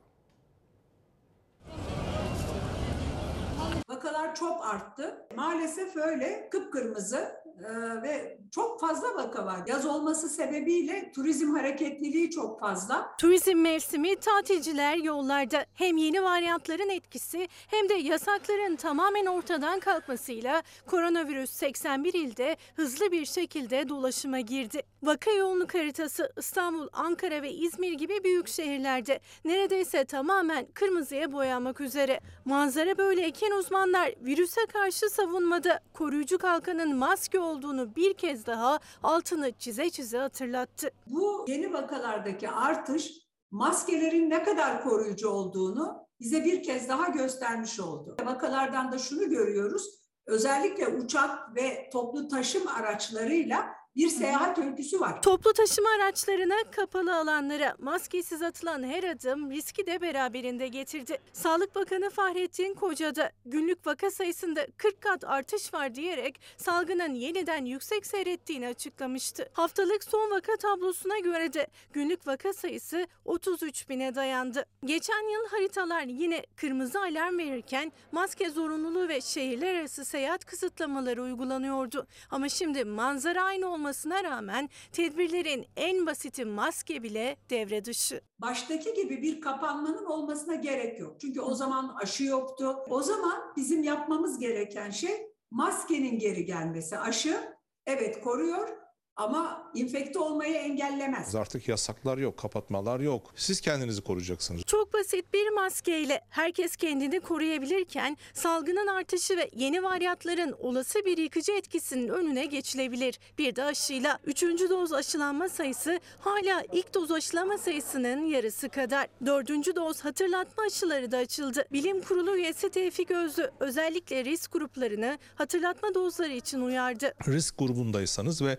Vakalar 3.99 4.35
çok 4.35 4.65
arttı. 4.65 5.27
Maalesef 5.35 5.95
öyle 5.95 6.49
kıpkırmızı 6.51 7.17
e, 7.65 8.01
ve 8.03 8.39
çok 8.51 8.79
fazla 8.79 9.15
vaka 9.15 9.45
var. 9.45 9.59
Yaz 9.67 9.85
olması 9.85 10.29
sebebiyle 10.29 11.11
turizm 11.15 11.55
hareketliliği 11.55 12.31
çok 12.31 12.59
fazla. 12.59 13.15
Turizm 13.17 13.57
mevsimi 13.57 14.15
tatilciler 14.15 14.95
yollarda 14.97 15.65
hem 15.73 15.97
yeni 15.97 16.23
varyantların 16.23 16.89
etkisi 16.89 17.47
hem 17.67 17.89
de 17.89 17.93
yasakların 17.93 18.75
tamamen 18.75 19.25
ortadan 19.25 19.79
kalkmasıyla 19.79 20.63
koronavirüs 20.87 21.49
81 21.49 22.13
ilde 22.13 22.57
hızlı 22.75 23.11
bir 23.11 23.25
şekilde 23.25 23.89
dolaşıma 23.89 24.39
girdi. 24.39 24.81
Vaka 25.03 25.31
yoğunluk 25.31 25.75
haritası 25.75 26.33
İstanbul, 26.37 26.87
Ankara 26.93 27.41
ve 27.41 27.51
İzmir 27.51 27.93
gibi 27.93 28.23
büyük 28.23 28.47
şehirlerde 28.47 29.19
neredeyse 29.45 30.05
tamamen 30.05 30.65
kırmızıya 30.73 31.31
boyanmak 31.31 31.81
üzere. 31.81 32.19
Manzara 32.45 32.97
böyleyken 32.97 33.51
uzmanlar 33.89 34.13
virüse 34.21 34.61
karşı 34.73 35.09
savunmada 35.09 35.79
koruyucu 35.93 36.37
kalkanın 36.37 36.95
maske 36.95 37.39
olduğunu 37.39 37.95
bir 37.95 38.13
kez 38.13 38.45
daha 38.45 38.79
altını 39.03 39.51
çize 39.51 39.89
çize 39.89 40.17
hatırlattı. 40.17 40.91
Bu 41.07 41.45
yeni 41.47 41.73
vakalardaki 41.73 42.49
artış 42.49 43.11
maskelerin 43.51 44.29
ne 44.29 44.43
kadar 44.43 44.83
koruyucu 44.83 45.29
olduğunu 45.29 46.07
bize 46.19 46.45
bir 46.45 46.63
kez 46.63 46.89
daha 46.89 47.07
göstermiş 47.07 47.79
oldu. 47.79 48.17
Vakalardan 48.25 48.91
da 48.91 48.97
şunu 48.97 49.29
görüyoruz. 49.29 49.99
Özellikle 50.25 50.87
uçak 50.87 51.55
ve 51.55 51.89
toplu 51.93 52.27
taşım 52.27 52.67
araçlarıyla 52.67 53.78
bir 53.95 54.09
seyahat 54.09 54.57
öyküsü 54.57 54.99
var. 54.99 55.21
Toplu 55.21 55.53
taşıma 55.53 55.89
araçlarına, 55.89 56.55
kapalı 56.71 57.15
alanlara 57.15 57.75
maskesiz 57.79 58.41
atılan 58.41 58.83
her 58.83 59.03
adım 59.03 59.51
riski 59.51 59.87
de 59.87 60.01
beraberinde 60.01 60.67
getirdi. 60.67 61.17
Sağlık 61.33 61.75
Bakanı 61.75 62.09
Fahrettin 62.09 62.73
Koca 62.73 63.15
da 63.15 63.31
günlük 63.45 63.87
vaka 63.87 64.11
sayısında 64.11 64.67
40 64.77 65.01
kat 65.01 65.23
artış 65.23 65.73
var 65.73 65.95
diyerek 65.95 66.41
salgının 66.57 67.13
yeniden 67.13 67.65
yüksek 67.65 68.05
seyrettiğini 68.05 68.67
açıklamıştı. 68.67 69.49
Haftalık 69.53 70.03
son 70.03 70.31
vaka 70.31 70.57
tablosuna 70.57 71.19
göre 71.19 71.53
de 71.53 71.67
günlük 71.93 72.27
vaka 72.27 72.53
sayısı 72.53 73.07
33 73.25 73.89
bine 73.89 74.15
dayandı. 74.15 74.65
Geçen 74.85 75.31
yıl 75.33 75.47
haritalar 75.49 76.03
yine 76.03 76.45
kırmızı 76.55 76.99
alarm 76.99 77.37
verirken 77.37 77.91
maske 78.11 78.49
zorunluluğu 78.49 79.07
ve 79.07 79.21
şehirler 79.21 79.75
arası 79.75 80.05
seyahat 80.05 80.45
kısıtlamaları 80.45 81.23
uygulanıyordu. 81.23 82.07
Ama 82.31 82.49
şimdi 82.49 82.85
manzara 82.85 83.43
aynı 83.43 83.78
olmasına 83.79 84.23
rağmen 84.23 84.69
tedbirlerin 84.91 85.65
en 85.77 86.05
basiti 86.05 86.45
maske 86.45 87.03
bile 87.03 87.37
devre 87.49 87.85
dışı. 87.85 88.21
Baştaki 88.39 88.93
gibi 88.93 89.21
bir 89.21 89.41
kapanmanın 89.41 90.05
olmasına 90.05 90.55
gerek 90.55 90.99
yok. 90.99 91.15
Çünkü 91.21 91.41
o 91.41 91.55
zaman 91.55 91.95
aşı 92.01 92.23
yoktu. 92.23 92.75
O 92.89 93.01
zaman 93.03 93.53
bizim 93.57 93.83
yapmamız 93.83 94.39
gereken 94.39 94.89
şey 94.89 95.11
maskenin 95.51 96.19
geri 96.19 96.45
gelmesi. 96.45 96.97
Aşı 96.97 97.55
evet 97.85 98.21
koruyor 98.23 98.78
ama 99.19 99.71
infekte 99.73 100.19
olmayı 100.19 100.55
engellemez. 100.55 101.35
Artık 101.35 101.67
yasaklar 101.67 102.17
yok, 102.17 102.37
kapatmalar 102.37 102.99
yok. 102.99 103.33
Siz 103.35 103.61
kendinizi 103.61 104.01
koruyacaksınız. 104.01 104.61
Çok 104.63 104.93
basit 104.93 105.33
bir 105.33 105.49
maskeyle 105.49 106.21
herkes 106.29 106.75
kendini 106.75 107.19
koruyabilirken 107.19 108.17
salgının 108.33 108.87
artışı 108.87 109.37
ve 109.37 109.49
yeni 109.55 109.83
varyantların 109.83 110.55
olası 110.59 111.05
bir 111.05 111.17
yıkıcı 111.17 111.51
etkisinin 111.51 112.07
önüne 112.07 112.45
geçilebilir. 112.45 113.19
Bir 113.37 113.55
de 113.55 113.63
aşıyla 113.63 114.19
3. 114.25 114.41
doz 114.43 114.93
aşılanma 114.93 115.49
sayısı 115.49 115.99
hala 116.19 116.63
ilk 116.71 116.93
doz 116.93 117.11
aşılama 117.11 117.57
sayısının 117.57 118.25
yarısı 118.25 118.69
kadar. 118.69 119.07
4. 119.25 119.49
doz 119.75 120.05
hatırlatma 120.05 120.63
aşıları 120.63 121.11
da 121.11 121.17
açıldı. 121.17 121.65
Bilim 121.71 122.01
Kurulu 122.01 122.35
üyesi 122.37 122.69
Tevfik 122.69 123.11
Özlü 123.11 123.51
özellikle 123.59 124.25
risk 124.25 124.51
gruplarını 124.51 125.17
hatırlatma 125.35 125.93
dozları 125.93 126.33
için 126.33 126.61
uyardı. 126.61 127.13
Risk 127.27 127.57
grubundaysanız 127.57 128.41
ve 128.41 128.57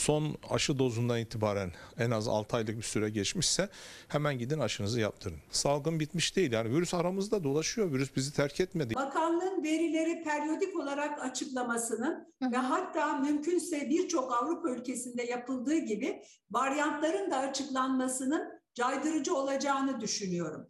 son 0.00 0.36
aşı 0.50 0.78
dozundan 0.78 1.18
itibaren 1.18 1.72
en 1.98 2.10
az 2.10 2.28
6 2.28 2.56
aylık 2.56 2.76
bir 2.76 2.82
süre 2.82 3.10
geçmişse 3.10 3.68
hemen 4.08 4.38
gidin 4.38 4.58
aşınızı 4.58 5.00
yaptırın. 5.00 5.38
Salgın 5.50 6.00
bitmiş 6.00 6.36
değil 6.36 6.52
yani 6.52 6.70
virüs 6.70 6.94
aramızda 6.94 7.44
dolaşıyor. 7.44 7.92
Virüs 7.92 8.16
bizi 8.16 8.32
terk 8.32 8.60
etmedi. 8.60 8.94
Bakanlığın 8.94 9.62
verileri 9.62 10.22
periyodik 10.22 10.76
olarak 10.76 11.24
açıklamasının 11.24 12.34
ve 12.42 12.56
hatta 12.56 13.18
mümkünse 13.18 13.90
birçok 13.90 14.32
Avrupa 14.42 14.70
ülkesinde 14.70 15.22
yapıldığı 15.22 15.78
gibi 15.78 16.22
varyantların 16.50 17.30
da 17.30 17.36
açıklanmasının 17.36 18.60
caydırıcı 18.74 19.34
olacağını 19.34 20.00
düşünüyorum. 20.00 20.69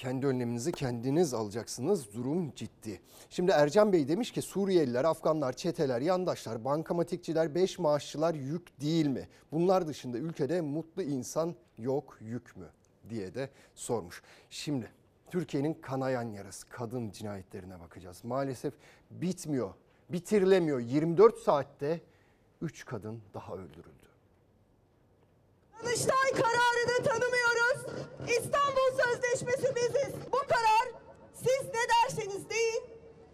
Kendi 0.00 0.26
önleminizi 0.26 0.72
kendiniz 0.72 1.34
alacaksınız. 1.34 2.14
Durum 2.14 2.54
ciddi. 2.54 3.00
Şimdi 3.30 3.50
Ercan 3.50 3.92
Bey 3.92 4.08
demiş 4.08 4.30
ki 4.30 4.42
Suriyeliler, 4.42 5.04
Afganlar, 5.04 5.52
çeteler, 5.52 6.00
yandaşlar, 6.00 6.64
bankamatikçiler, 6.64 7.54
beş 7.54 7.78
maaşçılar 7.78 8.34
yük 8.34 8.80
değil 8.80 9.06
mi? 9.06 9.28
Bunlar 9.52 9.86
dışında 9.86 10.18
ülkede 10.18 10.60
mutlu 10.60 11.02
insan 11.02 11.54
yok 11.78 12.18
yük 12.20 12.56
mü? 12.56 12.66
diye 13.10 13.34
de 13.34 13.50
sormuş. 13.74 14.22
Şimdi 14.50 14.90
Türkiye'nin 15.30 15.74
kanayan 15.74 16.32
yarası 16.32 16.68
kadın 16.68 17.10
cinayetlerine 17.10 17.80
bakacağız. 17.80 18.24
Maalesef 18.24 18.74
bitmiyor, 19.10 19.74
bitirilemiyor. 20.10 20.80
24 20.80 21.38
saatte 21.38 22.00
3 22.62 22.84
kadın 22.84 23.22
daha 23.34 23.54
öldürüldü. 23.54 24.08
Danıştay 25.84 26.32
kararını 26.32 27.04
tanımıyoruz. 27.04 27.49
İstanbul 28.38 29.02
Sözleşmesi 29.02 29.76
biziz. 29.76 30.14
Bu 30.32 30.38
karar 30.38 30.86
siz 31.34 31.66
ne 31.66 31.82
derseniz 31.92 32.50
deyin, 32.50 32.84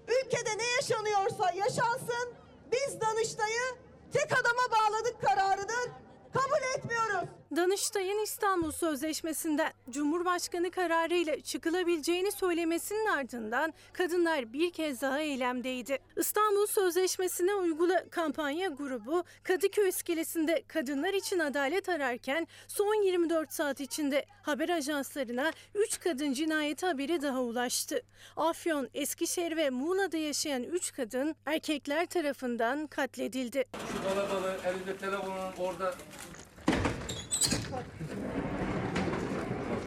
ülkede 0.08 0.58
ne 0.58 0.66
yaşanıyorsa 0.76 1.50
yaşansın, 1.54 2.34
biz 2.72 3.00
Danıştay'ı 3.00 3.76
tek 4.12 4.32
adama 4.32 4.62
bağladık 4.70 5.20
kararıdır. 5.22 5.90
Kabul 6.34 6.78
etmiyoruz. 6.78 7.28
Danıştay'ın 7.56 8.22
İstanbul 8.24 8.72
Sözleşmesi'nden 8.72 9.72
Cumhurbaşkanı 9.90 10.70
kararıyla 10.70 11.40
çıkılabileceğini 11.40 12.32
söylemesinin 12.32 13.06
ardından 13.06 13.74
kadınlar 13.92 14.52
bir 14.52 14.72
kez 14.72 15.02
daha 15.02 15.20
eylemdeydi. 15.20 15.98
İstanbul 16.16 16.66
Sözleşmesi'ne 16.66 17.54
uygula 17.54 18.04
kampanya 18.10 18.68
grubu 18.68 19.24
Kadıköy 19.42 19.88
iskelesinde 19.88 20.62
kadınlar 20.68 21.14
için 21.14 21.38
adalet 21.38 21.88
ararken 21.88 22.46
son 22.68 23.04
24 23.04 23.52
saat 23.52 23.80
içinde 23.80 24.26
haber 24.42 24.68
ajanslarına 24.68 25.52
3 25.74 26.00
kadın 26.00 26.32
cinayeti 26.32 26.86
haberi 26.86 27.22
daha 27.22 27.42
ulaştı. 27.42 28.02
Afyon, 28.36 28.88
Eskişehir 28.94 29.56
ve 29.56 29.70
Muğla'da 29.70 30.16
yaşayan 30.16 30.62
3 30.62 30.92
kadın 30.92 31.36
erkekler 31.46 32.06
tarafından 32.06 32.86
katledildi. 32.86 33.64
Şu 33.92 34.04
dalabalı 34.10 34.56
elinde 34.66 34.96
telefonun 34.96 35.52
orada 35.58 35.94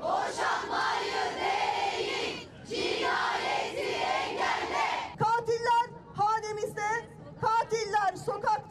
Boşanmayı 0.02 1.22
değil, 1.40 2.50
cinayeti 2.70 3.90
engelle. 3.94 4.88
Katiller 5.20 5.88
hanemizde, 6.16 6.90
katiller 7.42 8.16
sokakta, 8.26 8.69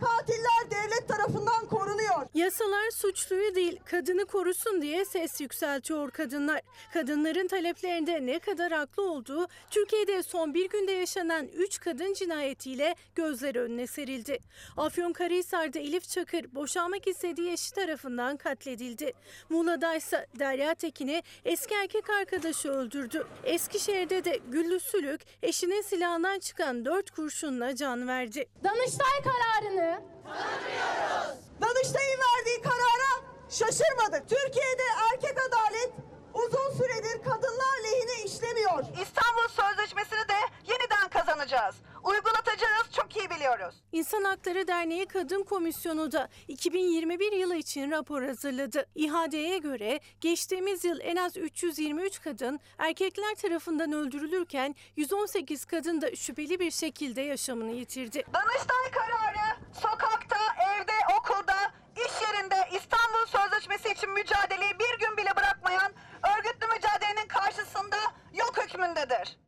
katiller 0.00 0.70
devlet 0.70 1.08
tarafından 1.08 1.66
korunuyor. 1.66 2.26
Yasalar 2.34 2.90
suçluyu 2.90 3.54
değil 3.54 3.80
kadını 3.84 4.24
korusun 4.24 4.82
diye 4.82 5.04
ses 5.04 5.40
yükseltiyor 5.40 6.10
kadınlar. 6.10 6.60
Kadınların 6.92 7.48
taleplerinde 7.48 8.26
ne 8.26 8.38
kadar 8.38 8.72
haklı 8.72 9.10
olduğu 9.10 9.46
Türkiye'de 9.70 10.22
son 10.22 10.54
bir 10.54 10.68
günde 10.68 10.92
yaşanan 10.92 11.46
3 11.46 11.80
kadın 11.80 12.12
cinayetiyle 12.14 12.94
gözler 13.14 13.56
önüne 13.56 13.86
serildi. 13.86 14.38
Afyonkarahisar'da 14.76 15.78
Elif 15.78 16.08
Çakır 16.08 16.54
boşanmak 16.54 17.06
istediği 17.06 17.52
eşi 17.52 17.72
tarafından 17.72 18.36
katledildi. 18.36 19.12
Muğla'da 19.48 19.94
ise 19.94 20.26
Derya 20.38 20.74
Tekin'i 20.74 21.22
eski 21.44 21.74
erkek 21.74 22.10
arkadaşı 22.10 22.68
öldürdü. 22.68 23.26
Eskişehir'de 23.44 24.24
de 24.24 24.40
Güllü 24.48 24.80
Sülük 24.80 25.20
eşinin 25.42 25.82
silahından 25.82 26.38
çıkan 26.38 26.84
4 26.84 27.10
kurşunla 27.10 27.76
can 27.76 28.08
verdi. 28.08 28.46
Danıştay 28.64 29.22
kararını 29.24 29.83
tanımıyoruz. 29.84 31.38
Danıştay'ın 31.60 32.20
verdiği 32.26 32.62
karara 32.62 33.12
şaşırmadık. 33.48 34.28
Türkiye'de 34.28 34.82
erkek 35.12 35.36
adalet 35.48 35.92
uzun 36.34 36.78
süredir 36.78 37.22
kadınlar 37.22 37.78
lehine 37.84 38.24
işlemiyor. 38.24 38.84
İstanbul 39.02 39.48
Sözleşmesi'ni 39.48 40.28
de 40.28 40.38
yeniden 40.68 41.08
kazanacağız. 41.10 41.76
Uygulatacağız 42.04 42.90
çok 42.92 43.16
iyi 43.16 43.30
biliyoruz. 43.30 43.74
İnsan 43.92 44.24
hakları 44.24 44.68
Derneği 44.68 45.06
Kadın 45.06 45.42
Komisyonu 45.42 46.12
da 46.12 46.28
2021 46.48 47.32
yılı 47.32 47.56
için 47.56 47.90
rapor 47.90 48.22
hazırladı. 48.22 48.86
İHA'ya 48.94 49.58
göre 49.58 50.00
geçtiğimiz 50.20 50.84
yıl 50.84 51.00
en 51.00 51.16
az 51.16 51.36
323 51.36 52.20
kadın 52.20 52.60
erkekler 52.78 53.34
tarafından 53.34 53.92
öldürülürken 53.92 54.74
118 54.96 55.64
kadın 55.64 56.00
da 56.00 56.16
şüpheli 56.16 56.60
bir 56.60 56.70
şekilde 56.70 57.20
yaşamını 57.22 57.70
yitirdi. 57.70 58.24
Danıştay 58.34 58.90
kararı 58.92 59.56
sokakta, 59.74 60.36
evde, 60.76 60.92
okulda, 61.18 61.54
iş 61.96 62.22
yerinde 62.22 62.56
İstanbul 62.76 63.26
Sözleşmesi 63.26 63.92
için 63.92 64.10
mücadeleyi 64.12 64.72
bir 64.78 65.06
gün 65.06 65.16
bile 65.16 65.36
bırakmayan 65.36 65.92
örgütlü 66.36 66.66
mücadelenin 66.66 67.28
karşısında 67.28 67.96
yok 68.34 68.54
hükmündedir. 68.64 69.38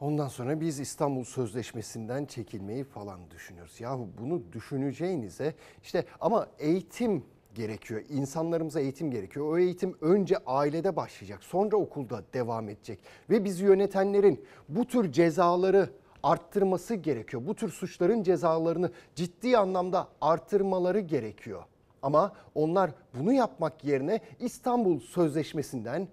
Ondan 0.00 0.28
sonra 0.28 0.60
biz 0.60 0.80
İstanbul 0.80 1.24
Sözleşmesi'nden 1.24 2.24
çekilmeyi 2.24 2.84
falan 2.84 3.30
düşünüyoruz. 3.30 3.80
Yahu 3.80 4.08
bunu 4.18 4.52
düşüneceğinize 4.52 5.54
işte 5.82 6.04
ama 6.20 6.48
eğitim 6.58 7.24
gerekiyor. 7.54 8.02
İnsanlarımıza 8.08 8.80
eğitim 8.80 9.10
gerekiyor. 9.10 9.46
O 9.48 9.58
eğitim 9.58 9.96
önce 10.00 10.38
ailede 10.46 10.96
başlayacak. 10.96 11.44
Sonra 11.44 11.76
okulda 11.76 12.24
devam 12.32 12.68
edecek. 12.68 13.00
Ve 13.30 13.44
bizi 13.44 13.64
yönetenlerin 13.64 14.46
bu 14.68 14.86
tür 14.86 15.12
cezaları 15.12 15.90
arttırması 16.26 16.94
gerekiyor. 16.94 17.46
Bu 17.46 17.54
tür 17.54 17.68
suçların 17.68 18.22
cezalarını 18.22 18.90
ciddi 19.14 19.58
anlamda 19.58 20.08
arttırmaları 20.20 21.00
gerekiyor. 21.00 21.62
Ama 22.02 22.32
onlar 22.54 22.90
bunu 23.14 23.32
yapmak 23.32 23.84
yerine 23.84 24.20
İstanbul 24.40 25.00
Sözleşmesi'nden 25.00 26.08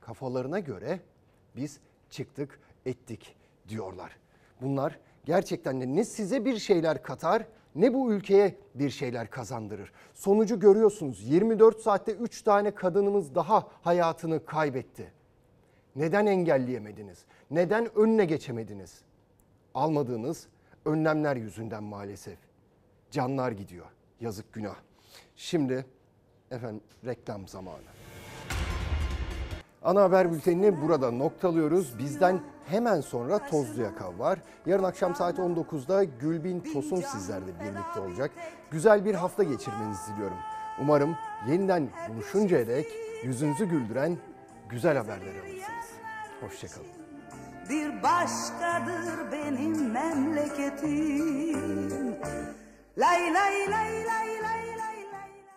kafalarına 0.00 0.58
göre 0.58 1.00
biz 1.56 1.80
çıktık 2.10 2.60
ettik 2.86 3.36
diyorlar. 3.68 4.16
Bunlar 4.60 4.98
gerçekten 5.24 5.80
de 5.80 5.86
ne 5.86 6.04
size 6.04 6.44
bir 6.44 6.58
şeyler 6.58 7.02
katar 7.02 7.46
ne 7.74 7.94
bu 7.94 8.12
ülkeye 8.12 8.56
bir 8.74 8.90
şeyler 8.90 9.30
kazandırır. 9.30 9.92
Sonucu 10.14 10.60
görüyorsunuz 10.60 11.30
24 11.30 11.80
saatte 11.80 12.12
3 12.12 12.42
tane 12.42 12.70
kadınımız 12.70 13.34
daha 13.34 13.68
hayatını 13.82 14.44
kaybetti. 14.44 15.12
Neden 15.96 16.26
engelleyemediniz? 16.26 17.24
Neden 17.50 17.98
önüne 17.98 18.24
geçemediniz? 18.24 19.07
Almadığınız 19.74 20.46
önlemler 20.84 21.36
yüzünden 21.36 21.82
maalesef. 21.82 22.38
Canlar 23.10 23.52
gidiyor. 23.52 23.86
Yazık 24.20 24.52
günah. 24.52 24.76
Şimdi 25.36 25.86
efendim 26.50 26.80
reklam 27.04 27.48
zamanı. 27.48 27.78
Ana 29.82 30.02
haber 30.02 30.32
bültenini 30.32 30.82
burada 30.82 31.10
noktalıyoruz. 31.10 31.98
Bizden 31.98 32.40
hemen 32.66 33.00
sonra 33.00 33.38
Tozlu 33.50 33.82
Yaka 33.82 34.18
var. 34.18 34.38
Yarın 34.66 34.84
akşam 34.84 35.14
saat 35.14 35.38
19'da 35.38 36.04
Gülbin 36.04 36.60
Tosun 36.60 37.00
sizlerle 37.00 37.60
birlikte 37.60 38.00
olacak. 38.00 38.30
Güzel 38.70 39.04
bir 39.04 39.14
hafta 39.14 39.42
geçirmenizi 39.42 40.12
diliyorum. 40.14 40.36
Umarım 40.80 41.16
yeniden 41.48 41.88
buluşuncaya 42.08 42.66
dek 42.66 42.86
yüzünüzü 43.24 43.64
güldüren 43.64 44.18
güzel 44.68 44.96
haberler 44.96 45.34
alırsınız. 45.34 45.88
Hoşçakalın. 46.40 46.97
Bir 47.68 48.02
başkadır 48.02 49.32
benim 49.32 49.90
memleketim. 49.92 51.58
Lay 52.98 53.34
lay 53.34 53.70
lay 53.70 54.04
lay 54.06 54.67